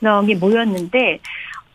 [0.00, 1.18] 명이 모였는데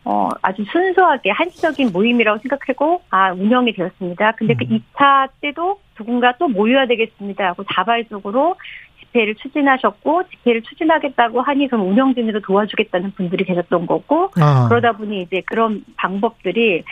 [0.06, 4.32] 어 아주 순수하게 한시적인 모임이라고 생각하고 아 운영이 되었습니다.
[4.32, 4.80] 근데 그 음.
[4.94, 8.56] 2차 때도 누군가 또 모여야 되겠습니다 하고 자발적으로
[9.00, 14.66] 집회를 추진하셨고 집회를 추진하겠다고 하니 그럼 운영진으로 도와주겠다는 분들이 계셨던 거고 아.
[14.68, 16.82] 그러다 보니 이제 그런 방법들이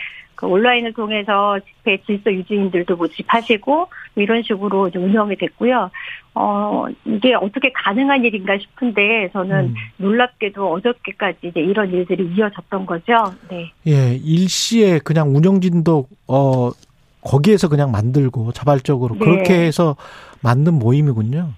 [0.43, 5.89] 그 온라인을 통해서 집회 질서 유지인들도 모집하시고 뭐 이런 식으로 운영이 됐고요.
[6.35, 9.75] 어 이게 어떻게 가능한 일인가 싶은데 저는 음.
[9.97, 13.33] 놀랍게도 어저께까지 이제 이런 일들이 이어졌던 거죠.
[13.49, 13.71] 네.
[13.87, 14.15] 예.
[14.15, 16.71] 일시에 그냥 운영진도 어
[17.21, 19.19] 거기에서 그냥 만들고 자발적으로 네.
[19.19, 19.95] 그렇게 해서
[20.41, 21.51] 만든 모임이군요.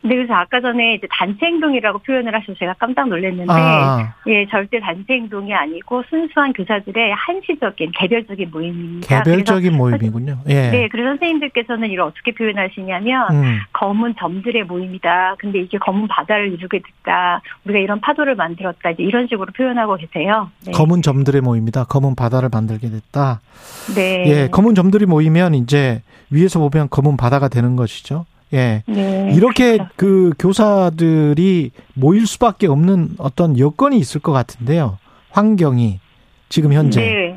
[0.00, 4.14] 네, 그래서 아까 전에 이제 단체 행동이라고 표현을 하셔서 제가 깜짝 놀랐는데, 아.
[4.28, 9.22] 예, 절대 단체 행동이 아니고 순수한 교사들의 한시적인 개별적인 모임입니다.
[9.24, 10.38] 개별적인 모임이군요.
[10.48, 10.70] 예.
[10.70, 13.58] 네, 그래서 선생님들께서는 이걸 어떻게 표현하시냐면, 음.
[13.72, 15.34] 검은 점들의 모임이다.
[15.38, 17.42] 근데 이게 검은 바다를 이루게 됐다.
[17.64, 18.90] 우리가 이런 파도를 만들었다.
[18.90, 20.50] 이제 이런 식으로 표현하고 계세요.
[20.64, 20.72] 네.
[20.72, 21.84] 검은 점들의 모임이다.
[21.84, 23.40] 검은 바다를 만들게 됐다.
[23.96, 24.24] 네.
[24.26, 28.26] 예, 검은 점들이 모이면 이제 위에서 보면 검은 바다가 되는 것이죠.
[28.52, 28.82] 예.
[28.86, 29.92] 네, 이렇게 그렇죠.
[29.96, 34.98] 그 교사들이 모일 수밖에 없는 어떤 여건이 있을 것 같은데요.
[35.30, 36.00] 환경이
[36.48, 37.00] 지금 현재.
[37.00, 37.34] 네,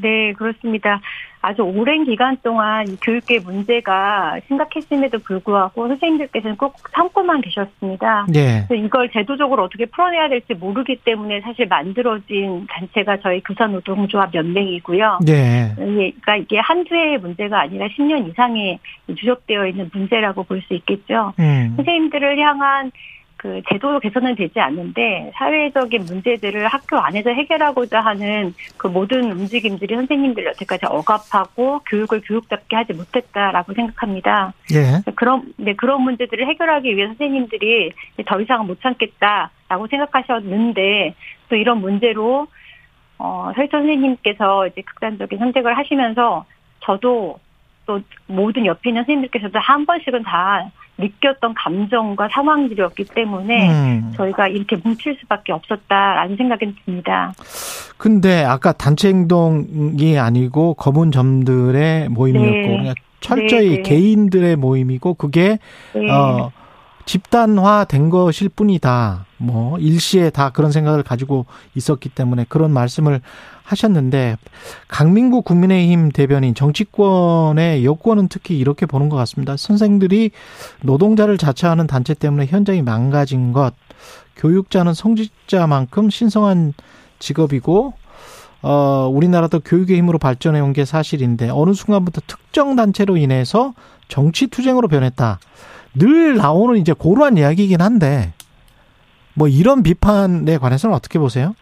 [0.00, 1.00] 네, 그렇습니다.
[1.46, 8.26] 아주 오랜 기간 동안 이 교육계 문제가 심각했음에도 불구하고 선생님들께서는 꼭 참고만 계셨습니다.
[8.34, 8.64] 예.
[8.66, 15.20] 그래서 이걸 제도적으로 어떻게 풀어내야 될지 모르기 때문에 사실 만들어진 단체가 저희 교사노동조합 연맹이고요.
[15.28, 15.32] 예.
[15.32, 21.32] 예, 그러니까 이게 한두 해의 문제가 아니라 10년 이상의 누적되어 있는 문제라고 볼 수 있겠죠.
[21.38, 21.74] 음.
[21.76, 22.90] 선생님들을 향한
[23.36, 30.46] 그 제도 개선은 되지 않는데 사회적인 문제들을 학교 안에서 해결하고자 하는 그 모든 움직임들이 선생님들
[30.46, 34.54] 여태까지 억압하고 교육을 교육답게 하지 못했다라고 생각합니다.
[34.72, 35.02] 예.
[35.14, 37.92] 그런 네 그런 문제들을 해결하기 위해 선생님들이
[38.26, 41.14] 더 이상 못 참겠다라고 생각하셨는데
[41.48, 42.46] 또 이런 문제로
[43.18, 46.46] 어 서희철 선생님께서 이제 극단적인 선택을 하시면서
[46.80, 47.38] 저도
[47.86, 54.12] 또 모든 옆에 있는 선생님들께서도 한 번씩은 다 느꼈던 감정과 상황들이었기 때문에 음.
[54.16, 57.32] 저희가 이렇게 뭉칠 수밖에 없었다라는 생각이 듭니다.
[57.98, 62.94] 근데 아까 단체 행동이 아니고 검은 점들의 모임이었고 네.
[63.20, 63.82] 철저히 네, 네.
[63.82, 65.58] 개인들의 모임이고 그게
[65.94, 66.10] 네.
[66.10, 66.50] 어
[67.04, 69.26] 집단화된 것일 뿐이다.
[69.38, 73.20] 뭐 일시에 다 그런 생각을 가지고 있었기 때문에 그런 말씀을
[73.66, 74.36] 하셨는데
[74.88, 79.56] 강민구 국민의힘 대변인 정치권의 여권은 특히 이렇게 보는 것 같습니다.
[79.56, 80.30] 선생들이
[80.82, 83.74] 노동자를 자처하는 단체 때문에 현장이 망가진 것,
[84.36, 86.74] 교육자는 성직자만큼 신성한
[87.18, 87.94] 직업이고
[88.62, 93.74] 어, 우리나라도 교육의 힘으로 발전해 온 게 사실인데 어느 순간부터 특정 단체로 인해서
[94.08, 95.38] 정치 투쟁으로 변했다.
[95.94, 98.32] 늘 나오는 이제 고루한 이야기이긴 한데
[99.34, 101.54] 뭐 이런 비판에 관해서는 어떻게 보세요?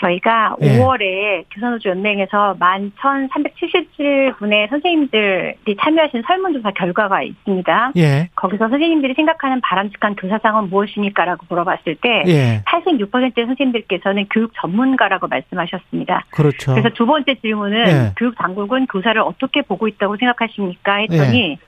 [0.00, 0.78] 저희가 예.
[0.78, 7.92] 5월에 교사노조 연맹에서 11,377분의 선생님들이 참여하신 설문조사 결과가 있습니다.
[7.96, 8.28] 예.
[8.34, 12.64] 거기서 선생님들이 생각하는 바람직한 교사상은 무엇입니까라고 물어봤을 때 예.
[12.66, 16.24] 86%의 선생님들께서는 교육 전문가라고 말씀하셨습니다.
[16.30, 16.72] 그렇죠.
[16.72, 18.12] 그래서 두 번째 질문은 예.
[18.16, 20.96] 교육 당국은 교사를 어떻게 보고 있다고 생각하십니까?
[20.96, 21.58] 했더니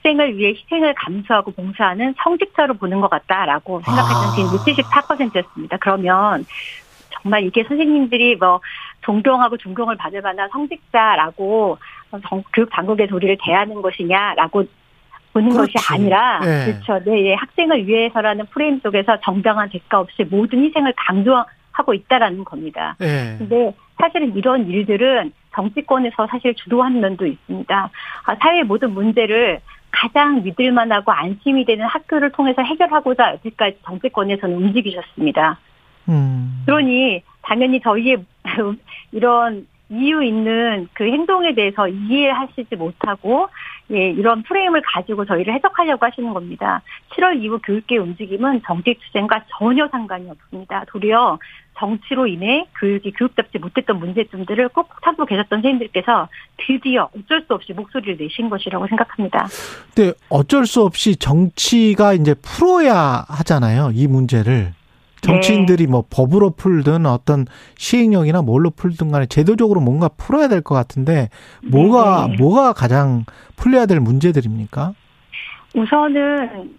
[0.00, 4.34] 학생을 위해 희생을 감수하고 봉사하는 성직자로 보는 것 같다라고 생각했던 아.
[4.34, 5.76] 질문이 74%였습니다.
[5.78, 6.44] 그러면
[7.10, 8.60] 정말 이게 선생님들이 뭐
[9.02, 11.78] 존경하고 존경을 받을 만한 성직자라고
[12.28, 14.64] 정- 교육 당국에서 우리를 대하는 것이냐라고
[15.32, 15.86] 보는 것이 그렇지.
[15.94, 16.72] 아니라 예.
[16.72, 17.04] 그렇죠.
[17.10, 17.34] 네, 예.
[17.34, 22.96] 학생을 위해서라는 프레임 속에서 정당한 대가 없이 모든 희생을 강조하고 있다라는 겁니다.
[23.00, 23.36] 예.
[23.38, 27.90] 근데 사실은 이런 일들은 정치권에서 사실 주도한 면도 있습니다.
[28.26, 29.60] 아, 사회의 모든 문제를
[29.92, 35.58] 가장 믿을 만하고 안심이 되는 학교를 통해서 해결하고자 여태까지 정치권에서는 움직이셨습니다.
[36.08, 36.62] 음.
[36.66, 38.24] 그러니 당연히 저희의
[39.12, 43.48] 이런 이유 있는 그 행동에 대해서 이해하시지 못하고
[43.90, 46.80] 예 이런 프레임을 가지고 저희를 해석하려고 하시는 겁니다.
[47.10, 50.84] 7월 이후 교육계 움직임은 정치 투쟁과 전혀 상관이 없습니다.
[50.86, 51.38] 도리어
[51.76, 58.16] 정치로 인해 교육이 교육답지 못했던 문제점들을 꼭 참고 계셨던 선생님들께서 드디어 어쩔 수 없이 목소리를
[58.16, 59.48] 내신 것이라고 생각합니다.
[59.92, 63.90] 근데 어쩔 수 없이 정치가 이제 풀어야 하잖아요.
[63.92, 64.72] 이 문제를.
[65.20, 71.28] 정치인들이 뭐 법으로 풀든 어떤 시행령이나 뭘로 풀든 간에 제도적으로 뭔가 풀어야 될 것 같은데
[71.70, 72.36] 뭐가 네.
[72.38, 73.24] 뭐가 가장
[73.56, 74.92] 풀려야 될 문제들입니까?
[75.74, 76.70] 우선은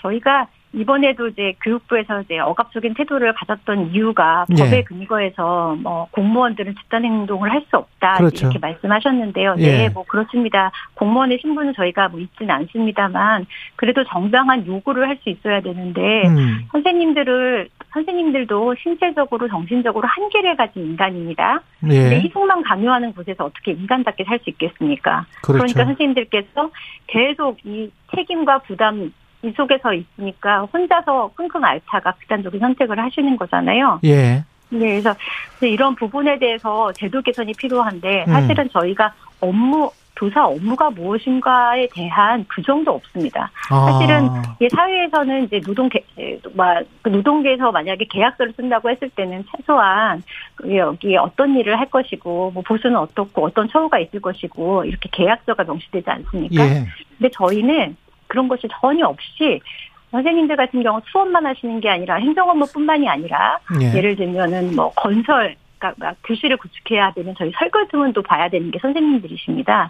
[0.00, 4.54] 저희가 이번에도 이제 교육부에서 이제 억압적인 태도를 가졌던 이유가 예.
[4.54, 8.46] 법에 근거해서 뭐 공무원들은 집단 행동을 할 수 없다 그렇죠.
[8.46, 9.56] 이렇게 말씀하셨는데요.
[9.58, 9.62] 예.
[9.78, 10.70] 네, 뭐 그렇습니다.
[10.94, 13.46] 공무원의 신분은 저희가 뭐 있지는 않습니다만
[13.76, 16.60] 그래도 정당한 요구를 할 수 있어야 되는데 음.
[16.70, 21.60] 선생님들을 선생님들도 신체적으로 정신적으로 한계를 가진 인간입니다.
[21.80, 22.20] 근데 예.
[22.20, 25.26] 희생만 강요하는 곳에서 어떻게 인간답게 살 수 있겠습니까?
[25.42, 25.64] 그렇죠.
[25.64, 26.70] 그러니까 선생님들께서
[27.06, 29.12] 계속 이 책임과 부담
[29.42, 34.00] 이 속에서 있으니까 혼자서 끙끙 앓다가 극단적인 선택을 하시는 거잖아요.
[34.04, 34.44] 예.
[34.70, 35.14] 네, 그래서
[35.62, 38.32] 이런 부분에 대해서 제도 개선이 필요한데 음.
[38.32, 39.90] 사실은 저희가 업무
[40.20, 43.50] 교사 업무가 무엇인가에 대한 규정도 없습니다.
[43.70, 43.86] 아.
[43.86, 44.28] 사실은
[44.60, 46.04] 이 사회에서는 이제 노동 계,
[46.52, 50.22] 막 노동계에서 만약에 계약서를 쓴다고 했을 때는 최소한
[50.74, 56.10] 여기 어떤 일을 할 것이고 뭐 보수는 어떻고 어떤 처우가 있을 것이고 이렇게 계약서가 명시되지
[56.10, 56.66] 않습니까?
[56.66, 56.86] 예.
[57.16, 59.60] 근데 저희는 그런 것이 전혀 없이
[60.10, 63.96] 선생님들 같은 경우 수업만 하시는 게 아니라 행정 업무뿐만이 아니라 예.
[63.96, 68.78] 예를 들면은 뭐 건설 그러니까 막 교실을 구축해야 되는 저희 설거지는 또 봐야 되는 게
[68.80, 69.88] 선생님들이십니다.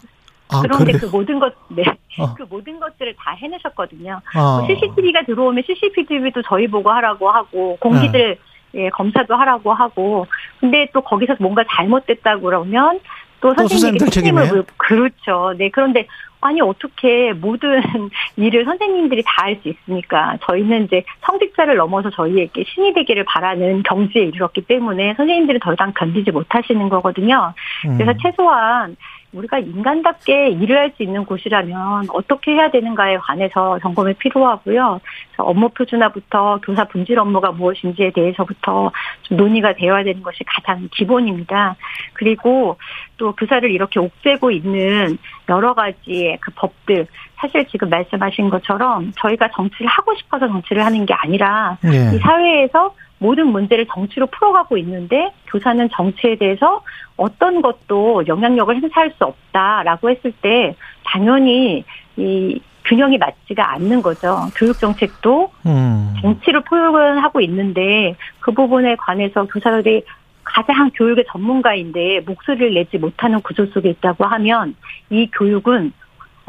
[0.52, 0.98] 아, 그런데 그래요?
[1.00, 1.82] 그 모든 것, 네,
[2.18, 2.34] 어.
[2.34, 4.20] 그 모든 것들을 다 해내셨거든요.
[4.36, 4.58] 어.
[4.58, 8.36] 뭐 CCTV가 들어오면 CCTV도 저희 보고 하라고 하고 공기들
[8.72, 8.84] 네.
[8.84, 10.26] 예, 검사도 하라고 하고
[10.60, 13.00] 근데 또 거기서 뭔가 잘못됐다고 그러면
[13.40, 14.46] 또 또 선생님에게 책임을?
[14.48, 15.54] 물고 그렇죠.
[15.58, 16.06] 네 그런데
[16.42, 17.82] 아니 어떻게 모든
[18.36, 20.36] 일을 선생님들이 다 할 수 있습니까?
[20.42, 26.30] 저희는 이제 성직자를 넘어서 저희에게 신이 되기를 바라는 경지에 이르렀기 때문에 선생님들이 더 이상 견디지
[26.30, 27.52] 못하시는 거거든요.
[27.82, 28.18] 그래서 음.
[28.22, 28.96] 최소한
[29.32, 35.00] 우리가 인간답게 일을 할 수 있는 곳이라면 어떻게 해야 되는가에 관해서 점검이 필요하고요.
[35.38, 38.90] 업무 표준화부터 교사 분질 업무가 무엇인지에 대해서부터
[39.22, 41.76] 좀 논의가 되어야 되는 것이 가장 기본입니다.
[42.14, 42.76] 그리고
[43.18, 45.16] 또 교사를 이렇게 옥죄고 있는
[45.48, 51.14] 여러 가지의 그 법들 사실 지금 말씀하신 것처럼 저희가 정치를 하고 싶어서 정치를 하는 게
[51.14, 52.16] 아니라 예.
[52.16, 56.82] 이 사회에서 모든 문제를 정치로 풀어가고 있는데 교사는 정치에 대해서
[57.16, 60.74] 어떤 것도 영향력을 행사할 수 없다라고 했을 때
[61.04, 61.84] 당연히
[62.16, 64.48] 이 균형이 맞지가 않는 거죠.
[64.56, 66.14] 교육 정책도 음.
[66.22, 70.02] 정치를 표현하고 있는데 그 부분에 관해서 교사들이
[70.42, 74.74] 가장 교육의 전문가인데 목소리를 내지 못하는 구조 속에 있다고 하면
[75.10, 75.92] 이 교육은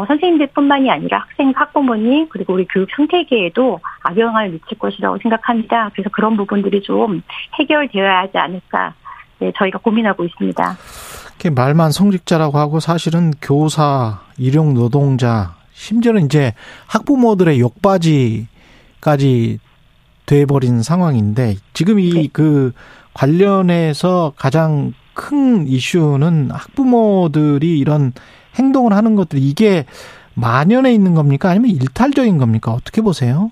[0.01, 5.91] 어, 선생님들뿐만이 아니라 학생, 학부모님 그리고 우리 교육 생태계에도 악영향을 미칠 것이라고 생각합니다.
[5.93, 7.21] 그래서 그런 부분들이 좀
[7.59, 8.95] 해결되어야 하지 않을까
[9.37, 10.77] 네, 저희가 고민하고 있습니다.
[11.55, 16.53] 말만 성직자라고 하고 사실은 교사, 일용 노동자, 심지어는 이제
[16.87, 19.59] 학부모들의 욕바지까지
[20.25, 22.71] 돼버린 상황인데 지금 이그
[23.13, 28.13] 관련해서 가장 큰 이슈는 학부모들이 이런
[28.57, 29.85] 행동을 하는 것들 이게
[30.33, 33.51] 만연해 있는 겁니까 아니면 일탈적인 겁니까 어떻게 보세요?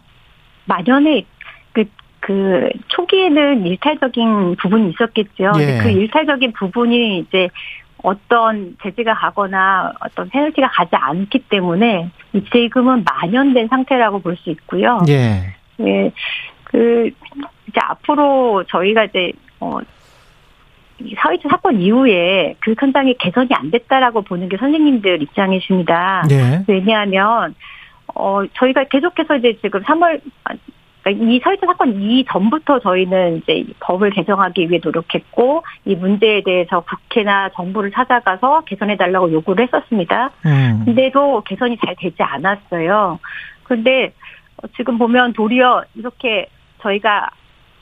[0.65, 1.25] 만연에
[1.73, 1.85] 그,
[2.19, 5.51] 그, 초기에는 일탈적인 부분이 있었겠죠.
[5.59, 5.79] 예.
[5.81, 7.49] 그 일탈적인 부분이 이제
[8.01, 14.99] 어떤 제재가 가거나 어떤 페널티가 가지 않기 때문에 이 지금은 만연된 상태라고 볼 수 있고요.
[15.09, 15.53] 예.
[15.81, 16.11] 예,
[16.65, 17.09] 그,
[17.67, 19.85] 이제 앞으로 저희가 이제, 어, 이
[21.17, 26.23] 사회적 사건 이후에 교육 현장이 개선이 안 됐다라고 보는 게 선생님들 입장이십니다.
[26.31, 26.63] 예.
[26.67, 27.55] 왜냐하면,
[28.15, 30.21] 어, 저희가 계속해서 이제 지금 3월,
[31.01, 36.41] 그러니까 이 사회적 사건 이 전부터 저희는 이제 이 법을 개정하기 위해 노력했고, 이 문제에
[36.43, 40.31] 대해서 국회나 정부를 찾아가서 개선해 달라고 요구를 했었습니다.
[40.45, 40.83] 음.
[40.85, 43.19] 근데도 개선이 잘 되지 않았어요.
[43.63, 44.13] 근데
[44.57, 46.47] 어, 지금 보면 도리어 이렇게
[46.81, 47.29] 저희가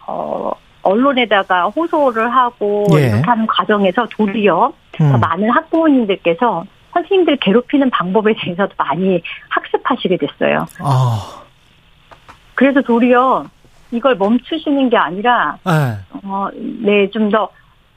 [0.05, 0.51] 어
[0.87, 3.07] 언론에다가 호소를 하고 예.
[3.07, 5.19] 이렇게 하는 과정에서 도리어 더 음.
[5.19, 10.65] 많은 학부모님들께서 선생님들 괴롭히는 방법에 대해서도 많이 학습하시게 됐어요.
[10.79, 11.43] 아,
[12.55, 13.45] 그래서 도리어
[13.91, 16.17] 이걸 멈추시는 게 아니라 예.
[16.23, 17.49] 어, 네, 좀 더,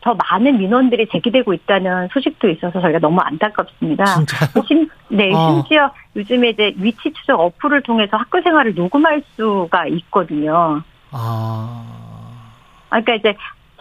[0.02, 4.04] 더 많은 민원들이 제기되고 있다는 소식도 있어서 저희가 너무 안타깝습니다.
[4.04, 4.64] 진짜요?
[4.66, 5.52] 심, 네, 아.
[5.52, 10.82] 심지어 요즘에 이제 위치 추적 어플을 통해서 학교 생활을 녹음할 수가 있거든요.
[11.10, 12.09] 아, 아,
[12.90, 13.36] 그러니까 이제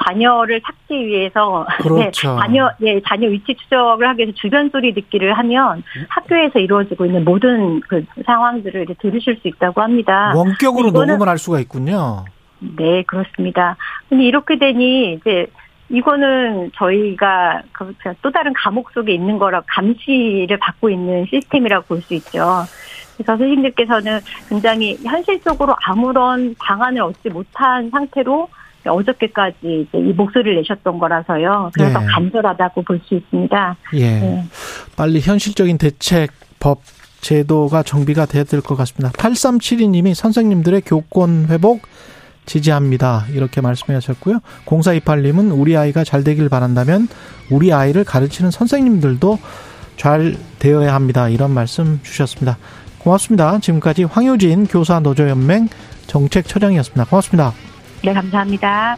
[0.06, 2.36] 자녀를 찾기 위해서 그렇죠.
[2.36, 7.26] 네, 자녀 예 자녀 위치 추적을 하기 위해서 주변 소리 듣기를 하면 학교에서 이루어지고 있는
[7.26, 10.31] 모든 그 상황들을 이제 들으실 수 있다고 합니다.
[10.36, 12.23] 원격으로 녹음을 할 수가 있군요.
[12.60, 13.76] 네, 그렇습니다.
[14.07, 15.48] 근데 이렇게 되니 이제
[15.90, 22.14] 이거는 저희가 그- 그또 다른 감옥 속에 있는 거라 감시를 받고 있는 시스템이라고 볼 수
[22.14, 22.64] 있죠.
[23.18, 28.48] 그래서 선생님들께서는 굉장히 현실적으로 아무런 방안을 얻지 못한 상태로
[28.89, 31.71] 어저께까지 이 목소리를 내셨던 거라서요.
[31.73, 32.05] 그래서 네.
[32.05, 33.77] 간절하다고 볼 수 있습니다.
[33.93, 34.19] 예.
[34.19, 34.43] 네.
[34.95, 36.81] 빨리 현실적인 대책, 법,
[37.21, 39.11] 제도가 정비가 돼야 될 것 같습니다.
[39.17, 41.81] 8372님이 선생님들의 교권 회복
[42.45, 43.25] 지지합니다.
[43.33, 44.39] 이렇게 말씀해 하셨고요.
[44.65, 47.07] 0428님은 우리 아이가 잘 되길 바란다면
[47.51, 49.37] 우리 아이를 가르치는 선생님들도
[49.97, 51.29] 잘 되어야 합니다.
[51.29, 52.57] 이런 말씀 주셨습니다.
[52.99, 53.59] 고맙습니다.
[53.59, 55.67] 지금까지 황효진 교사 노조연맹
[56.07, 57.05] 정책처장이었습니다.
[57.05, 57.53] 고맙습니다.
[58.03, 58.97] 네, 감사합니다.